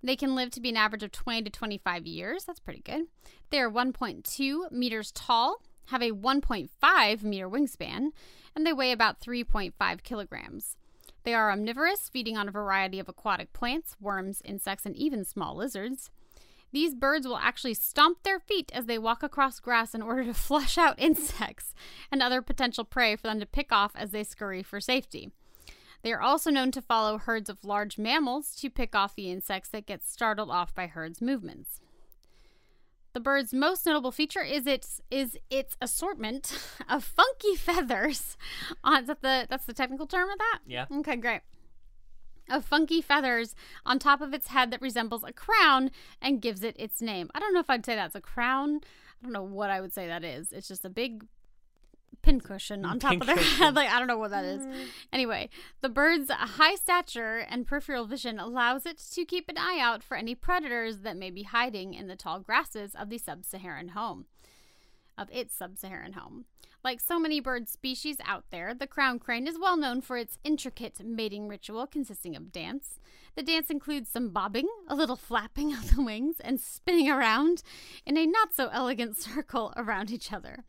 They 0.06 0.16
can 0.16 0.36
live 0.36 0.52
to 0.52 0.62
be 0.62 0.70
an 0.70 0.78
average 0.78 1.02
of 1.02 1.12
20 1.12 1.42
to 1.42 1.50
25 1.50 2.06
years. 2.06 2.46
That's 2.46 2.60
pretty 2.60 2.82
good. 2.82 3.08
They 3.50 3.60
are 3.60 3.72
1.2 3.72 4.72
meters 4.72 5.12
tall, 5.12 5.64
have 5.88 6.04
a 6.04 6.12
1.5 6.12 7.24
meter 7.24 7.50
wingspan, 7.50 8.10
and 8.56 8.68
they 8.68 8.72
weigh 8.72 8.92
about 8.92 9.20
3.5 9.20 10.04
kilograms. 10.04 10.78
They 11.24 11.34
are 11.34 11.52
omnivorous, 11.52 12.08
feeding 12.08 12.38
on 12.38 12.48
a 12.48 12.52
variety 12.52 13.00
of 13.00 13.10
aquatic 13.10 13.52
plants, 13.52 13.96
worms, 14.00 14.44
insects, 14.46 14.86
and 14.86 14.96
even 14.96 15.26
small 15.26 15.56
lizards. 15.58 16.12
These 16.72 16.94
birds 16.94 17.28
will 17.28 17.38
actually 17.38 17.74
stomp 17.74 18.22
their 18.22 18.40
feet 18.40 18.72
as 18.76 18.86
they 18.86 19.00
walk 19.00 19.24
across 19.24 19.60
grass 19.60 19.96
in 19.96 20.04
order 20.04 20.24
to 20.26 20.34
flush 20.36 20.78
out 20.78 21.00
insects 21.00 21.74
and 22.12 22.22
other 22.22 22.44
potential 22.44 22.84
prey 22.84 23.16
for 23.16 23.24
them 23.24 23.40
to 23.40 23.48
pick 23.48 23.72
off 23.72 23.94
as 23.96 24.12
they 24.12 24.24
scurry 24.24 24.62
for 24.62 24.80
safety. 24.80 25.32
They 26.06 26.14
are 26.14 26.22
also 26.22 26.52
known 26.52 26.70
to 26.74 26.84
follow 26.84 27.18
herds 27.18 27.50
of 27.50 27.66
large 27.66 27.98
mammals 27.98 28.56
to 28.58 28.70
pick 28.70 28.94
off 28.94 29.16
the 29.16 29.32
insects 29.32 29.70
that 29.70 29.88
get 29.88 30.06
startled 30.06 30.52
off 30.52 30.76
by 30.76 30.86
herds' 30.86 31.20
movements. 31.20 31.82
The 33.14 33.20
bird's 33.20 33.52
most 33.52 33.88
notable 33.88 34.12
feature 34.12 34.44
is 34.44 34.68
its 34.68 35.02
is 35.10 35.36
its 35.50 35.76
assortment 35.82 36.60
of 36.90 37.04
funky 37.04 37.56
feathers. 37.56 38.38
On 38.84 38.94
uh, 38.98 39.02
is 39.02 39.08
that 39.08 39.24
the 39.24 39.48
that's 39.50 39.66
the 39.66 39.74
technical 39.74 40.06
term 40.06 40.30
of 40.30 40.38
that? 40.38 40.60
Yeah. 40.68 40.86
Okay, 40.92 41.16
great. 41.16 41.42
Of 42.52 42.66
funky 42.66 43.02
feathers 43.02 43.56
on 43.84 43.98
top 43.98 44.22
of 44.22 44.32
its 44.32 44.50
head 44.50 44.70
that 44.70 44.84
resembles 44.84 45.24
a 45.24 45.34
crown 45.34 45.90
and 46.22 46.40
gives 46.40 46.62
it 46.62 46.76
its 46.78 47.02
name. 47.02 47.32
I 47.34 47.40
don't 47.40 47.52
know 47.52 47.62
if 47.62 47.70
I'd 47.72 47.84
say 47.84 47.96
that's 47.96 48.14
a 48.14 48.22
crown. 48.22 48.82
I 48.84 49.24
don't 49.24 49.34
know 49.34 49.42
what 49.42 49.72
I 49.72 49.82
would 49.82 49.92
say 49.92 50.06
that 50.06 50.24
is. 50.24 50.52
It's 50.52 50.68
just 50.68 50.86
a 50.86 50.90
big 50.90 51.26
pincushion 52.26 52.84
on 52.86 53.00
top 53.00 53.14
of 53.22 53.28
their 53.28 53.36
Pincushion. 53.36 53.58
head. 53.64 53.76
Like 53.76 53.90
I 53.90 54.00
don't 54.00 54.08
know 54.08 54.18
what 54.18 54.32
that 54.32 54.46
is. 54.46 54.62
Mm. 54.66 54.86
Anyway, 55.14 55.50
the 55.82 55.90
bird's 55.90 56.32
high 56.32 56.76
stature 56.76 57.38
and 57.38 57.68
peripheral 57.68 58.06
vision 58.08 58.40
allows 58.40 58.86
it 58.86 58.98
to 59.14 59.26
keep 59.26 59.48
an 59.48 59.58
eye 59.58 59.80
out 59.80 60.04
for 60.04 60.18
any 60.18 60.34
predators 60.36 61.00
that 61.00 61.16
may 61.18 61.30
be 61.30 61.44
hiding 61.44 61.94
in 61.94 62.08
the 62.08 62.16
tall 62.16 62.40
grasses 62.40 62.96
of 62.96 63.10
the 63.10 63.18
sub-Saharan 63.18 63.90
home. 63.90 64.26
Of 65.18 65.30
its 65.32 65.56
sub-Saharan 65.56 66.14
home. 66.14 66.46
Like 66.84 67.00
so 67.00 67.18
many 67.20 67.40
bird 67.40 67.70
species 67.70 68.18
out 68.26 68.44
there, 68.52 68.74
the 68.74 68.86
crown 68.86 69.18
crane 69.18 69.48
is 69.48 69.58
well 69.58 69.78
known 69.78 70.02
for 70.02 70.18
its 70.18 70.38
intricate 70.44 71.00
mating 71.04 71.48
ritual 71.48 71.88
consisting 71.88 72.36
of 72.36 72.52
dance. 72.52 73.00
The 73.36 73.44
dance 73.44 73.70
includes 73.70 74.10
some 74.10 74.30
bobbing, 74.30 74.68
a 74.88 74.96
little 74.96 75.16
flapping 75.16 75.74
of 75.74 75.96
the 75.96 76.04
wings, 76.04 76.36
and 76.42 76.60
spinning 76.60 77.10
around 77.10 77.64
in 78.06 78.18
a 78.18 78.26
not 78.26 78.54
so 78.54 78.70
elegant 78.72 79.18
circle 79.30 79.74
around 79.78 80.12
each 80.12 80.32
other. 80.34 80.64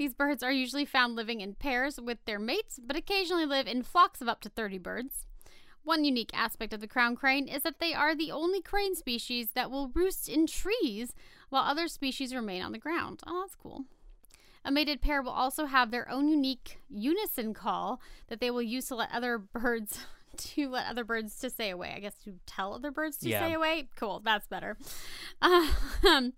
These 0.00 0.14
birds 0.14 0.42
are 0.42 0.50
usually 0.50 0.86
found 0.86 1.14
living 1.14 1.42
in 1.42 1.56
pairs 1.56 2.00
with 2.00 2.24
their 2.24 2.38
mates, 2.38 2.80
but 2.82 2.96
occasionally 2.96 3.44
live 3.44 3.66
in 3.66 3.82
flocks 3.82 4.22
of 4.22 4.30
up 4.30 4.40
to 4.40 4.48
30 4.48 4.78
birds. 4.78 5.26
One 5.82 6.04
unique 6.04 6.30
aspect 6.32 6.72
of 6.72 6.80
the 6.80 6.88
crown 6.88 7.16
crane 7.16 7.46
is 7.46 7.64
that 7.64 7.80
they 7.80 7.92
are 7.92 8.14
the 8.14 8.30
only 8.32 8.62
crane 8.62 8.94
species 8.94 9.48
that 9.52 9.70
will 9.70 9.90
roost 9.90 10.26
in 10.26 10.46
trees 10.46 11.12
while 11.50 11.64
other 11.64 11.86
species 11.86 12.34
remain 12.34 12.62
on 12.62 12.72
the 12.72 12.78
ground. 12.78 13.20
Oh, 13.26 13.42
that's 13.42 13.54
cool. 13.54 13.84
A 14.64 14.70
mated 14.70 15.02
pair 15.02 15.20
will 15.20 15.32
also 15.32 15.66
have 15.66 15.90
their 15.90 16.08
own 16.10 16.28
unique 16.28 16.78
unison 16.88 17.52
call 17.52 18.00
that 18.28 18.40
they 18.40 18.50
will 18.50 18.62
use 18.62 18.86
to 18.86 18.94
let 18.94 19.12
other 19.12 19.36
birds 19.36 20.06
to 20.38 20.70
let 20.70 20.86
other 20.86 21.04
birds 21.04 21.38
to 21.40 21.50
stay 21.50 21.68
away. 21.68 21.92
I 21.94 22.00
guess 22.00 22.14
to 22.24 22.36
tell 22.46 22.72
other 22.72 22.90
birds 22.90 23.18
to 23.18 23.28
Yeah. 23.28 23.44
stay 23.44 23.52
away. 23.52 23.90
Cool, 23.96 24.20
that's 24.24 24.46
better. 24.46 24.78
Um, 25.42 26.32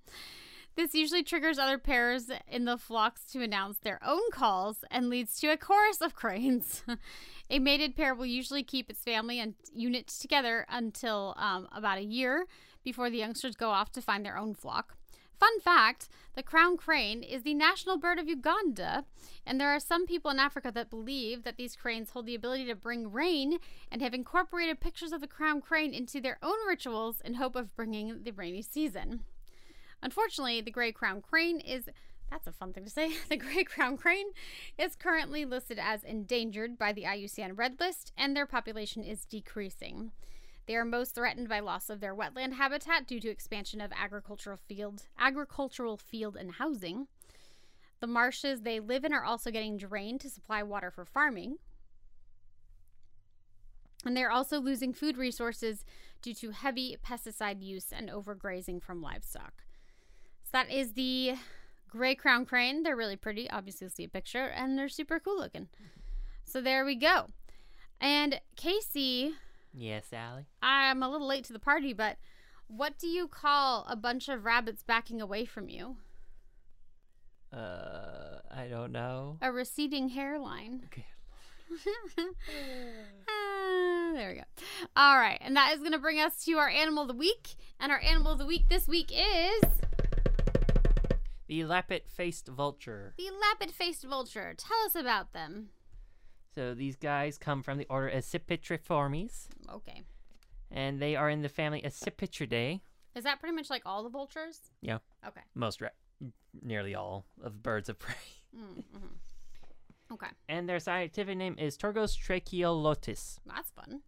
this 0.75 0.95
usually 0.95 1.23
triggers 1.23 1.59
other 1.59 1.79
pairs 1.79 2.31
in 2.51 2.65
the 2.65 2.79
flocks 2.79 3.25
to 3.33 3.43
announce 3.43 3.79
their 3.79 4.01
own 4.05 4.23
calls 4.31 4.85
and 4.91 5.11
leads 5.11 5.39
to 5.41 5.49
a 5.49 5.57
chorus 5.57 6.01
of 6.01 6.15
cranes. 6.15 6.83
a 7.51 7.59
mated 7.59 7.95
pair 7.97 8.15
will 8.15 8.27
usually 8.27 8.63
keep 8.63 8.89
its 8.89 9.03
family 9.03 9.39
and 9.39 9.55
unit 9.75 10.07
together 10.09 10.65
until 10.69 11.35
um, 11.37 11.69
about 11.73 11.99
a 11.99 12.05
year 12.05 12.47
before 12.85 13.11
the 13.11 13.19
youngsters 13.19 13.55
go 13.55 13.71
off 13.71 13.93
to 13.93 14.03
find 14.03 14.25
their 14.25 14.39
own 14.39 14.55
flock. 14.55 14.97
Fun 15.39 15.59
fact 15.61 16.09
the 16.35 16.43
crown 16.43 16.77
crane 16.77 17.23
is 17.23 17.43
the 17.43 17.53
national 17.53 17.99
bird 17.99 18.19
of 18.19 18.29
Uganda, 18.29 19.05
and 19.45 19.61
there 19.61 19.71
are 19.71 19.81
some 19.81 20.07
people 20.07 20.31
in 20.31 20.39
Africa 20.39 20.71
that 20.73 20.89
believe 20.89 21.43
that 21.43 21.57
these 21.57 21.75
cranes 21.75 22.11
hold 22.11 22.27
the 22.27 22.35
ability 22.37 22.65
to 22.67 22.77
bring 22.77 23.11
rain 23.11 23.59
and 23.91 24.01
have 24.01 24.15
incorporated 24.15 24.81
pictures 24.81 25.11
of 25.11 25.21
the 25.21 25.27
crown 25.27 25.61
crane 25.61 25.93
into 25.93 26.21
their 26.21 26.39
own 26.43 26.57
rituals 26.67 27.21
in 27.25 27.35
hope 27.35 27.57
of 27.57 27.75
bringing 27.75 28.23
the 28.23 28.31
rainy 28.31 28.63
season. 28.63 29.25
Unfortunately, 30.03 30.61
the 30.61 30.71
gray 30.71 30.93
crown 30.93 31.23
crane 31.23 31.61
is 31.61 31.89
that's 32.31 32.47
a 32.47 32.53
fun 32.53 32.73
thing 32.73 32.85
to 32.85 32.91
say. 32.91 33.13
The 33.29 33.37
gray 33.37 33.63
crown 33.63 33.97
crane 33.99 34.29
is 34.79 34.97
currently 34.97 35.45
listed 35.45 35.79
as 35.79 36.03
endangered 36.03 36.79
by 36.79 36.93
the 36.93 37.05
IUCN 37.05 37.59
Red 37.59 37.79
List, 37.79 38.13
and 38.17 38.35
their 38.35 38.47
population 38.47 39.05
is 39.05 39.27
decreasing. 39.27 40.13
They 40.67 40.77
are 40.77 40.85
most 40.85 41.15
threatened 41.15 41.49
by 41.49 41.61
loss 41.61 41.91
of 41.91 42.01
their 42.01 42.15
wetland 42.15 42.55
habitat 42.55 43.07
due 43.07 43.21
to 43.21 43.29
expansion 43.29 43.81
of 43.81 43.93
agricultural 43.93 44.57
field, 44.57 45.03
agricultural 45.19 45.97
field 45.97 46.37
and 46.37 46.53
housing. 46.53 47.09
The 48.01 48.07
marshes 48.07 48.63
they 48.63 48.81
live 48.81 49.05
in 49.05 49.13
are 49.13 49.25
also 49.25 49.51
getting 49.51 49.77
drained 49.77 50.21
to 50.23 50.31
supply 50.31 50.63
water 50.63 50.91
for 50.91 51.05
farming. 51.05 51.57
And 54.05 54.17
they're 54.17 54.31
also 54.31 54.61
losing 54.61 54.93
food 54.93 55.17
resources 55.17 55.85
due 56.23 56.35
to 56.35 56.51
heavy 56.51 56.97
pesticide 57.05 57.63
use 57.63 57.93
and 57.93 58.09
overgrazing 58.09 58.83
from 58.83 59.03
livestock. 59.03 59.65
That 60.53 60.71
is 60.71 60.93
the 60.93 61.35
gray 61.89 62.15
crown 62.15 62.47
crane. 62.47 62.83
They're 62.83 62.97
really 62.97 63.17
pretty. 63.17 63.49
Obviously, 63.51 63.87
you'll 63.87 63.91
see 63.95 64.05
a 64.05 64.09
picture, 64.09 64.45
and 64.47 64.79
they're 64.79 64.89
super 64.89 65.19
cool 65.19 65.39
looking. 65.39 65.69
So 66.45 66.61
there 66.61 66.85
we 66.85 66.95
go. 66.97 67.27
And 68.01 68.41
Casey, 68.57 69.35
Yes, 69.75 70.05
Allie. 70.13 70.47
I'm 70.63 71.03
a 71.03 71.09
little 71.09 71.27
late 71.27 71.45
to 71.45 71.53
the 71.55 71.59
party, 71.59 71.93
but 71.95 72.19
what 72.69 72.99
do 72.99 73.07
you 73.07 73.27
call 73.29 73.87
a 73.89 73.97
bunch 73.97 74.29
of 74.29 74.45
rabbits 74.45 74.83
backing 74.83 75.21
away 75.23 75.45
from 75.47 75.69
you? 75.71 75.97
Uh, 77.53 78.39
I 78.51 78.67
don't 78.69 78.93
know. 78.93 79.39
A 79.41 79.51
receding 79.53 80.11
hairline. 80.11 80.83
Okay. 80.87 81.07
Ah, 83.29 84.11
there 84.15 84.29
we 84.31 84.35
go. 84.37 84.43
All 84.95 85.17
right, 85.17 85.39
and 85.41 85.57
that 85.57 85.73
is 85.73 85.79
going 85.81 85.93
to 85.93 85.99
bring 85.99 86.21
us 86.21 86.45
to 86.45 86.53
our 86.59 86.69
animal 86.69 87.03
of 87.03 87.09
the 87.09 87.15
week. 87.15 87.55
And 87.81 87.91
our 87.91 88.01
animal 88.01 88.33
of 88.33 88.39
the 88.39 88.47
week 88.47 88.69
this 88.69 88.87
week 88.87 89.11
is 89.11 89.63
The 91.49 91.65
lappet-faced 91.65 92.49
vulture. 92.49 93.15
the 93.19 93.29
lappet-faced 93.31 94.05
vulture. 94.05 94.55
Tell 94.57 94.79
us 94.87 94.95
about 94.95 95.33
them. 95.33 95.69
So 96.55 96.75
these 96.75 96.97
guys 96.97 97.37
come 97.39 97.63
from 97.63 97.79
the 97.79 97.87
order 97.91 98.11
Accipitriformes, 98.11 99.49
Okay. 99.71 100.03
and 100.71 101.01
they 101.01 101.15
are 101.17 101.29
in 101.31 101.43
the 101.43 101.49
family 101.49 101.83
Accipitridae. 101.83 102.81
Is 103.15 103.25
that 103.25 103.41
pretty 103.41 103.55
much 103.55 103.69
like 103.71 103.83
all 103.85 104.03
the 104.03 104.09
vultures? 104.09 104.61
Yeah. 104.81 104.99
Okay. 105.27 105.43
Most, 105.55 105.81
ra- 105.83 105.89
nearly 106.63 106.95
all 106.95 107.27
of 107.43 107.63
birds 107.63 107.89
of 107.91 107.99
prey. 107.99 108.15
Mm-hmm. 108.57 110.15
Okay. 110.15 110.27
And 110.49 110.69
their 110.69 110.79
scientific 110.81 111.37
name 111.37 111.57
is 111.59 111.77
Torgos 111.77 112.17
tracheliotos. 112.19 113.39
That's 113.47 113.71
fun. 113.71 114.01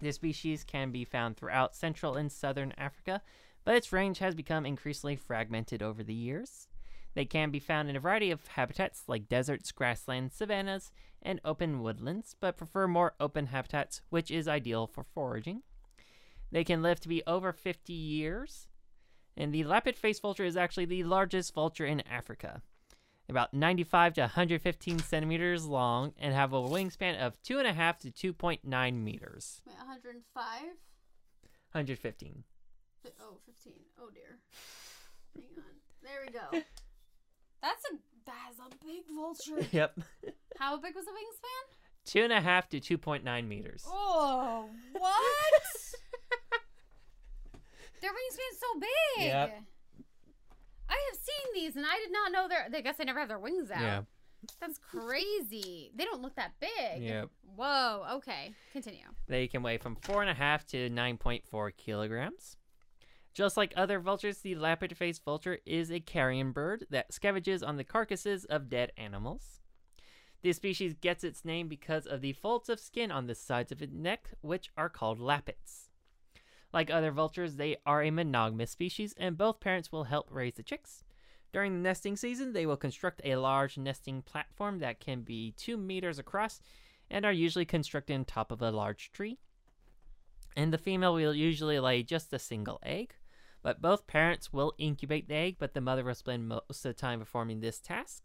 This 0.00 0.16
species 0.16 0.64
can 0.64 0.90
be 0.90 1.04
found 1.04 1.36
throughout 1.36 1.74
central 1.76 2.16
and 2.16 2.30
southern 2.32 2.72
Africa, 2.76 3.22
but 3.64 3.74
its 3.74 3.92
range 3.92 4.18
has 4.18 4.34
become 4.34 4.66
increasingly 4.66 5.16
fragmented 5.16 5.82
over 5.82 6.02
the 6.02 6.14
years. 6.14 6.68
They 7.14 7.24
can 7.24 7.50
be 7.50 7.60
found 7.60 7.90
in 7.90 7.96
a 7.96 8.00
variety 8.00 8.30
of 8.30 8.46
habitats 8.46 9.04
like 9.06 9.28
deserts, 9.28 9.70
grasslands, 9.70 10.34
savannas, 10.34 10.90
and 11.20 11.40
open 11.44 11.82
woodlands, 11.82 12.34
but 12.40 12.56
prefer 12.56 12.88
more 12.88 13.14
open 13.20 13.46
habitats, 13.46 14.00
which 14.08 14.30
is 14.30 14.48
ideal 14.48 14.86
for 14.86 15.04
foraging. 15.04 15.62
They 16.50 16.64
can 16.64 16.82
live 16.82 17.00
to 17.00 17.08
be 17.08 17.22
over 17.26 17.52
50 17.52 17.92
years, 17.92 18.66
and 19.36 19.52
the 19.52 19.64
lappet 19.64 19.96
faced 19.96 20.22
vulture 20.22 20.44
is 20.44 20.56
actually 20.56 20.86
the 20.86 21.04
largest 21.04 21.54
vulture 21.54 21.86
in 21.86 22.00
Africa. 22.02 22.62
About 23.28 23.54
95 23.54 24.14
to 24.14 24.20
115 24.22 24.98
centimeters 24.98 25.64
long 25.64 26.12
and 26.18 26.34
have 26.34 26.52
a 26.52 26.60
wingspan 26.60 27.18
of 27.18 27.40
2.5 27.42 28.12
to 28.12 28.32
2.9 28.34 28.94
meters. 29.02 29.62
Wait, 29.66 29.76
105? 29.76 30.62
115. 31.72 32.44
Oh, 33.20 33.36
15. 33.46 33.72
Oh 34.00 34.10
dear. 34.12 34.38
Hang 35.34 35.44
on. 35.56 35.64
There 36.02 36.20
we 36.26 36.32
go. 36.32 36.46
That's 37.62 37.84
a 37.92 37.96
that's 38.26 38.58
a 38.58 38.84
big 38.84 39.04
vulture. 39.14 39.66
Yep. 39.76 39.98
How 40.58 40.76
big 40.76 40.94
was 40.96 41.04
the 41.04 41.10
wingspan? 41.12 41.74
Two 42.04 42.22
and 42.24 42.32
a 42.32 42.40
half 42.40 42.68
to 42.70 42.80
2.9 42.80 43.46
meters. 43.46 43.84
Oh, 43.86 44.68
what? 44.92 45.62
Their 48.00 48.10
wingspan's 48.10 48.58
so 48.58 48.80
big. 48.80 49.26
Yep. 49.26 49.62
I 50.88 51.10
have 51.10 51.18
seen 51.20 51.54
these, 51.54 51.76
and 51.76 51.86
I 51.86 51.96
did 51.98 52.12
not 52.12 52.32
know 52.32 52.48
they're. 52.48 52.66
I 52.74 52.80
guess 52.80 52.96
they 52.96 53.04
never 53.04 53.20
have 53.20 53.28
their 53.28 53.38
wings 53.38 53.70
out. 53.70 53.80
Yeah. 53.80 54.02
That's 54.60 54.78
crazy. 54.78 55.92
They 55.94 56.04
don't 56.04 56.20
look 56.20 56.34
that 56.34 56.52
big. 56.60 57.00
Yep. 57.02 57.30
Whoa. 57.56 58.04
Okay. 58.14 58.52
Continue. 58.72 59.06
They 59.28 59.46
can 59.46 59.62
weigh 59.62 59.78
from 59.78 59.94
four 59.96 60.20
and 60.22 60.30
a 60.30 60.34
half 60.34 60.66
to 60.66 60.88
nine 60.90 61.16
point 61.16 61.46
four 61.46 61.70
kilograms. 61.70 62.56
Just 63.34 63.56
like 63.56 63.72
other 63.76 63.98
vultures, 63.98 64.38
the 64.38 64.54
lappet-faced 64.54 65.24
vulture 65.24 65.58
is 65.64 65.90
a 65.90 66.00
carrion 66.00 66.52
bird 66.52 66.86
that 66.90 67.12
scavenges 67.12 67.66
on 67.66 67.76
the 67.76 67.84
carcasses 67.84 68.44
of 68.44 68.68
dead 68.68 68.92
animals. 68.96 69.60
This 70.42 70.56
species 70.56 70.94
gets 70.94 71.24
its 71.24 71.44
name 71.44 71.68
because 71.68 72.06
of 72.06 72.20
the 72.20 72.32
folds 72.32 72.68
of 72.68 72.80
skin 72.80 73.10
on 73.10 73.26
the 73.26 73.34
sides 73.34 73.72
of 73.72 73.80
its 73.80 73.92
neck, 73.94 74.30
which 74.40 74.70
are 74.76 74.88
called 74.88 75.18
lappets. 75.18 75.88
Like 76.72 76.90
other 76.90 77.10
vultures, 77.10 77.56
they 77.56 77.76
are 77.86 78.02
a 78.02 78.10
monogamous 78.10 78.70
species, 78.70 79.14
and 79.16 79.38
both 79.38 79.60
parents 79.60 79.92
will 79.92 80.04
help 80.04 80.26
raise 80.30 80.54
the 80.54 80.62
chicks. 80.62 81.04
During 81.52 81.74
the 81.74 81.80
nesting 81.80 82.16
season, 82.16 82.52
they 82.52 82.66
will 82.66 82.76
construct 82.76 83.20
a 83.24 83.36
large 83.36 83.78
nesting 83.78 84.22
platform 84.22 84.78
that 84.80 85.00
can 85.00 85.20
be 85.20 85.52
two 85.56 85.76
meters 85.76 86.18
across 86.18 86.60
and 87.10 87.24
are 87.24 87.32
usually 87.32 87.66
constructed 87.66 88.14
on 88.14 88.24
top 88.24 88.50
of 88.50 88.62
a 88.62 88.70
large 88.70 89.12
tree. 89.12 89.38
And 90.56 90.72
the 90.72 90.78
female 90.78 91.14
will 91.14 91.34
usually 91.34 91.78
lay 91.78 92.02
just 92.02 92.32
a 92.32 92.38
single 92.38 92.80
egg, 92.82 93.14
but 93.62 93.80
both 93.80 94.06
parents 94.06 94.52
will 94.52 94.74
incubate 94.78 95.28
the 95.28 95.34
egg, 95.34 95.56
but 95.58 95.74
the 95.74 95.80
mother 95.80 96.04
will 96.04 96.14
spend 96.14 96.48
most 96.48 96.84
of 96.84 96.90
the 96.90 96.92
time 96.92 97.20
performing 97.20 97.60
this 97.60 97.78
task. 97.78 98.24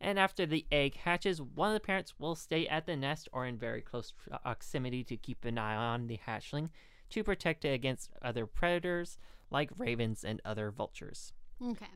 And 0.00 0.18
after 0.18 0.46
the 0.46 0.66
egg 0.70 0.96
hatches, 0.96 1.42
one 1.42 1.70
of 1.70 1.74
the 1.74 1.86
parents 1.86 2.14
will 2.18 2.36
stay 2.36 2.68
at 2.68 2.86
the 2.86 2.96
nest 2.96 3.28
or 3.32 3.46
in 3.46 3.58
very 3.58 3.82
close 3.82 4.12
proximity 4.12 5.02
to 5.04 5.16
keep 5.16 5.44
an 5.44 5.58
eye 5.58 5.74
on 5.74 6.06
the 6.06 6.20
hatchling 6.26 6.70
to 7.10 7.24
protect 7.24 7.64
it 7.64 7.72
against 7.72 8.10
other 8.22 8.46
predators 8.46 9.18
like 9.50 9.70
ravens 9.76 10.24
and 10.24 10.40
other 10.44 10.70
vultures. 10.70 11.32
Okay. 11.62 11.86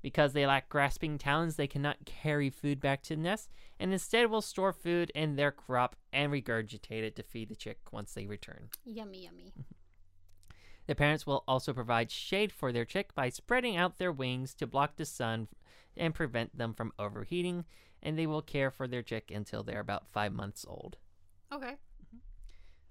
Because 0.00 0.32
they 0.32 0.46
lack 0.46 0.68
grasping 0.68 1.18
talons, 1.18 1.56
they 1.56 1.66
cannot 1.66 2.04
carry 2.04 2.50
food 2.50 2.80
back 2.80 3.02
to 3.04 3.16
the 3.16 3.22
nest 3.22 3.50
and 3.80 3.92
instead 3.92 4.30
will 4.30 4.42
store 4.42 4.72
food 4.72 5.10
in 5.14 5.34
their 5.34 5.50
crop 5.50 5.96
and 6.12 6.32
regurgitate 6.32 7.02
it 7.02 7.16
to 7.16 7.24
feed 7.24 7.48
the 7.48 7.56
chick 7.56 7.78
once 7.90 8.12
they 8.12 8.26
return. 8.26 8.68
Yummy, 8.84 9.24
yummy. 9.24 9.52
Mm-hmm. 9.58 9.74
The 10.88 10.94
parents 10.94 11.26
will 11.26 11.44
also 11.46 11.74
provide 11.74 12.10
shade 12.10 12.50
for 12.50 12.72
their 12.72 12.86
chick 12.86 13.14
by 13.14 13.28
spreading 13.28 13.76
out 13.76 13.98
their 13.98 14.10
wings 14.10 14.54
to 14.54 14.66
block 14.66 14.96
the 14.96 15.04
sun 15.04 15.48
and 15.98 16.14
prevent 16.14 16.56
them 16.56 16.72
from 16.72 16.94
overheating, 16.98 17.66
and 18.02 18.18
they 18.18 18.26
will 18.26 18.40
care 18.40 18.70
for 18.70 18.88
their 18.88 19.02
chick 19.02 19.30
until 19.30 19.62
they're 19.62 19.80
about 19.80 20.08
five 20.08 20.32
months 20.32 20.64
old. 20.66 20.96
Okay. 21.52 21.74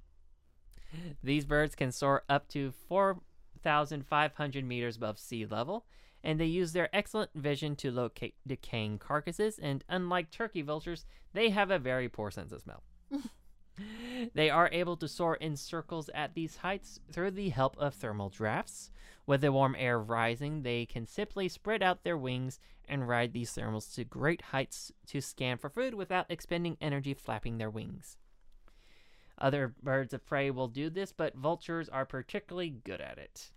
These 1.24 1.46
birds 1.46 1.74
can 1.74 1.92
soar 1.92 2.24
up 2.30 2.48
to 2.50 2.72
4,500 2.88 4.64
meters 4.64 4.98
above 4.98 5.18
sea 5.18 5.48
level, 5.48 5.88
and 6.24 6.40
they 6.40 6.46
use 6.46 6.74
their 6.74 6.96
excellent 6.96 7.32
vision 7.34 7.76
to 7.78 7.90
locate 7.90 8.36
decaying 8.46 9.00
carcasses, 9.00 9.58
and 9.58 9.84
unlike 9.90 10.30
turkey 10.30 10.62
vultures, 10.62 11.08
they 11.34 11.50
have 11.50 11.72
a 11.72 11.80
very 11.80 12.10
poor 12.10 12.30
sense 12.30 12.52
of 12.52 12.62
smell. 12.62 12.84
they 14.34 14.50
are 14.50 14.70
able 14.72 14.98
to 14.98 15.08
soar 15.08 15.36
in 15.36 15.56
circles 15.56 16.10
at 16.14 16.34
these 16.34 16.58
heights 16.58 17.00
through 17.12 17.32
the 17.32 17.50
help 17.50 17.78
of 17.78 17.94
thermal 17.94 18.30
drafts. 18.30 18.92
With 19.26 19.42
the 19.42 19.52
warm 19.52 19.76
air 19.78 20.00
rising, 20.00 20.64
they 20.64 20.86
can 20.86 21.06
simply 21.06 21.50
spread 21.50 21.84
out 21.84 22.04
their 22.04 22.18
wings 22.18 22.60
and 22.88 23.08
ride 23.08 23.34
these 23.34 23.52
thermals 23.52 23.94
to 23.96 24.04
great 24.04 24.42
heights 24.42 24.92
to 25.08 25.22
scan 25.22 25.58
for 25.58 25.70
food 25.70 25.94
without 25.94 26.28
expending 26.30 26.78
energy 26.80 27.14
flapping 27.14 27.58
their 27.58 27.70
wings. 27.70 28.18
Other 29.38 29.76
birds 29.84 30.14
of 30.14 30.26
prey 30.26 30.50
will 30.50 30.68
do 30.68 30.90
this, 30.90 31.12
but 31.12 31.36
vultures 31.36 31.90
are 31.90 32.06
particularly 32.06 32.70
good 32.70 33.02
at 33.02 33.18
it. 33.18 33.52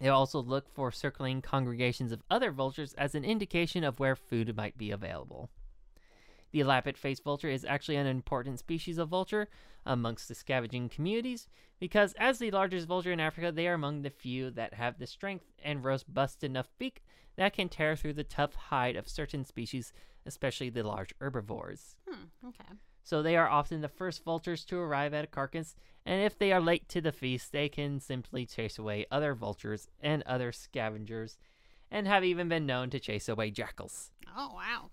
They 0.00 0.08
also 0.08 0.42
look 0.42 0.68
for 0.68 0.90
circling 0.90 1.40
congregations 1.40 2.12
of 2.12 2.22
other 2.28 2.50
vultures 2.50 2.94
as 2.94 3.14
an 3.14 3.24
indication 3.24 3.84
of 3.84 4.00
where 4.00 4.16
food 4.16 4.56
might 4.56 4.76
be 4.76 4.90
available. 4.90 5.50
The 6.54 6.62
lappet 6.62 6.96
faced 6.96 7.24
vulture 7.24 7.48
is 7.48 7.64
actually 7.64 7.96
an 7.96 8.06
important 8.06 8.60
species 8.60 8.96
of 8.98 9.08
vulture 9.08 9.48
amongst 9.84 10.28
the 10.28 10.36
scavenging 10.36 10.88
communities 10.88 11.48
because, 11.80 12.12
as 12.12 12.38
the 12.38 12.52
largest 12.52 12.86
vulture 12.86 13.10
in 13.10 13.18
Africa, 13.18 13.50
they 13.50 13.66
are 13.66 13.74
among 13.74 14.02
the 14.02 14.10
few 14.10 14.52
that 14.52 14.74
have 14.74 15.00
the 15.00 15.06
strength 15.08 15.46
and 15.64 15.84
robust 15.84 16.44
enough 16.44 16.70
beak 16.78 17.02
that 17.34 17.54
can 17.54 17.68
tear 17.68 17.96
through 17.96 18.12
the 18.12 18.22
tough 18.22 18.54
hide 18.54 18.94
of 18.94 19.08
certain 19.08 19.44
species, 19.44 19.92
especially 20.26 20.70
the 20.70 20.84
large 20.84 21.12
herbivores. 21.20 21.96
Hmm. 22.08 22.26
Okay. 22.46 22.72
So 23.02 23.20
they 23.20 23.36
are 23.36 23.48
often 23.48 23.80
the 23.80 23.88
first 23.88 24.22
vultures 24.22 24.64
to 24.66 24.78
arrive 24.78 25.12
at 25.12 25.24
a 25.24 25.26
carcass, 25.26 25.74
and 26.06 26.22
if 26.22 26.38
they 26.38 26.52
are 26.52 26.60
late 26.60 26.88
to 26.90 27.00
the 27.00 27.10
feast, 27.10 27.50
they 27.50 27.68
can 27.68 27.98
simply 27.98 28.46
chase 28.46 28.78
away 28.78 29.06
other 29.10 29.34
vultures 29.34 29.88
and 30.00 30.22
other 30.22 30.52
scavengers, 30.52 31.36
and 31.90 32.06
have 32.06 32.22
even 32.22 32.48
been 32.48 32.64
known 32.64 32.90
to 32.90 33.00
chase 33.00 33.28
away 33.28 33.50
jackals. 33.50 34.12
Oh 34.36 34.52
wow. 34.54 34.90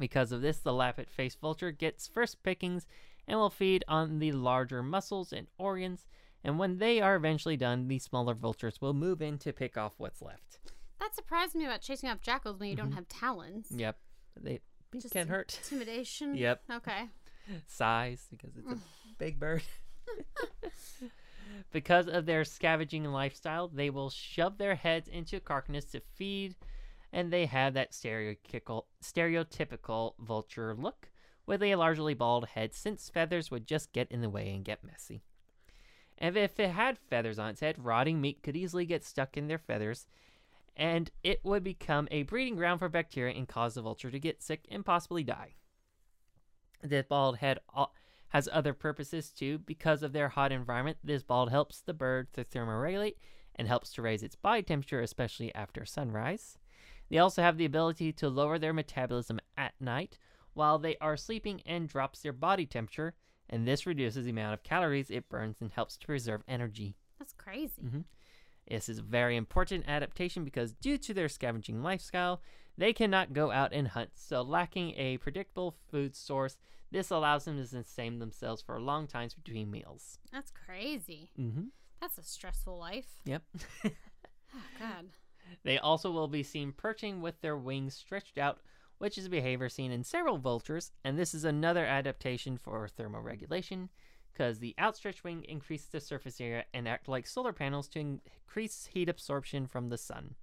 Because 0.00 0.32
of 0.32 0.42
this, 0.42 0.58
the 0.58 0.72
lappet 0.72 1.08
faced 1.08 1.38
vulture 1.38 1.70
gets 1.70 2.08
first 2.08 2.42
pickings 2.42 2.86
and 3.28 3.38
will 3.38 3.50
feed 3.50 3.84
on 3.86 4.18
the 4.18 4.32
larger 4.32 4.82
muscles 4.82 5.32
and 5.32 5.46
organs, 5.58 6.06
and 6.42 6.58
when 6.58 6.78
they 6.78 7.00
are 7.00 7.14
eventually 7.14 7.56
done, 7.56 7.86
the 7.86 7.98
smaller 7.98 8.34
vultures 8.34 8.80
will 8.80 8.94
move 8.94 9.20
in 9.20 9.38
to 9.38 9.52
pick 9.52 9.76
off 9.76 9.92
what's 9.98 10.22
left. 10.22 10.58
That 10.98 11.14
surprised 11.14 11.54
me 11.54 11.66
about 11.66 11.82
chasing 11.82 12.08
off 12.08 12.20
jackals 12.20 12.58
when 12.58 12.70
you 12.70 12.76
don't 12.76 12.88
mm-hmm. 12.88 12.96
have 12.96 13.08
talons. 13.08 13.68
Yep. 13.70 13.98
They 14.40 14.60
Just 14.98 15.12
can 15.12 15.28
hurt. 15.28 15.58
Intimidation. 15.64 16.34
Yep. 16.36 16.62
Okay. 16.72 17.08
size 17.66 18.26
because 18.30 18.56
it's 18.56 18.70
a 18.70 18.74
mm. 18.74 18.80
big 19.18 19.38
bird. 19.38 19.62
because 21.72 22.08
of 22.08 22.26
their 22.26 22.44
scavenging 22.44 23.04
lifestyle, 23.04 23.68
they 23.68 23.90
will 23.90 24.10
shove 24.10 24.56
their 24.56 24.74
heads 24.74 25.08
into 25.08 25.40
carcass 25.40 25.84
to 25.86 26.00
feed, 26.14 26.54
and 27.12 27.32
they 27.32 27.46
have 27.46 27.74
that 27.74 27.92
stereotypical, 27.92 28.84
stereotypical 29.02 30.14
vulture 30.18 30.74
look 30.74 31.10
with 31.46 31.62
a 31.62 31.74
largely 31.74 32.14
bald 32.14 32.46
head, 32.48 32.74
since 32.74 33.10
feathers 33.10 33.50
would 33.50 33.66
just 33.66 33.92
get 33.92 34.10
in 34.10 34.20
the 34.20 34.30
way 34.30 34.54
and 34.54 34.64
get 34.64 34.84
messy. 34.84 35.22
And 36.18 36.36
if 36.36 36.60
it 36.60 36.70
had 36.70 36.98
feathers 36.98 37.38
on 37.38 37.50
its 37.50 37.60
head, 37.60 37.84
rotting 37.84 38.20
meat 38.20 38.42
could 38.42 38.56
easily 38.56 38.86
get 38.86 39.04
stuck 39.04 39.36
in 39.36 39.48
their 39.48 39.58
feathers, 39.58 40.06
and 40.76 41.10
it 41.24 41.40
would 41.42 41.64
become 41.64 42.06
a 42.10 42.22
breeding 42.22 42.56
ground 42.56 42.78
for 42.78 42.88
bacteria 42.88 43.34
and 43.34 43.48
cause 43.48 43.74
the 43.74 43.82
vulture 43.82 44.10
to 44.10 44.18
get 44.20 44.42
sick 44.42 44.66
and 44.70 44.84
possibly 44.84 45.24
die. 45.24 45.54
The 46.82 47.04
bald 47.08 47.38
head 47.38 47.58
has 48.28 48.48
other 48.52 48.72
purposes 48.72 49.30
too. 49.30 49.58
Because 49.58 50.02
of 50.02 50.12
their 50.12 50.28
hot 50.28 50.52
environment, 50.52 50.98
this 51.02 51.22
bald 51.22 51.50
helps 51.50 51.80
the 51.80 51.92
bird 51.92 52.32
to 52.34 52.44
thermoregulate 52.44 53.16
and 53.56 53.66
helps 53.66 53.92
to 53.94 54.02
raise 54.02 54.22
its 54.22 54.36
body 54.36 54.62
temperature, 54.62 55.00
especially 55.00 55.54
after 55.54 55.84
sunrise. 55.84 56.56
They 57.10 57.18
also 57.18 57.42
have 57.42 57.58
the 57.58 57.64
ability 57.64 58.12
to 58.14 58.28
lower 58.28 58.58
their 58.58 58.72
metabolism 58.72 59.40
at 59.56 59.74
night 59.80 60.18
while 60.54 60.78
they 60.78 60.96
are 61.00 61.16
sleeping 61.16 61.60
and 61.66 61.88
drops 61.88 62.20
their 62.20 62.32
body 62.32 62.66
temperature, 62.66 63.14
and 63.48 63.66
this 63.66 63.86
reduces 63.86 64.24
the 64.24 64.30
amount 64.30 64.54
of 64.54 64.62
calories 64.62 65.10
it 65.10 65.28
burns 65.28 65.60
and 65.60 65.72
helps 65.72 65.96
to 65.98 66.06
preserve 66.06 66.42
energy. 66.46 66.96
That's 67.18 67.32
crazy. 67.32 67.82
Mhm. 67.82 68.04
This 68.68 68.88
is 68.88 68.98
a 68.98 69.02
very 69.02 69.36
important 69.36 69.88
adaptation 69.88 70.44
because 70.44 70.72
due 70.72 70.98
to 70.98 71.12
their 71.14 71.28
scavenging 71.28 71.82
lifestyle, 71.82 72.40
they 72.76 72.92
cannot 72.92 73.32
go 73.32 73.50
out 73.50 73.72
and 73.72 73.88
hunt. 73.88 74.10
So, 74.16 74.42
lacking 74.42 74.94
a 74.96 75.18
predictable 75.18 75.72
food 75.90 76.14
source, 76.14 76.58
this 76.92 77.10
allows 77.10 77.44
them 77.44 77.56
to 77.56 77.66
sustain 77.66 78.18
themselves 78.20 78.62
for 78.62 78.80
long 78.80 79.06
times 79.08 79.34
between 79.34 79.70
meals. 79.70 80.18
That's 80.30 80.50
crazy. 80.52 81.30
Mm-hmm. 81.38 81.64
That's 82.00 82.18
a 82.18 82.22
stressful 82.22 82.78
life. 82.78 83.20
Yep. 83.24 83.42
Oh 84.52 84.62
God. 84.80 85.10
They 85.62 85.78
also 85.78 86.10
will 86.10 86.28
be 86.28 86.42
seen 86.42 86.72
perching 86.72 87.20
with 87.20 87.40
their 87.40 87.56
wings 87.56 87.94
stretched 87.94 88.38
out, 88.38 88.60
which 88.98 89.16
is 89.16 89.26
a 89.26 89.30
behavior 89.30 89.68
seen 89.68 89.90
in 89.90 90.04
several 90.04 90.38
vultures, 90.38 90.92
and 91.04 91.18
this 91.18 91.34
is 91.34 91.44
another 91.44 91.84
adaptation 91.84 92.58
for 92.58 92.88
thermoregulation 92.88 93.88
because 94.32 94.58
the 94.58 94.74
outstretched 94.78 95.24
wing 95.24 95.44
increases 95.48 95.88
the 95.88 96.00
surface 96.00 96.40
area 96.40 96.64
and 96.72 96.88
act 96.88 97.08
like 97.08 97.26
solar 97.26 97.52
panels 97.52 97.88
to 97.88 97.98
increase 97.98 98.88
heat 98.92 99.08
absorption 99.08 99.66
from 99.66 99.88
the 99.88 99.98
sun. 99.98 100.34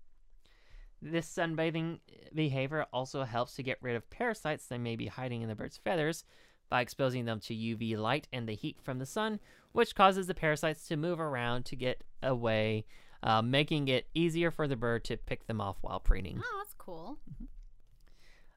This 1.02 1.28
sunbathing 1.28 2.00
behavior 2.34 2.86
also 2.92 3.24
helps 3.24 3.56
to 3.56 3.64
get 3.64 3.78
rid 3.82 3.96
of 3.96 4.10
parasites 4.10 4.68
that 4.68 4.80
may 4.80 4.96
be 4.96 5.08
hiding 5.08 5.42
in 5.42 5.50
the 5.50 5.56
bird's 5.56 5.78
feathers 5.78 6.24
by 6.70 6.82
exposing 6.82 7.26
them 7.26 7.40
to 7.40 7.54
UV 7.54 7.98
light 7.98 8.28
and 8.34 8.48
the 8.48 8.56
heat 8.56 8.78
from 8.82 9.00
the 9.00 9.06
sun, 9.06 9.40
which 9.72 9.96
causes 9.96 10.28
the 10.28 10.34
parasites 10.34 10.88
to 10.88 10.98
move 10.98 11.20
around 11.20 11.66
to 11.66 11.76
get 11.76 12.04
away, 12.22 12.86
uh, 13.24 13.42
making 13.42 13.88
it 13.88 14.08
easier 14.14 14.52
for 14.52 14.68
the 14.68 14.76
bird 14.76 15.04
to 15.06 15.18
pick 15.18 15.48
them 15.48 15.62
off 15.62 15.78
while 15.82 16.00
preening. 16.00 16.42
Oh, 16.44 16.58
that's 16.60 16.74
cool. 16.78 17.20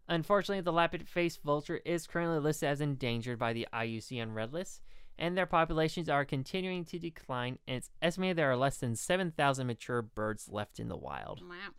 Unfortunately, 0.09 0.61
the 0.61 0.73
lappet 0.73 1.09
faced 1.09 1.43
vulture 1.43 1.81
is 1.85 2.07
currently 2.07 2.41
listed 2.41 2.69
as 2.69 2.81
endangered 2.81 3.39
by 3.39 3.53
the 3.53 3.69
IUCN 3.73 4.35
Red 4.35 4.53
List, 4.53 4.83
and 5.17 5.37
their 5.37 5.47
populations 5.47 6.09
are 6.09 6.25
continuing 6.25 6.85
to 6.87 6.99
decline, 6.99 7.59
and 7.69 7.77
it's 7.77 7.91
estimated 8.03 8.37
there 8.37 8.51
are 8.51 8.57
less 8.57 8.79
than 8.79 8.97
7,000 8.97 9.67
mature 9.67 10.03
birds 10.03 10.49
left 10.51 10.81
in 10.81 10.89
the 10.89 10.97
wild. 10.97 11.43
Wow. 11.49 11.75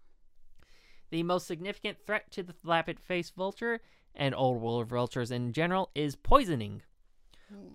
The 1.10 1.24
most 1.24 1.46
significant 1.46 1.98
threat 2.06 2.32
to 2.32 2.44
the 2.44 2.56
lappet 2.64 3.00
faced 3.00 3.36
vulture 3.36 3.82
and 4.16 4.34
old 4.34 4.62
world 4.62 4.88
vultures 4.88 5.32
in 5.32 5.52
general 5.52 5.90
is 5.94 6.16
poisoning. 6.16 6.84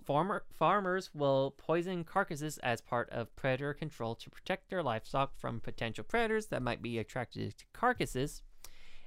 Farmer, 0.05 0.45
farmers 0.53 1.11
will 1.15 1.55
poison 1.57 2.05
carcasses 2.05 2.59
as 2.59 2.81
part 2.81 3.11
of 3.11 3.35
predator 3.37 3.75
control 3.75 4.15
to 4.17 4.31
protect 4.31 4.71
their 4.71 4.83
livestock 4.83 5.37
from 5.37 5.61
potential 5.61 6.05
predators 6.05 6.47
that 6.47 6.63
might 6.63 6.83
be 6.83 6.99
attracted 6.99 7.57
to 7.59 7.65
carcasses. 7.73 8.43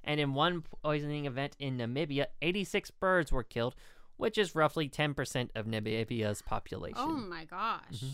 And 0.04 0.20
in 0.20 0.34
one 0.34 0.62
poisoning 0.84 1.26
event 1.26 1.56
in 1.60 1.78
Namibia, 1.78 2.28
86 2.42 2.92
birds 2.92 3.32
were 3.32 3.44
killed, 3.44 3.76
which 4.18 4.38
is 4.38 4.56
roughly 4.56 4.90
10% 4.90 5.50
of 5.56 5.66
Namibia's 5.66 6.42
population. 6.42 7.00
Oh 7.00 7.08
my 7.16 7.46
gosh. 7.46 7.82
Mm-hmm. 7.96 8.14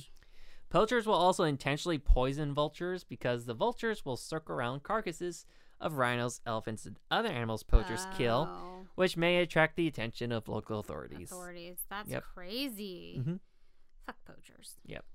Poachers 0.70 1.06
will 1.06 1.14
also 1.14 1.44
intentionally 1.44 1.98
poison 1.98 2.54
vultures 2.54 3.04
because 3.04 3.46
the 3.46 3.54
vultures 3.54 4.04
will 4.04 4.18
circle 4.18 4.56
around 4.56 4.84
carcasses 4.84 5.46
of 5.80 5.98
rhinos, 5.98 6.42
elephants, 6.46 6.86
and 6.86 6.98
other 7.12 7.30
animals 7.30 7.64
poachers 7.64 8.06
kill, 8.18 8.50
Oh, 8.52 8.75
which 8.96 9.16
may 9.18 9.38
attract 9.38 9.76
the 9.76 9.88
attention 9.88 10.32
of 10.32 10.48
local 10.48 10.80
authorities. 10.80 11.32
Authorities. 11.32 11.78
That's 11.90 12.10
Yep. 12.10 12.24
crazy. 12.34 13.22
Mhm. 13.26 13.40
Fuck 14.06 14.24
poachers. 14.26 14.78
Yep. 14.86 15.06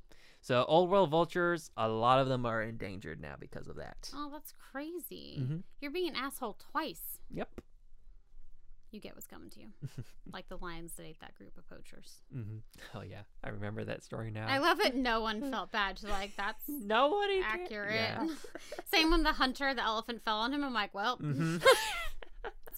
So, 0.43 0.65
old 0.65 0.89
world 0.89 1.11
vultures, 1.11 1.71
a 1.77 1.89
lot 1.89 2.19
of 2.19 2.29
them 2.29 2.47
are 2.47 2.63
endangered 2.63 3.21
now 3.21 3.37
because 3.39 3.69
of 3.69 3.77
that. 3.77 4.11
Oh, 4.15 4.31
that's 4.33 4.53
crazy. 4.53 5.37
Mhm. 5.41 5.63
You're 5.81 5.91
being 5.91 6.09
an 6.09 6.17
asshole 6.17 6.55
twice. 6.55 7.19
Yep. 7.31 7.61
You 8.91 8.99
get 9.01 9.15
what's 9.15 9.27
coming 9.27 9.51
to 9.51 9.61
you. 9.61 9.69
like 10.33 10.49
the 10.49 10.57
lions 10.59 10.95
that 10.95 11.05
ate 11.07 11.21
that 11.21 11.37
group 11.37 11.57
of 11.57 11.67
poachers. 11.69 12.23
hmm 12.33 12.59
Oh 12.95 13.03
yeah, 13.03 13.23
I 13.45 13.51
remember 13.51 13.85
that 13.85 14.03
story 14.03 14.31
now. 14.33 14.49
I 14.49 14.59
love 14.59 14.81
it. 14.81 14.97
No 14.97 15.21
one 15.21 15.41
felt 15.53 15.71
bad. 15.71 16.03
Like, 16.03 16.35
that's 16.37 16.65
Nobody 16.69 17.41
accurate. 17.45 17.95
Yeah. 17.95 18.27
Same 18.87 19.11
when 19.11 19.23
the 19.23 19.33
hunter, 19.35 19.73
the 19.75 19.83
elephant 19.85 20.23
fell 20.25 20.39
on 20.39 20.53
him. 20.53 20.65
I'm 20.65 20.73
like, 20.75 20.93
well, 20.95 21.19
Mhm. 21.19 21.63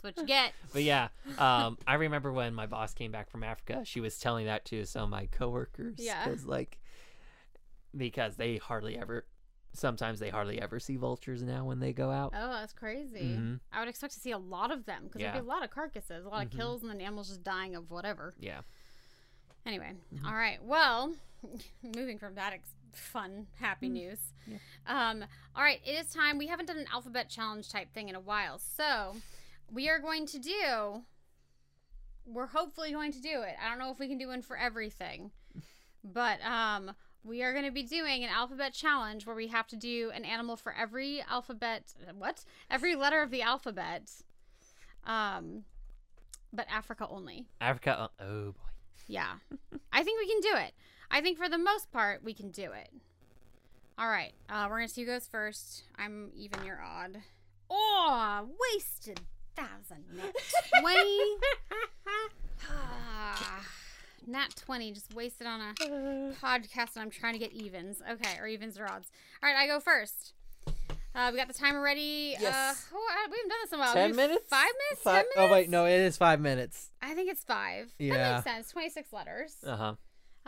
That's 0.02 0.16
what 0.16 0.22
you 0.22 0.26
get. 0.26 0.52
But 0.72 0.82
yeah, 0.82 1.08
um, 1.38 1.78
I 1.86 1.94
remember 1.94 2.32
when 2.32 2.54
my 2.54 2.66
boss 2.66 2.94
came 2.94 3.12
back 3.12 3.30
from 3.30 3.42
Africa, 3.44 3.82
she 3.84 4.00
was 4.00 4.18
telling 4.18 4.46
that 4.46 4.64
to 4.66 4.84
some 4.84 5.04
of 5.04 5.10
my 5.10 5.26
coworkers. 5.26 5.96
Yeah. 5.98 6.24
'cause, 6.24 6.44
like, 6.44 6.78
because 7.96 8.36
they 8.36 8.56
hardly 8.56 8.98
ever, 8.98 9.26
sometimes 9.74 10.18
they 10.18 10.30
hardly 10.30 10.60
ever 10.60 10.80
see 10.80 10.96
vultures 10.96 11.42
now 11.42 11.64
when 11.64 11.78
they 11.80 11.92
go 11.92 12.10
out. 12.10 12.32
Oh, 12.36 12.52
that's 12.52 12.72
crazy. 12.72 13.20
Mhm. 13.36 13.60
I 13.72 13.80
would 13.80 13.88
expect 13.88 14.14
to 14.14 14.20
see 14.20 14.30
a 14.30 14.38
lot 14.38 14.70
of 14.70 14.86
them 14.86 15.04
because 15.04 15.20
there'd 15.20 15.34
be 15.34 15.38
a 15.40 15.42
lot 15.42 15.62
of 15.62 15.70
carcasses, 15.70 16.24
a 16.24 16.28
lot 16.28 16.40
Mhm. 16.42 16.46
of 16.46 16.50
kills, 16.58 16.82
and 16.82 16.90
then 16.90 17.00
animals 17.00 17.28
just 17.28 17.42
dying 17.42 17.74
of 17.76 17.90
whatever. 17.90 18.34
Yeah. 18.38 18.62
Anyway, 19.66 19.92
Mm-hmm. 20.14 20.26
all 20.26 20.34
right. 20.34 20.62
Well, 20.62 21.14
moving 21.82 22.18
from 22.18 22.34
that 22.36 22.52
ex- 22.52 22.74
fun, 22.92 23.46
happy 23.60 23.88
news. 23.88 24.18
Mm. 24.48 24.58
Yeah. 24.86 25.10
Um, 25.10 25.24
all 25.54 25.62
right, 25.62 25.80
it 25.84 25.92
is 25.92 26.12
time. 26.12 26.36
We 26.38 26.46
haven't 26.48 26.66
done 26.66 26.78
an 26.78 26.86
alphabet 26.92 27.28
challenge 27.28 27.68
type 27.70 27.92
thing 27.92 28.08
in 28.08 28.14
a 28.14 28.20
while, 28.20 28.58
so 28.58 29.16
we 29.72 29.88
are 29.88 29.98
going 29.98 30.26
to 30.26 30.38
do. 30.38 31.02
We're 32.26 32.46
hopefully 32.46 32.92
going 32.92 33.12
to 33.12 33.20
do 33.20 33.42
it. 33.42 33.54
I 33.62 33.68
don't 33.68 33.78
know 33.78 33.90
if 33.90 33.98
we 33.98 34.06
can 34.06 34.18
do 34.18 34.28
one 34.28 34.42
for 34.42 34.56
everything, 34.56 35.32
but 36.04 36.40
um, 36.42 36.92
we 37.24 37.42
are 37.42 37.52
going 37.52 37.64
to 37.64 37.72
be 37.72 37.82
doing 37.82 38.22
an 38.22 38.30
alphabet 38.30 38.74
challenge 38.74 39.26
where 39.26 39.34
we 39.34 39.48
have 39.48 39.66
to 39.68 39.76
do 39.76 40.12
an 40.14 40.24
animal 40.24 40.56
for 40.56 40.74
every 40.74 41.22
alphabet. 41.28 41.94
What? 42.16 42.44
Every 42.70 42.94
letter 42.94 43.22
of 43.22 43.30
the 43.30 43.42
alphabet. 43.42 44.10
Um, 45.04 45.64
but 46.52 46.66
Africa 46.70 47.08
only. 47.10 47.46
Africa. 47.60 48.10
Oh 48.20 48.52
boy. 48.52 48.70
Yeah. 49.08 49.34
I 49.92 50.04
think 50.04 50.20
we 50.20 50.28
can 50.28 50.40
do 50.40 50.64
it. 50.64 50.74
I 51.10 51.20
think 51.20 51.38
for 51.38 51.48
the 51.48 51.58
most 51.58 51.90
part, 51.90 52.22
we 52.22 52.34
can 52.34 52.50
do 52.50 52.70
it. 52.72 52.90
All 53.98 54.08
right. 54.08 54.32
Uh, 54.48 54.66
we're 54.68 54.78
going 54.78 54.88
to 54.88 54.94
see 54.94 55.02
who 55.02 55.08
goes 55.08 55.26
first. 55.26 55.82
I'm 55.98 56.30
even, 56.34 56.64
you're 56.64 56.82
odd. 56.82 57.18
Oh, 57.68 58.48
wasted 58.72 59.20
thousand. 59.56 60.04
Nat 60.16 60.32
20. 60.80 61.00
Ah, 62.70 63.60
Nat 64.26 64.54
20 64.56 64.92
just 64.92 65.12
wasted 65.14 65.46
on 65.46 65.60
a 65.60 65.74
podcast, 66.40 66.94
and 66.94 67.02
I'm 67.02 67.10
trying 67.10 67.32
to 67.32 67.38
get 67.38 67.52
evens. 67.52 68.00
Okay, 68.08 68.38
or 68.38 68.46
evens 68.46 68.78
or 68.78 68.84
odds. 68.90 69.10
All 69.42 69.50
right, 69.52 69.58
I 69.58 69.66
go 69.66 69.80
first. 69.80 70.34
Uh, 71.14 71.28
we 71.32 71.36
got 71.36 71.48
the 71.48 71.54
timer 71.54 71.82
ready. 71.82 72.36
Yes. 72.40 72.54
Uh, 72.92 72.96
oh, 72.96 73.08
I- 73.10 73.26
we 73.30 73.36
haven't 73.36 73.48
done 73.48 73.58
this 73.64 73.72
in 73.72 73.78
a 73.78 73.82
while. 73.82 73.92
Ten 73.92 74.16
minutes? 74.16 74.44
Five 74.48 74.70
minutes? 74.88 75.02
Five, 75.02 75.14
Ten 75.14 75.24
minutes? 75.36 75.36
oh 75.38 75.52
wait, 75.52 75.68
no, 75.70 75.84
it 75.86 76.00
is 76.00 76.16
five 76.16 76.40
minutes. 76.40 76.90
I 77.02 77.14
think 77.14 77.30
it's 77.30 77.42
five. 77.44 77.92
Yeah. 77.98 78.14
That 78.14 78.34
makes 78.36 78.44
sense. 78.44 78.70
26 78.70 79.12
letters. 79.12 79.56
Uh 79.66 79.76
huh. 79.76 79.94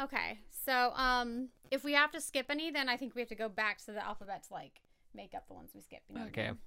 Okay, 0.02 0.38
so 0.64 0.92
um, 0.96 1.48
if 1.70 1.84
we 1.84 1.92
have 1.92 2.10
to 2.12 2.20
skip 2.20 2.46
any, 2.50 2.70
then 2.70 2.88
I 2.88 2.96
think 2.96 3.14
we 3.14 3.20
have 3.20 3.28
to 3.28 3.34
go 3.34 3.48
back 3.48 3.78
to 3.84 3.92
the 3.92 4.04
alphabet 4.04 4.44
to 4.48 4.54
like 4.54 4.80
make 5.14 5.34
up 5.34 5.46
the 5.48 5.54
ones 5.54 5.70
we 5.74 5.80
skipped. 5.82 6.08
you 6.08 6.14
know 6.14 6.22
what 6.22 6.26
I 6.28 6.30
Okay. 6.30 6.46
mean? 6.48 6.58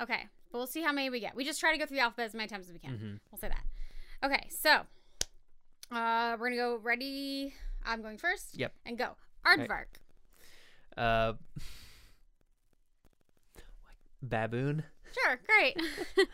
Okay, 0.00 0.22
but 0.50 0.58
we'll 0.58 0.66
see 0.66 0.82
how 0.82 0.92
many 0.92 1.10
we 1.10 1.20
get. 1.20 1.34
We 1.36 1.44
just 1.44 1.60
try 1.60 1.72
to 1.72 1.78
go 1.78 1.86
through 1.86 1.96
the 1.98 2.02
alphabet 2.02 2.26
as 2.26 2.34
many 2.34 2.48
times 2.48 2.66
as 2.68 2.72
we 2.72 2.78
can. 2.78 2.92
Mhm. 2.98 3.20
We'll 3.30 3.38
say 3.38 3.48
that. 3.48 3.64
Okay, 4.22 4.48
so 4.50 4.70
uh, 5.96 6.36
we're 6.38 6.48
gonna 6.50 6.56
go. 6.56 6.76
Ready? 6.76 7.54
I'm 7.84 8.02
going 8.02 8.18
first. 8.18 8.58
Yep. 8.58 8.72
And 8.84 8.98
go. 8.98 9.16
Aardvark. 9.46 9.86
Uh. 10.96 11.32
Baboon. 14.22 14.84
Sure, 15.12 15.40
great. 15.46 15.76
uh, 16.26 16.28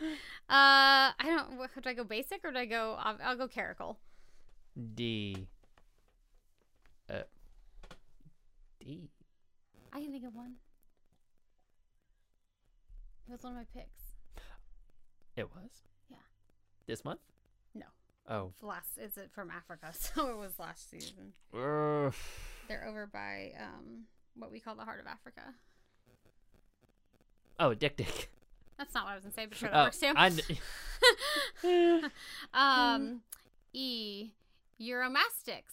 I 0.49 1.13
don't. 1.23 1.57
what- 1.57 1.69
Do 1.81 1.89
I 1.89 1.93
go 1.93 2.03
basic 2.03 2.43
or 2.43 2.51
do 2.51 2.57
I 2.57 2.65
go? 2.65 2.95
I'll, 2.99 3.17
I'll 3.23 3.37
go 3.37 3.47
caracal. 3.47 3.97
D. 4.95 5.47
Uh. 7.09 7.21
D. 8.79 9.09
I 9.93 10.01
can 10.01 10.11
think 10.11 10.25
of 10.25 10.35
one. 10.35 10.55
It 13.27 13.31
was 13.31 13.41
one 13.43 13.53
of 13.53 13.57
my 13.57 13.65
picks. 13.73 14.06
It 15.37 15.45
was. 15.55 15.69
Yeah. 16.09 16.17
This 16.87 17.05
month. 17.05 17.19
No. 17.75 17.85
Oh. 18.29 18.51
Last 18.61 18.97
is 18.97 19.15
it 19.17 19.29
from 19.31 19.49
Africa? 19.51 19.87
So 19.93 20.27
it 20.29 20.37
was 20.37 20.57
last 20.59 20.89
season. 20.89 21.33
Ugh. 21.53 22.13
They're 22.67 22.85
over 22.87 23.05
by 23.07 23.53
um 23.59 24.05
what 24.35 24.51
we 24.51 24.59
call 24.59 24.75
the 24.75 24.83
heart 24.83 24.99
of 24.99 25.07
Africa. 25.07 25.53
Oh, 27.59 27.73
Dik 27.73 27.97
Dik. 27.97 28.29
That's 28.77 28.93
not 28.93 29.05
what 29.05 29.11
I 29.11 29.15
was 29.15 29.23
gonna 29.23 29.33
say, 29.33 29.45
but 29.47 29.57
sure 29.57 29.69
that 29.69 29.79
Oh, 29.79 29.83
works 29.85 29.99
too. 29.99 30.13
Kn- 31.63 32.11
um, 32.53 33.21
E, 33.73 34.31
Uromastyx. 34.81 35.63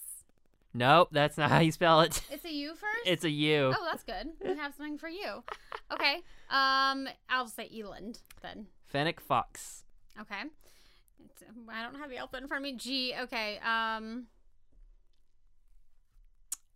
nope, 0.73 1.09
that's 1.11 1.37
not 1.37 1.49
how 1.51 1.59
you 1.59 1.71
spell 1.71 2.01
it. 2.01 2.21
It's 2.31 2.45
a 2.45 2.51
U 2.51 2.69
first. 2.75 3.05
It's 3.05 3.23
a 3.23 3.29
U. 3.29 3.73
oh, 3.77 3.85
that's 3.89 4.03
good. 4.03 4.29
We 4.43 4.55
have 4.57 4.73
something 4.75 4.97
for 4.97 5.09
you. 5.09 5.43
Okay. 5.91 6.15
Um, 6.49 7.07
I'll 7.29 7.47
say 7.47 7.69
Eland 7.73 8.19
then. 8.41 8.67
Fennec 8.95 9.19
Fox. 9.19 9.83
Okay. 10.21 10.43
It's, 11.25 11.43
I 11.67 11.83
don't 11.83 11.99
have 11.99 12.09
the 12.09 12.15
alphabet 12.15 12.43
in 12.43 12.47
front 12.47 12.65
of 12.65 12.71
me. 12.71 12.77
G. 12.77 13.13
Okay. 13.23 13.57
Um, 13.57 14.27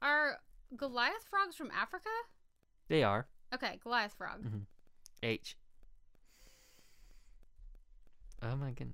are 0.02 0.40
Goliath 0.76 1.26
frogs 1.30 1.56
from 1.56 1.72
Africa? 1.72 2.10
They 2.90 3.04
are. 3.04 3.28
Okay, 3.54 3.80
Goliath 3.82 4.14
frog. 4.18 4.44
H. 5.24 5.56
Oh 8.44 8.58
my 8.58 8.72
god. 8.72 8.92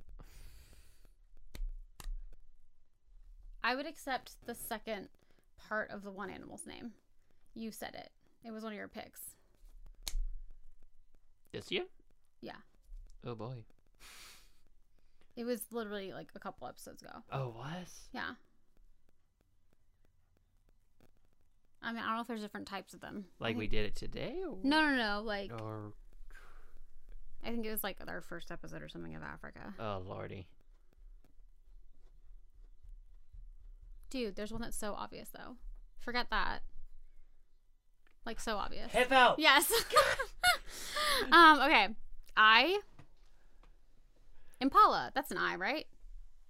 I 3.63 3.73
would 3.75 3.87
accept 3.87 4.35
the 4.45 4.53
second 4.53 5.09
part 5.67 5.89
of 5.89 6.03
the 6.03 6.11
one 6.11 6.29
animal's 6.29 6.67
name. 6.67 6.91
You 7.55 7.71
said 7.71 7.95
it. 7.95 8.11
It 8.43 8.51
was 8.51 8.61
one 8.61 8.73
of 8.73 8.77
your 8.77 8.87
picks. 8.87 9.21
This 11.51 11.71
you? 11.71 11.85
Yeah. 12.41 12.57
Oh 13.25 13.35
boy. 13.35 13.63
It 15.35 15.43
was 15.45 15.63
literally 15.71 16.13
like 16.13 16.29
a 16.35 16.39
couple 16.39 16.67
episodes 16.67 17.01
ago. 17.01 17.11
Oh, 17.31 17.49
was? 17.57 18.07
Yeah. 18.13 18.31
I 21.81 21.91
mean, 21.91 22.01
I 22.01 22.07
don't 22.07 22.15
know 22.15 22.21
if 22.21 22.27
there's 22.27 22.41
different 22.41 22.67
types 22.67 22.93
of 22.93 23.01
them. 23.01 23.25
Like 23.39 23.57
we 23.57 23.67
did 23.67 23.85
it 23.85 23.95
today? 23.95 24.35
Or, 24.47 24.57
No, 24.63 24.81
no, 24.81 24.95
no. 24.95 25.21
Like 25.23 25.51
Or 25.51 25.93
I 27.43 27.49
think 27.49 27.65
it 27.65 27.71
was 27.71 27.83
like 27.83 27.97
our 28.07 28.21
first 28.21 28.49
episode 28.51 28.81
or 28.81 28.89
something 28.89 29.13
of 29.15 29.21
Africa. 29.23 29.73
oh 29.79 30.01
lordy. 30.07 30.47
Dude, 34.09 34.35
there's 34.35 34.51
one 34.51 34.61
that's 34.61 34.77
so 34.77 34.93
obvious 34.93 35.29
though. 35.29 35.57
Forget 35.99 36.27
that. 36.31 36.59
Like 38.25 38.39
so 38.39 38.57
obvious. 38.57 38.91
Hippo. 38.91 39.35
Yes. 39.37 39.71
um. 41.31 41.59
Okay. 41.61 41.89
I. 42.37 42.79
Impala. 44.61 45.11
That's 45.13 45.31
an 45.31 45.37
I, 45.37 45.55
right? 45.55 45.85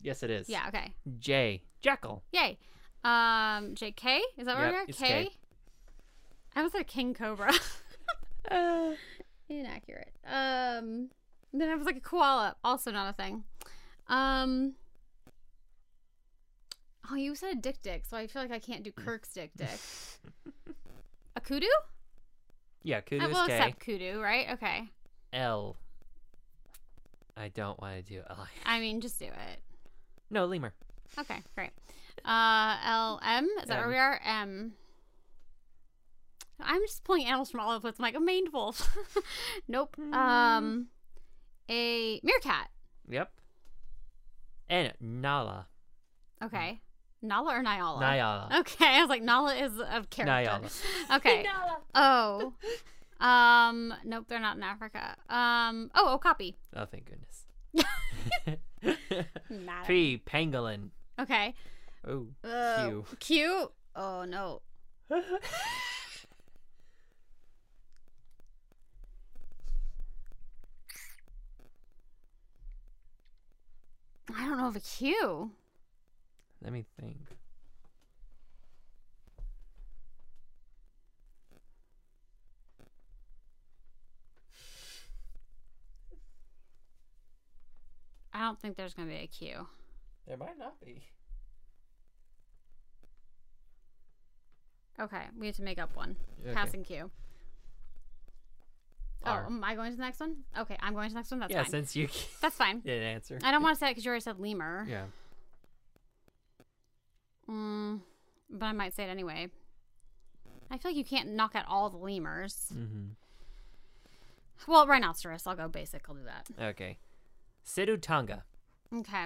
Yes, 0.02 0.24
it 0.24 0.30
is. 0.30 0.50
Yeah. 0.50 0.68
Okay. 0.68 0.94
J. 1.20 1.64
Jackal. 1.82 2.24
Yay. 2.32 2.58
Um. 3.04 3.76
J.K. 3.76 4.22
Is 4.38 4.46
that 4.46 4.58
where 4.58 4.72
Yep, 4.72 4.86
it's 4.90 4.98
K. 4.98 5.08
K. 5.08 5.30
I 6.56 6.64
was 6.64 6.74
a 6.76 6.84
king 6.84 7.14
cobra. 7.14 7.54
Uh, 8.50 8.92
Inaccurate. 9.50 10.12
Um. 10.26 11.10
Then 11.54 11.70
I 11.70 11.76
was 11.76 11.86
like 11.86 11.98
a 11.98 12.02
koala. 12.02 12.56
Also 12.64 12.92
not 12.92 13.10
a 13.10 13.14
thing. 13.14 13.44
Um. 14.08 14.74
Oh, 17.10 17.16
you 17.16 17.36
said 17.36 17.52
a 17.52 17.56
dik 17.56 17.82
dik, 17.84 18.06
so 18.06 18.18
I 18.18 18.26
feel 18.28 18.42
like 18.42 18.52
I 18.52 18.60
can't 18.60 18.84
do 18.84 18.92
Kirk's 18.92 19.30
dik 19.30 19.52
dik. 19.56 19.70
a 21.36 21.42
kudu? 21.42 21.68
yeah, 22.84 22.98
I 22.98 23.02
kudu 23.02 23.28
will 23.28 23.42
is 23.42 23.48
K. 23.48 23.54
accept 23.54 23.80
kudu, 23.86 24.20
right? 24.20 24.48
Okay. 24.54 24.90
L. 25.34 25.76
I 27.38 27.50
don't 27.50 27.80
want 27.82 27.96
to 27.98 28.02
do 28.02 28.22
L. 28.30 28.48
I 28.66 28.80
mean, 28.80 29.02
just 29.02 29.20
do 29.20 29.26
it. 29.26 29.60
No, 30.30 30.46
lemur. 30.46 30.74
Okay, 31.20 31.42
great. 31.56 31.72
Uh, 32.24 32.78
L 32.86 33.20
M. 33.24 33.48
Is 33.62 33.68
that 33.68 33.80
where 33.80 33.90
we 33.90 33.98
are? 33.98 34.20
M. 34.26 34.74
I'm 36.60 36.82
just 36.82 37.04
pulling 37.04 37.26
animals 37.26 37.52
from 37.52 37.60
all 37.60 37.76
over 37.76 37.92
the 37.92 38.02
like 38.02 38.16
a 38.16 38.20
maned 38.20 38.54
wolf. 38.54 38.96
nope. 39.68 39.98
Um, 40.14 40.88
a 41.70 42.20
meerkat. 42.24 42.70
Yep. 43.10 43.32
And 44.70 44.94
Nala. 45.00 45.68
Okay. 46.44 46.82
Nala 47.22 47.56
or 47.56 47.64
Nyala? 47.64 48.02
Nyala. 48.02 48.60
Okay, 48.60 48.98
I 48.98 49.02
was 49.02 49.10
like 49.10 49.22
Nala 49.22 49.56
is 49.56 49.78
a 49.80 50.06
character. 50.10 50.26
Nyala. 50.26 51.18
Okay. 51.18 51.46
oh. 51.96 52.54
Um. 53.20 53.94
Nope, 54.04 54.26
they're 54.28 54.40
not 54.40 54.58
in 54.58 54.64
Africa. 54.64 55.16
Um. 55.30 55.90
Oh, 55.96 56.14
Okapi. 56.14 56.56
Oh, 56.76 56.86
thank 56.86 57.06
goodness. 57.10 57.46
P. 59.88 60.22
Pangolin. 60.26 60.90
Okay. 61.20 61.54
Oh, 62.08 62.28
Uh, 62.44 62.86
Q. 62.88 63.06
Q. 63.20 63.72
Oh 63.96 64.26
no. 64.26 64.62
I 74.36 74.46
don't 74.48 74.58
know 74.58 74.68
of 74.68 74.76
a 74.76 74.80
Q. 74.80 75.52
Let 76.62 76.74
me 76.74 76.86
think. 77.00 77.18
Don't 88.46 88.60
think 88.60 88.78
there's 88.78 88.94
gonna 88.94 89.10
be 89.10 89.16
a 89.16 89.28
Q. 89.28 89.68
There 90.28 90.38
might 90.38 90.58
not 90.58 90.80
be. 90.84 91.04
Okay, 95.00 95.24
we 95.38 95.48
have 95.48 95.56
to 95.58 95.64
make 95.64 95.78
up 95.78 95.96
one. 95.96 96.16
Okay. 96.44 96.54
Passing 96.54 96.84
Q. 96.84 97.12
Oh, 99.26 99.32
am 99.32 99.64
I 99.64 99.76
going 99.76 99.92
to 99.92 99.98
the 99.98 100.04
next 100.04 100.20
one? 100.20 100.38
Okay, 100.58 100.78
I'm 100.80 100.94
going 100.94 101.08
to 101.10 101.14
the 101.14 101.20
next 101.20 101.32
one. 101.32 101.40
That's 101.40 101.52
yeah, 101.52 101.64
fine. 101.64 101.72
since 101.72 101.96
you 101.96 102.08
That's 102.42 102.56
fine. 102.56 102.80
didn't 102.80 103.08
answer. 103.08 103.40
I 103.44 103.52
don't 103.52 103.64
want 103.64 103.76
to 103.76 103.80
say 103.80 103.88
it 103.88 103.92
because 103.92 104.06
you 104.06 104.10
already 104.10 104.22
said 104.22 104.40
lemur. 104.40 104.86
Yeah. 104.88 105.06
Mm, 107.50 108.02
but 108.50 108.66
I 108.66 108.72
might 108.72 108.94
say 108.94 109.04
it 109.04 109.10
anyway. 109.10 109.50
I 110.70 110.78
feel 110.78 110.92
like 110.92 110.98
you 110.98 111.04
can't 111.04 111.30
knock 111.30 111.56
out 111.56 111.66
all 111.68 111.90
the 111.90 111.98
lemurs. 111.98 112.72
Mm-hmm. 112.74 114.72
Well, 114.72 114.88
rhinoceros. 114.88 115.46
I'll 115.46 115.56
go 115.56 115.68
basic. 115.68 116.04
I'll 116.08 116.16
do 116.16 116.22
that. 116.26 116.64
Okay. 116.70 116.98
Sitatunga. 117.66 118.44
Okay. 118.94 119.26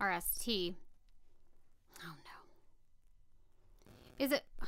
RST. 0.00 0.74
Oh 2.04 2.14
no. 2.24 4.24
Is 4.24 4.32
it? 4.32 4.44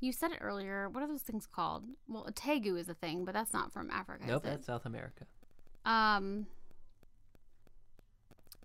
You 0.00 0.12
said 0.12 0.30
it 0.30 0.38
earlier. 0.40 0.88
What 0.88 1.02
are 1.02 1.08
those 1.08 1.22
things 1.22 1.44
called? 1.44 1.82
Well, 2.06 2.24
a 2.24 2.30
tegu 2.30 2.78
is 2.78 2.88
a 2.88 2.94
thing, 2.94 3.24
but 3.24 3.34
that's 3.34 3.52
not 3.52 3.72
from 3.72 3.90
Africa. 3.90 4.22
Nope, 4.28 4.44
that's 4.44 4.64
South 4.64 4.86
America. 4.86 5.24
Um. 5.84 6.46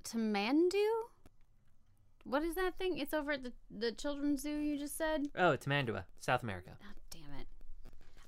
Tamandua. 0.04 1.08
What 2.26 2.44
is 2.44 2.54
that 2.54 2.78
thing? 2.78 3.00
It's 3.00 3.16
over 3.16 3.32
at 3.32 3.42
the 3.42 3.52
the 3.76 3.92
children's 3.92 4.44
zoo. 4.44 4.60
You 4.60 4.78
just 4.78 4.96
said. 4.96 5.26
Oh, 5.36 5.50
it's 5.50 5.66
Mandua, 5.66 6.04
South 6.20 6.44
America. 6.44 6.78
God 6.80 6.94
damn 7.10 7.40
it! 7.40 7.48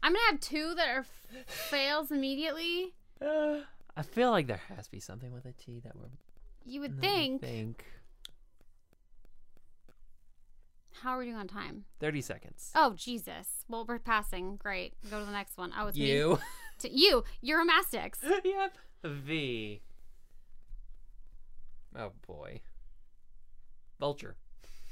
I'm 0.01 0.13
gonna 0.13 0.25
have 0.31 0.39
two 0.39 0.73
that 0.73 0.87
are 0.89 1.01
f- 1.01 1.45
fails 1.45 2.09
immediately. 2.11 2.95
I 3.97 4.01
feel 4.03 4.31
like 4.31 4.47
there 4.47 4.61
has 4.75 4.85
to 4.85 4.91
be 4.91 4.99
something 4.99 5.31
with 5.33 5.45
a 5.45 5.53
T 5.53 5.79
that 5.83 5.95
we're. 5.95 6.09
You 6.65 6.81
would 6.81 6.99
think. 6.99 7.41
Think. 7.41 7.85
How 11.01 11.11
are 11.11 11.19
we 11.19 11.25
doing 11.25 11.37
on 11.37 11.47
time? 11.47 11.85
Thirty 11.99 12.21
seconds. 12.21 12.71
Oh 12.75 12.93
Jesus! 12.95 13.65
Well, 13.67 13.85
we're 13.87 13.99
passing. 13.99 14.55
Great. 14.57 14.93
Go 15.09 15.19
to 15.19 15.25
the 15.25 15.31
next 15.31 15.57
one. 15.57 15.71
Oh, 15.77 15.87
it's 15.87 15.97
me. 15.97 16.11
you. 16.11 16.39
To 16.79 16.91
you. 16.93 17.23
Uromastyx. 17.41 18.17
yep. 18.43 18.77
V. 19.05 19.81
Oh 21.97 22.11
boy. 22.27 22.59
Vulture. 23.97 24.35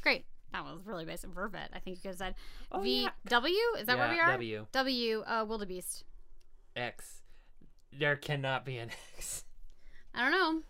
Great. 0.01 0.23
That 0.53 0.63
was 0.63 0.79
really 0.85 1.03
basic. 1.03 1.31
Vervet. 1.31 1.67
I 1.73 1.79
think 1.79 1.97
you 1.97 2.01
could 2.03 2.11
have 2.11 2.17
said 2.17 2.35
Oh, 2.71 2.79
V 2.79 3.01
yeah. 3.03 3.09
W. 3.27 3.53
Is 3.79 3.87
that 3.87 3.97
where 3.97 4.09
we 4.09 4.17
are? 4.21 4.31
W. 4.31 4.65
W. 4.71 5.23
Uh, 5.27 5.43
wildebeest. 5.45 6.05
X. 6.73 7.22
There 7.97 8.15
cannot 8.15 8.65
be 8.65 8.77
an 8.77 8.89
X. 9.17 9.43
I 10.13 10.21
don't 10.21 10.31
know. 10.31 10.61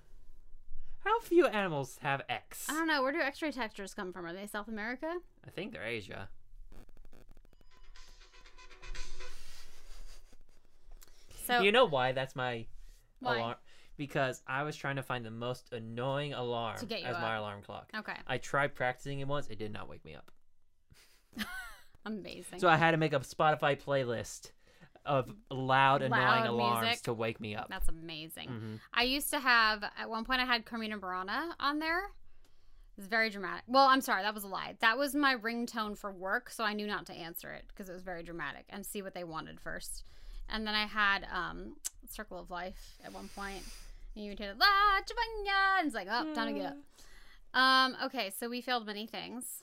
How 1.03 1.19
few 1.19 1.47
animals 1.47 1.97
have 2.01 2.21
X? 2.29 2.67
I 2.69 2.73
don't 2.73 2.87
know. 2.87 3.01
Where 3.03 3.11
do 3.11 3.19
X-ray 3.19 3.51
tetras 3.51 3.95
come 3.95 4.13
from? 4.13 4.25
Are 4.25 4.33
they 4.33 4.47
South 4.47 4.67
America? 4.69 5.17
I 5.45 5.49
think 5.49 5.73
they're 5.73 5.83
Asia. 5.85 6.29
So 11.45 11.59
you 11.61 11.71
know 11.73 11.85
why 11.85 12.13
that's 12.13 12.35
my 12.35 12.65
Why? 13.19 13.37
alarm? 13.37 13.55
Because 13.97 14.41
I 14.47 14.63
was 14.63 14.75
trying 14.75 14.95
to 14.95 15.03
find 15.03 15.25
the 15.25 15.31
most 15.31 15.71
annoying 15.73 16.33
alarm 16.33 16.77
To 16.79 16.85
get 16.85 17.01
you 17.01 17.05
as 17.05 17.15
my 17.17 17.35
alarm 17.35 17.61
clock. 17.61 17.89
okay, 17.97 18.15
I 18.25 18.37
tried 18.37 18.73
practicing 18.73 19.19
it 19.19 19.27
once. 19.27 19.47
It 19.49 19.59
did 19.59 19.71
not 19.73 19.89
wake 19.89 20.03
me 20.05 20.15
up. 20.15 20.31
amazing. 22.05 22.59
So 22.59 22.67
I 22.69 22.77
had 22.77 22.91
to 22.91 22.97
make 22.97 23.13
a 23.13 23.19
Spotify 23.19 23.79
playlist 23.79 24.51
of 25.05 25.29
loud, 25.49 26.01
annoying 26.01 26.21
Loud 26.21 26.47
alarms 26.47 26.85
music. 26.85 27.03
to 27.03 27.13
wake 27.13 27.39
me 27.39 27.55
up. 27.55 27.67
That's 27.69 27.89
amazing. 27.89 28.49
Mhm. 28.49 28.79
I 28.93 29.03
used 29.03 29.29
to 29.31 29.39
have 29.39 29.83
at 29.83 30.09
one 30.09 30.25
point 30.25 30.41
I 30.41 30.45
had 30.45 30.65
Carmina 30.65 30.97
Burana 30.97 31.53
on 31.59 31.79
there. 31.79 32.11
It's 32.97 33.07
very 33.07 33.29
dramatic. 33.31 33.63
Well, 33.67 33.87
I'm 33.87 34.01
sorry, 34.01 34.21
that 34.21 34.33
was 34.35 34.43
a 34.43 34.47
lie. 34.47 34.77
That 34.81 34.97
was 34.97 35.15
my 35.15 35.35
ringtone 35.35 35.97
for 35.97 36.11
work, 36.11 36.49
so 36.51 36.63
I 36.63 36.73
knew 36.73 36.85
not 36.87 37.05
to 37.07 37.13
answer 37.13 37.51
it 37.51 37.65
because 37.67 37.89
it 37.89 37.93
was 37.93 38.03
very 38.03 38.21
dramatic 38.23 38.65
and 38.69 38.85
see 38.85 39.01
what 39.01 39.13
they 39.15 39.23
wanted 39.23 39.59
first. 39.59 40.03
And 40.47 40.67
then 40.67 40.75
I 40.75 40.85
had 40.85 41.25
um 41.31 41.75
Circle 42.09 42.37
of 42.39 42.51
Life 42.51 42.95
at 43.03 43.11
one 43.13 43.29
point. 43.29 43.63
And 44.15 44.23
you 44.23 44.29
would 44.31 44.37
hear 44.39 44.53
La 44.59 44.67
Chavanya 45.01 45.79
and 45.79 45.87
it's 45.87 45.95
like, 45.95 46.07
oh, 46.09 46.33
time 46.35 46.53
to 46.53 46.59
get 46.59 46.67
up. 46.67 46.77
Um, 47.59 47.97
okay, 48.05 48.29
so 48.29 48.47
we 48.47 48.61
failed 48.61 48.85
many 48.85 49.07
things. 49.07 49.62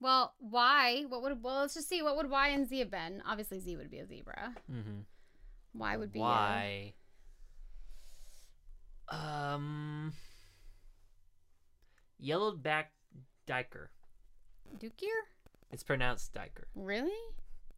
Well, 0.00 0.34
Y, 0.40 1.04
what 1.08 1.22
would 1.22 1.42
well 1.42 1.60
let's 1.60 1.74
just 1.74 1.88
see 1.88 2.02
what 2.02 2.16
would 2.16 2.28
Y 2.30 2.48
and 2.48 2.68
Z 2.68 2.78
have 2.80 2.90
been. 2.90 3.22
Obviously 3.26 3.58
Z 3.60 3.76
would 3.76 3.90
be 3.90 3.98
a 3.98 4.06
zebra. 4.06 4.54
Mhm. 4.70 5.04
Y 5.74 5.96
would 5.96 6.12
be 6.12 6.18
a- 6.18 6.22
Why? 6.22 6.94
Um, 9.08 10.12
yellowed 12.18 12.62
back 12.62 12.92
duiker. 13.46 13.88
Dukier? 14.78 15.20
It's 15.70 15.82
pronounced 15.84 16.34
duiker. 16.34 16.64
Really? 16.74 17.16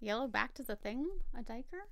Yellow 0.00 0.26
backed 0.28 0.60
is 0.60 0.68
a 0.68 0.76
thing? 0.76 1.06
A 1.38 1.42
duiker? 1.42 1.82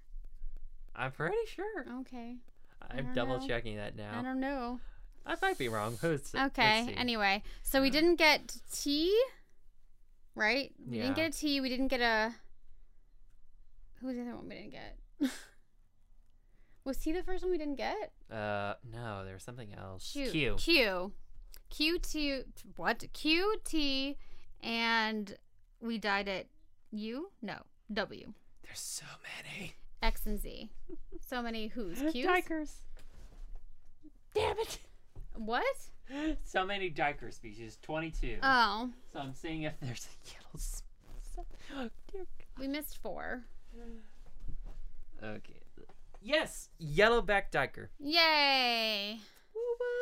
I'm 0.94 1.12
pretty 1.12 1.36
sure. 1.46 1.84
Okay. 2.00 2.36
I'm 2.80 3.12
double 3.14 3.38
know. 3.40 3.46
checking 3.46 3.76
that 3.76 3.96
now. 3.96 4.18
I 4.18 4.22
don't 4.22 4.40
know. 4.40 4.80
I 5.26 5.34
might 5.42 5.58
be 5.58 5.68
wrong. 5.68 5.98
Who's 6.00 6.34
Okay. 6.34 6.94
Anyway, 6.96 7.42
so 7.62 7.82
we 7.82 7.90
didn't 7.90 8.16
get 8.16 8.56
T, 8.72 9.12
right? 10.36 10.72
We 10.88 10.98
didn't 10.98 11.16
get 11.16 11.34
a 11.34 11.36
T. 11.36 11.60
We 11.60 11.68
didn't 11.68 11.88
get 11.88 12.00
a. 12.00 12.32
Who 14.00 14.06
was 14.06 14.16
the 14.16 14.22
other 14.22 14.36
one 14.36 14.48
we 14.48 14.54
didn't 14.54 14.72
get? 14.72 14.96
was 16.84 16.98
T 16.98 17.10
the 17.10 17.22
first 17.24 17.42
one 17.42 17.50
we 17.50 17.58
didn't 17.58 17.76
get? 17.76 18.12
Uh, 18.30 18.74
no, 18.92 19.24
there 19.24 19.34
was 19.34 19.42
something 19.42 19.74
else. 19.74 20.08
Shoot. 20.08 20.30
Q. 20.30 20.56
Q. 20.58 21.12
Q 21.70 21.98
T. 21.98 22.42
What? 22.76 23.02
Q 23.12 23.56
T, 23.64 24.16
and 24.62 25.34
we 25.80 25.98
died 25.98 26.28
at 26.28 26.46
U. 26.92 27.30
No. 27.42 27.56
W. 27.92 28.32
There's 28.62 28.78
so 28.80 29.06
many. 29.22 29.74
X 30.02 30.26
and 30.26 30.40
Z. 30.40 30.70
So 31.26 31.40
many 31.40 31.68
who's 31.68 31.98
Q's. 32.12 32.26
Duikers. 32.26 32.72
Damn 34.34 34.58
it. 34.58 34.78
What? 35.34 35.64
So 36.44 36.64
many 36.64 36.90
duiker 36.90 37.32
species. 37.32 37.78
22. 37.82 38.38
Oh, 38.42 38.90
so 39.12 39.18
I'm 39.18 39.34
seeing 39.34 39.62
if 39.62 39.74
there's 39.80 40.06
a 40.06 40.30
yellow. 41.74 41.90
Oh, 42.14 42.24
we 42.58 42.68
missed 42.68 42.98
four. 42.98 43.42
Okay. 45.22 45.60
Yes, 46.22 46.70
yellowback 46.80 47.50
duiker. 47.52 47.88
Yay! 48.00 49.18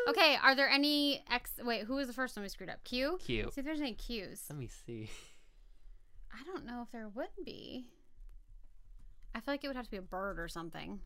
Okay, 0.08 0.36
are 0.42 0.54
there 0.54 0.68
any 0.68 1.24
X? 1.30 1.52
Wait, 1.62 1.82
who 1.84 1.94
was 1.94 2.06
the 2.06 2.12
first 2.12 2.36
one 2.36 2.42
we 2.42 2.48
screwed 2.48 2.70
up? 2.70 2.84
Q. 2.84 3.18
Cute. 3.24 3.52
See 3.54 3.60
if 3.60 3.64
there's 3.64 3.80
any 3.80 3.94
Q's. 3.94 4.44
Let 4.50 4.58
me 4.58 4.68
see. 4.68 5.10
I 6.32 6.44
don't 6.44 6.66
know 6.66 6.82
if 6.82 6.92
there 6.92 7.08
would 7.08 7.28
be. 7.44 7.86
I 9.34 9.40
feel 9.40 9.54
like 9.54 9.64
it 9.64 9.68
would 9.68 9.76
have 9.76 9.86
to 9.86 9.90
be 9.90 9.96
a 9.96 10.02
bird 10.02 10.38
or 10.38 10.48
something. 10.48 11.00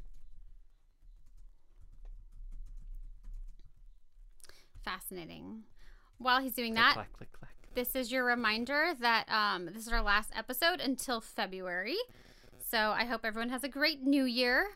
Fascinating. 4.85 5.63
While 6.19 6.41
he's 6.41 6.55
doing 6.55 6.75
Click, 6.75 6.85
that, 6.85 6.95
clack, 6.95 7.13
click, 7.13 7.33
clack. 7.33 7.53
this 7.75 7.95
is 7.95 8.11
your 8.11 8.25
reminder 8.25 8.93
that 9.01 9.31
um, 9.31 9.67
this 9.67 9.87
is 9.87 9.93
our 9.93 10.03
last 10.03 10.33
episode 10.37 10.81
until 10.81 11.21
February. 11.21 11.97
So 12.71 12.79
I 12.79 13.05
hope 13.05 13.21
everyone 13.25 13.51
has 13.51 13.65
a 13.65 13.69
great 13.69 14.03
new 14.03 14.25
year. 14.25 14.67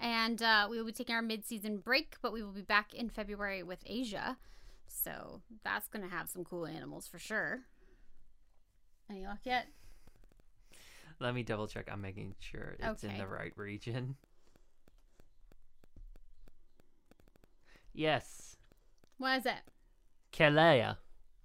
And 0.00 0.42
uh, 0.42 0.66
we 0.70 0.78
will 0.78 0.86
be 0.86 0.92
taking 0.92 1.14
our 1.14 1.22
mid 1.22 1.44
season 1.46 1.76
break, 1.78 2.16
but 2.22 2.32
we 2.32 2.42
will 2.42 2.52
be 2.52 2.62
back 2.62 2.94
in 2.94 3.10
February 3.10 3.62
with 3.62 3.80
Asia. 3.84 4.38
So 4.86 5.42
that's 5.62 5.88
going 5.88 6.08
to 6.08 6.14
have 6.14 6.28
some 6.28 6.42
cool 6.42 6.66
animals 6.66 7.06
for 7.06 7.18
sure. 7.18 7.60
Any 9.10 9.26
luck 9.26 9.40
yet? 9.44 9.66
Let 11.18 11.34
me 11.34 11.42
double 11.42 11.66
check. 11.68 11.88
I'm 11.92 12.00
making 12.00 12.34
sure 12.38 12.76
it's 12.78 13.04
in 13.04 13.18
the 13.18 13.26
right 13.26 13.52
region. 13.56 14.16
Yes. 17.92 18.56
What 19.20 19.40
is 19.40 19.44
it? 19.44 19.60
Quelea. 20.32 20.96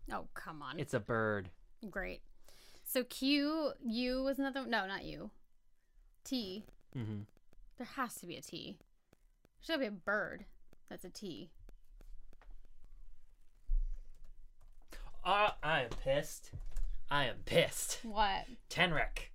Oh, 0.10 0.28
come 0.34 0.62
on. 0.62 0.80
It's 0.80 0.94
a 0.94 1.00
bird. 1.02 1.50
Great. 1.90 2.22
So 2.86 3.04
Q, 3.04 3.74
U 3.86 4.24
was 4.24 4.40
another. 4.40 4.66
No, 4.66 4.88
not 4.88 5.04
U. 5.04 5.30
T. 6.24 6.64
Mm-hmm. 6.98 7.24
There 7.78 7.88
has 7.98 8.16
to 8.16 8.28
be 8.28 8.38
a 8.38 8.42
T. 8.42 8.78
There's 9.60 9.68
got 9.68 9.74
to 9.74 9.80
be 9.80 9.86
a 9.88 9.92
bird 9.92 10.46
that's 10.90 11.04
a 11.04 11.10
T. 11.10 11.50
Uh, 15.26 15.50
I 15.62 15.82
am 15.82 15.90
pissed. 16.02 16.52
I 17.12 17.26
am 17.26 17.36
pissed. 17.44 18.00
What? 18.04 18.46
Tenrec. 18.70 19.32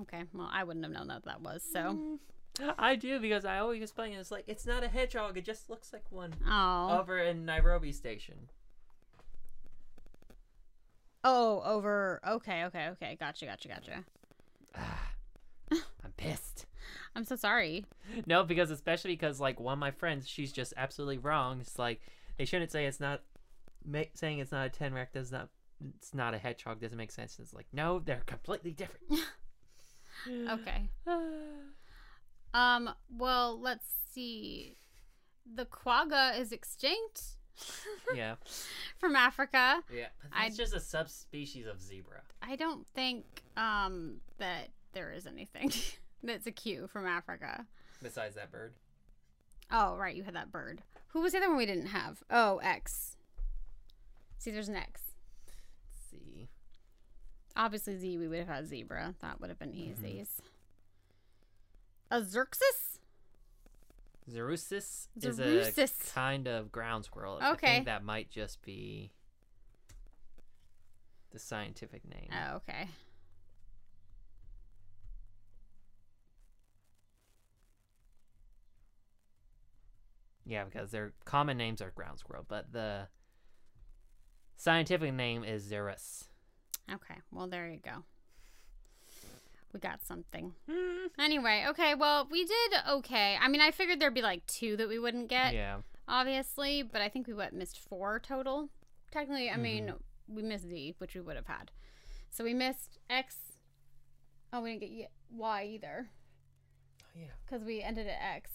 Okay, 0.00 0.24
well, 0.32 0.48
I 0.50 0.64
wouldn't 0.64 0.86
have 0.86 0.94
known 0.94 1.08
that 1.08 1.26
that 1.26 1.42
was, 1.42 1.62
so. 1.70 1.80
Mm. 1.80 2.18
I 2.78 2.96
do 2.96 3.20
because 3.20 3.44
I 3.44 3.58
always 3.58 3.82
explain 3.82 4.12
it. 4.12 4.16
It's 4.16 4.30
like 4.30 4.44
it's 4.46 4.66
not 4.66 4.82
a 4.84 4.88
hedgehog. 4.88 5.36
It 5.36 5.44
just 5.44 5.68
looks 5.70 5.92
like 5.92 6.04
one 6.10 6.34
Oh. 6.48 6.98
over 7.00 7.18
in 7.18 7.44
Nairobi 7.44 7.92
Station. 7.92 8.48
Oh, 11.24 11.62
over. 11.64 12.20
Okay, 12.26 12.64
okay, 12.64 12.88
okay. 12.90 13.16
Gotcha, 13.18 13.44
gotcha, 13.46 13.68
gotcha. 13.68 14.04
I'm 15.70 16.12
pissed. 16.16 16.66
I'm 17.16 17.24
so 17.24 17.36
sorry. 17.36 17.84
No, 18.26 18.44
because 18.44 18.70
especially 18.70 19.12
because 19.12 19.40
like 19.40 19.60
one 19.60 19.74
of 19.74 19.78
my 19.78 19.90
friends, 19.90 20.26
she's 20.28 20.52
just 20.52 20.72
absolutely 20.76 21.18
wrong. 21.18 21.60
It's 21.60 21.78
like 21.78 22.00
they 22.38 22.44
shouldn't 22.44 22.70
say 22.70 22.86
it's 22.86 23.00
not 23.00 23.22
ma- 23.84 24.02
saying 24.14 24.38
it's 24.38 24.52
not 24.52 24.66
a 24.66 24.70
tenrec 24.70 25.12
does 25.12 25.30
not 25.32 25.48
it's 25.96 26.14
not 26.14 26.34
a 26.34 26.38
hedgehog 26.38 26.80
doesn't 26.80 26.96
make 26.96 27.10
sense. 27.12 27.38
It's 27.40 27.52
like 27.52 27.66
no, 27.72 27.98
they're 27.98 28.22
completely 28.26 28.72
different. 28.72 29.04
Okay. 30.28 30.90
Um, 32.54 32.90
well, 33.16 33.60
let's 33.60 33.86
see. 34.12 34.76
The 35.54 35.64
quagga 35.64 36.38
is 36.38 36.52
extinct 36.52 37.22
yeah, 38.14 38.36
from 38.98 39.16
Africa. 39.16 39.82
yeah. 39.94 40.06
It's 40.42 40.56
just 40.56 40.74
a 40.74 40.80
subspecies 40.80 41.66
of 41.66 41.80
zebra. 41.80 42.20
I 42.42 42.56
don't 42.56 42.86
think 42.86 43.24
um 43.56 44.16
that 44.38 44.68
there 44.92 45.10
is 45.12 45.26
anything 45.26 45.72
that's 46.22 46.46
a 46.46 46.52
cue 46.52 46.86
from 46.86 47.06
Africa. 47.06 47.66
Besides 48.02 48.34
that 48.36 48.50
bird. 48.52 48.74
Oh, 49.70 49.96
right, 49.96 50.14
you 50.14 50.22
had 50.22 50.34
that 50.34 50.50
bird. 50.52 50.82
Who 51.08 51.20
was 51.20 51.32
the 51.32 51.38
other 51.38 51.48
one 51.48 51.56
we 51.58 51.66
didn't 51.66 51.86
have? 51.86 52.22
Oh, 52.30 52.58
X. 52.58 53.16
See, 54.38 54.50
there's 54.50 54.68
an 54.68 54.76
X. 54.76 55.02
Let's 55.46 56.10
see. 56.10 56.48
Obviously, 57.56 57.96
Z, 57.96 58.18
we 58.18 58.28
would 58.28 58.38
have 58.38 58.48
had 58.48 58.66
zebra. 58.68 59.14
That 59.20 59.40
would 59.40 59.50
have 59.50 59.58
been 59.58 59.72
Mm-hmm. 59.72 60.04
A 62.10 62.22
Xerxes? 62.22 63.00
Zerusis 64.30 65.08
is 65.22 65.38
a 65.40 65.72
kind 66.12 66.46
of 66.46 66.70
ground 66.70 67.04
squirrel. 67.04 67.38
I 67.40 67.52
Okay. 67.52 67.74
think 67.76 67.86
that 67.86 68.04
might 68.04 68.30
just 68.30 68.60
be 68.62 69.10
the 71.30 71.38
scientific 71.38 72.06
name. 72.06 72.28
Oh, 72.32 72.56
okay. 72.56 72.88
Yeah, 80.44 80.64
because 80.64 80.90
their 80.90 81.12
common 81.24 81.56
names 81.58 81.82
are 81.82 81.90
ground 81.90 82.18
squirrel, 82.18 82.44
but 82.48 82.72
the 82.72 83.08
scientific 84.56 85.12
name 85.12 85.44
is 85.44 85.70
Xerus. 85.70 86.24
Okay, 86.90 87.16
well, 87.30 87.46
there 87.46 87.68
you 87.68 87.78
go. 87.78 88.04
We 89.78 89.88
got 89.88 90.04
something. 90.04 90.54
Hmm. 90.68 91.06
Anyway, 91.20 91.64
okay, 91.68 91.94
well, 91.94 92.26
we 92.28 92.44
did 92.44 92.72
okay. 92.90 93.36
I 93.40 93.46
mean, 93.46 93.60
I 93.60 93.70
figured 93.70 94.00
there'd 94.00 94.12
be 94.12 94.22
like 94.22 94.44
two 94.48 94.76
that 94.76 94.88
we 94.88 94.98
wouldn't 94.98 95.28
get, 95.28 95.54
Yeah. 95.54 95.78
obviously, 96.08 96.82
but 96.82 97.00
I 97.00 97.08
think 97.08 97.28
we 97.28 97.32
what 97.32 97.52
missed 97.52 97.78
four 97.78 98.18
total. 98.18 98.70
Technically, 99.12 99.48
I 99.48 99.56
mean, 99.56 99.84
Mm-hmm. 99.86 100.34
we 100.34 100.42
missed 100.42 100.66
Z, 100.66 100.96
which 100.98 101.14
we 101.14 101.20
would 101.20 101.36
have 101.36 101.46
had. 101.46 101.70
So 102.30 102.42
we 102.42 102.54
missed 102.54 102.98
X. 103.08 103.36
Oh, 104.52 104.62
we 104.62 104.70
didn't 104.76 104.80
get 104.98 105.08
y- 105.30 105.62
either 105.62 106.08
Oh, 107.04 107.06
yeah. 107.14 107.26
because 107.46 107.64
we 107.64 107.80
ended 107.80 108.08
at 108.08 108.18
X. 108.36 108.50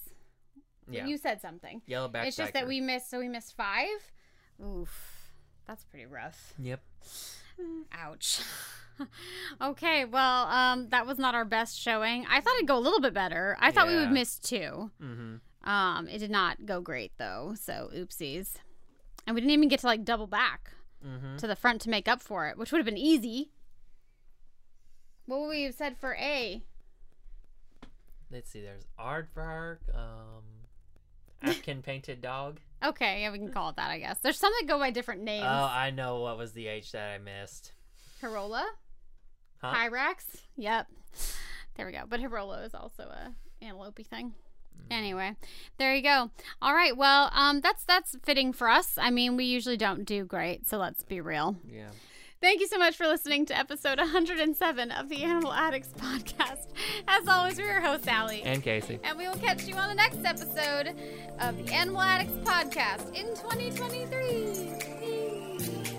Yeah. 0.90 1.06
You 1.06 1.16
said 1.16 1.40
something. 1.40 1.80
Yellowback. 1.88 2.26
it's 2.26 2.36
just 2.36 2.52
that 2.52 2.68
we 2.68 2.82
missed, 2.82 3.08
so 3.08 3.18
we 3.18 3.28
missed 3.28 3.56
five. 3.56 4.12
Oof, 4.62 5.30
that's 5.66 5.84
pretty 5.84 6.04
rough. 6.04 6.52
Yep. 6.58 6.82
Ouch. 7.92 8.40
okay, 9.60 10.04
well, 10.04 10.46
um, 10.46 10.88
that 10.90 11.06
was 11.06 11.18
not 11.18 11.34
our 11.34 11.44
best 11.44 11.78
showing. 11.80 12.26
I 12.30 12.40
thought 12.40 12.54
it'd 12.56 12.68
go 12.68 12.76
a 12.78 12.80
little 12.80 13.00
bit 13.00 13.14
better. 13.14 13.56
I 13.60 13.70
thought 13.70 13.88
we 13.88 13.96
would 13.96 14.10
miss 14.12 14.38
two. 14.38 14.90
Mm-hmm. 15.02 15.68
Um, 15.68 16.08
it 16.08 16.18
did 16.18 16.30
not 16.30 16.66
go 16.66 16.80
great 16.80 17.12
though, 17.18 17.54
so 17.58 17.90
oopsies. 17.94 18.54
And 19.26 19.34
we 19.34 19.40
didn't 19.40 19.52
even 19.52 19.68
get 19.68 19.80
to 19.80 19.86
like 19.86 20.04
double 20.04 20.26
back 20.26 20.70
Mm-hmm. 21.06 21.36
to 21.36 21.46
the 21.46 21.54
front 21.56 21.82
to 21.82 21.90
make 21.90 22.08
up 22.08 22.22
for 22.22 22.48
it, 22.48 22.56
which 22.56 22.72
would 22.72 22.78
have 22.78 22.86
been 22.86 22.96
easy. 22.96 23.50
What 25.26 25.40
would 25.40 25.48
we 25.50 25.64
have 25.64 25.74
said 25.74 25.98
for 25.98 26.14
A? 26.14 26.62
Let's 28.30 28.50
see. 28.50 28.62
There's 28.62 28.86
aardvark. 28.98 29.78
Um, 29.94 30.44
African 31.42 31.82
painted 31.86 32.22
dog. 32.22 32.58
Okay, 32.82 33.20
yeah, 33.20 33.30
we 33.32 33.38
can 33.38 33.52
call 33.52 33.68
it 33.68 33.76
that, 33.76 33.90
I 33.90 33.98
guess. 33.98 34.18
There's 34.20 34.38
some 34.38 34.52
that 34.60 34.66
go 34.66 34.78
by 34.78 34.90
different 34.90 35.22
names. 35.22 35.44
Oh. 35.46 35.68
I 35.70 35.90
know 35.90 36.20
what 36.20 36.38
was 36.38 36.52
the 36.52 36.66
H 36.68 36.92
that 36.92 37.10
I 37.14 37.18
missed. 37.18 37.72
Hirola, 38.22 38.64
Huh? 39.64 39.74
Hyrax. 39.74 40.24
Yep. 40.56 40.86
There 41.76 41.86
we 41.86 41.92
go. 41.92 42.02
But 42.08 42.20
Hirola 42.20 42.66
is 42.66 42.74
also 42.74 43.04
a 43.04 43.32
antelope 43.62 43.98
thing. 44.04 44.34
Anyway, 44.90 45.34
there 45.78 45.94
you 45.94 46.02
go. 46.02 46.30
All 46.60 46.74
right. 46.74 46.96
Well, 46.96 47.30
um, 47.32 47.60
that's 47.60 47.84
that's 47.84 48.16
fitting 48.22 48.52
for 48.52 48.68
us. 48.68 48.98
I 48.98 49.10
mean, 49.10 49.36
we 49.36 49.44
usually 49.44 49.78
don't 49.78 50.04
do 50.04 50.24
great, 50.24 50.68
so 50.68 50.76
let's 50.76 51.02
be 51.02 51.20
real. 51.20 51.56
Yeah. 51.66 51.88
Thank 52.40 52.60
you 52.60 52.66
so 52.66 52.76
much 52.76 52.96
for 52.96 53.06
listening 53.06 53.46
to 53.46 53.58
episode 53.58 53.98
107 53.98 54.90
of 54.90 55.08
the 55.08 55.22
Animal 55.22 55.54
Addicts 55.54 55.88
podcast. 55.96 56.66
As 57.08 57.26
always, 57.26 57.56
we're 57.56 57.64
your 57.64 57.80
host, 57.80 58.06
Allie. 58.06 58.42
And 58.42 58.62
Casey. 58.62 58.98
And 59.02 59.16
we 59.16 59.26
will 59.26 59.36
catch 59.36 59.66
you 59.66 59.74
on 59.76 59.88
the 59.88 59.94
next 59.94 60.22
episode 60.26 60.94
of 61.40 61.56
the 61.56 61.72
Animal 61.72 62.02
Addicts 62.02 62.34
podcast 62.46 63.14
in 63.14 63.28
2023. 63.28 65.93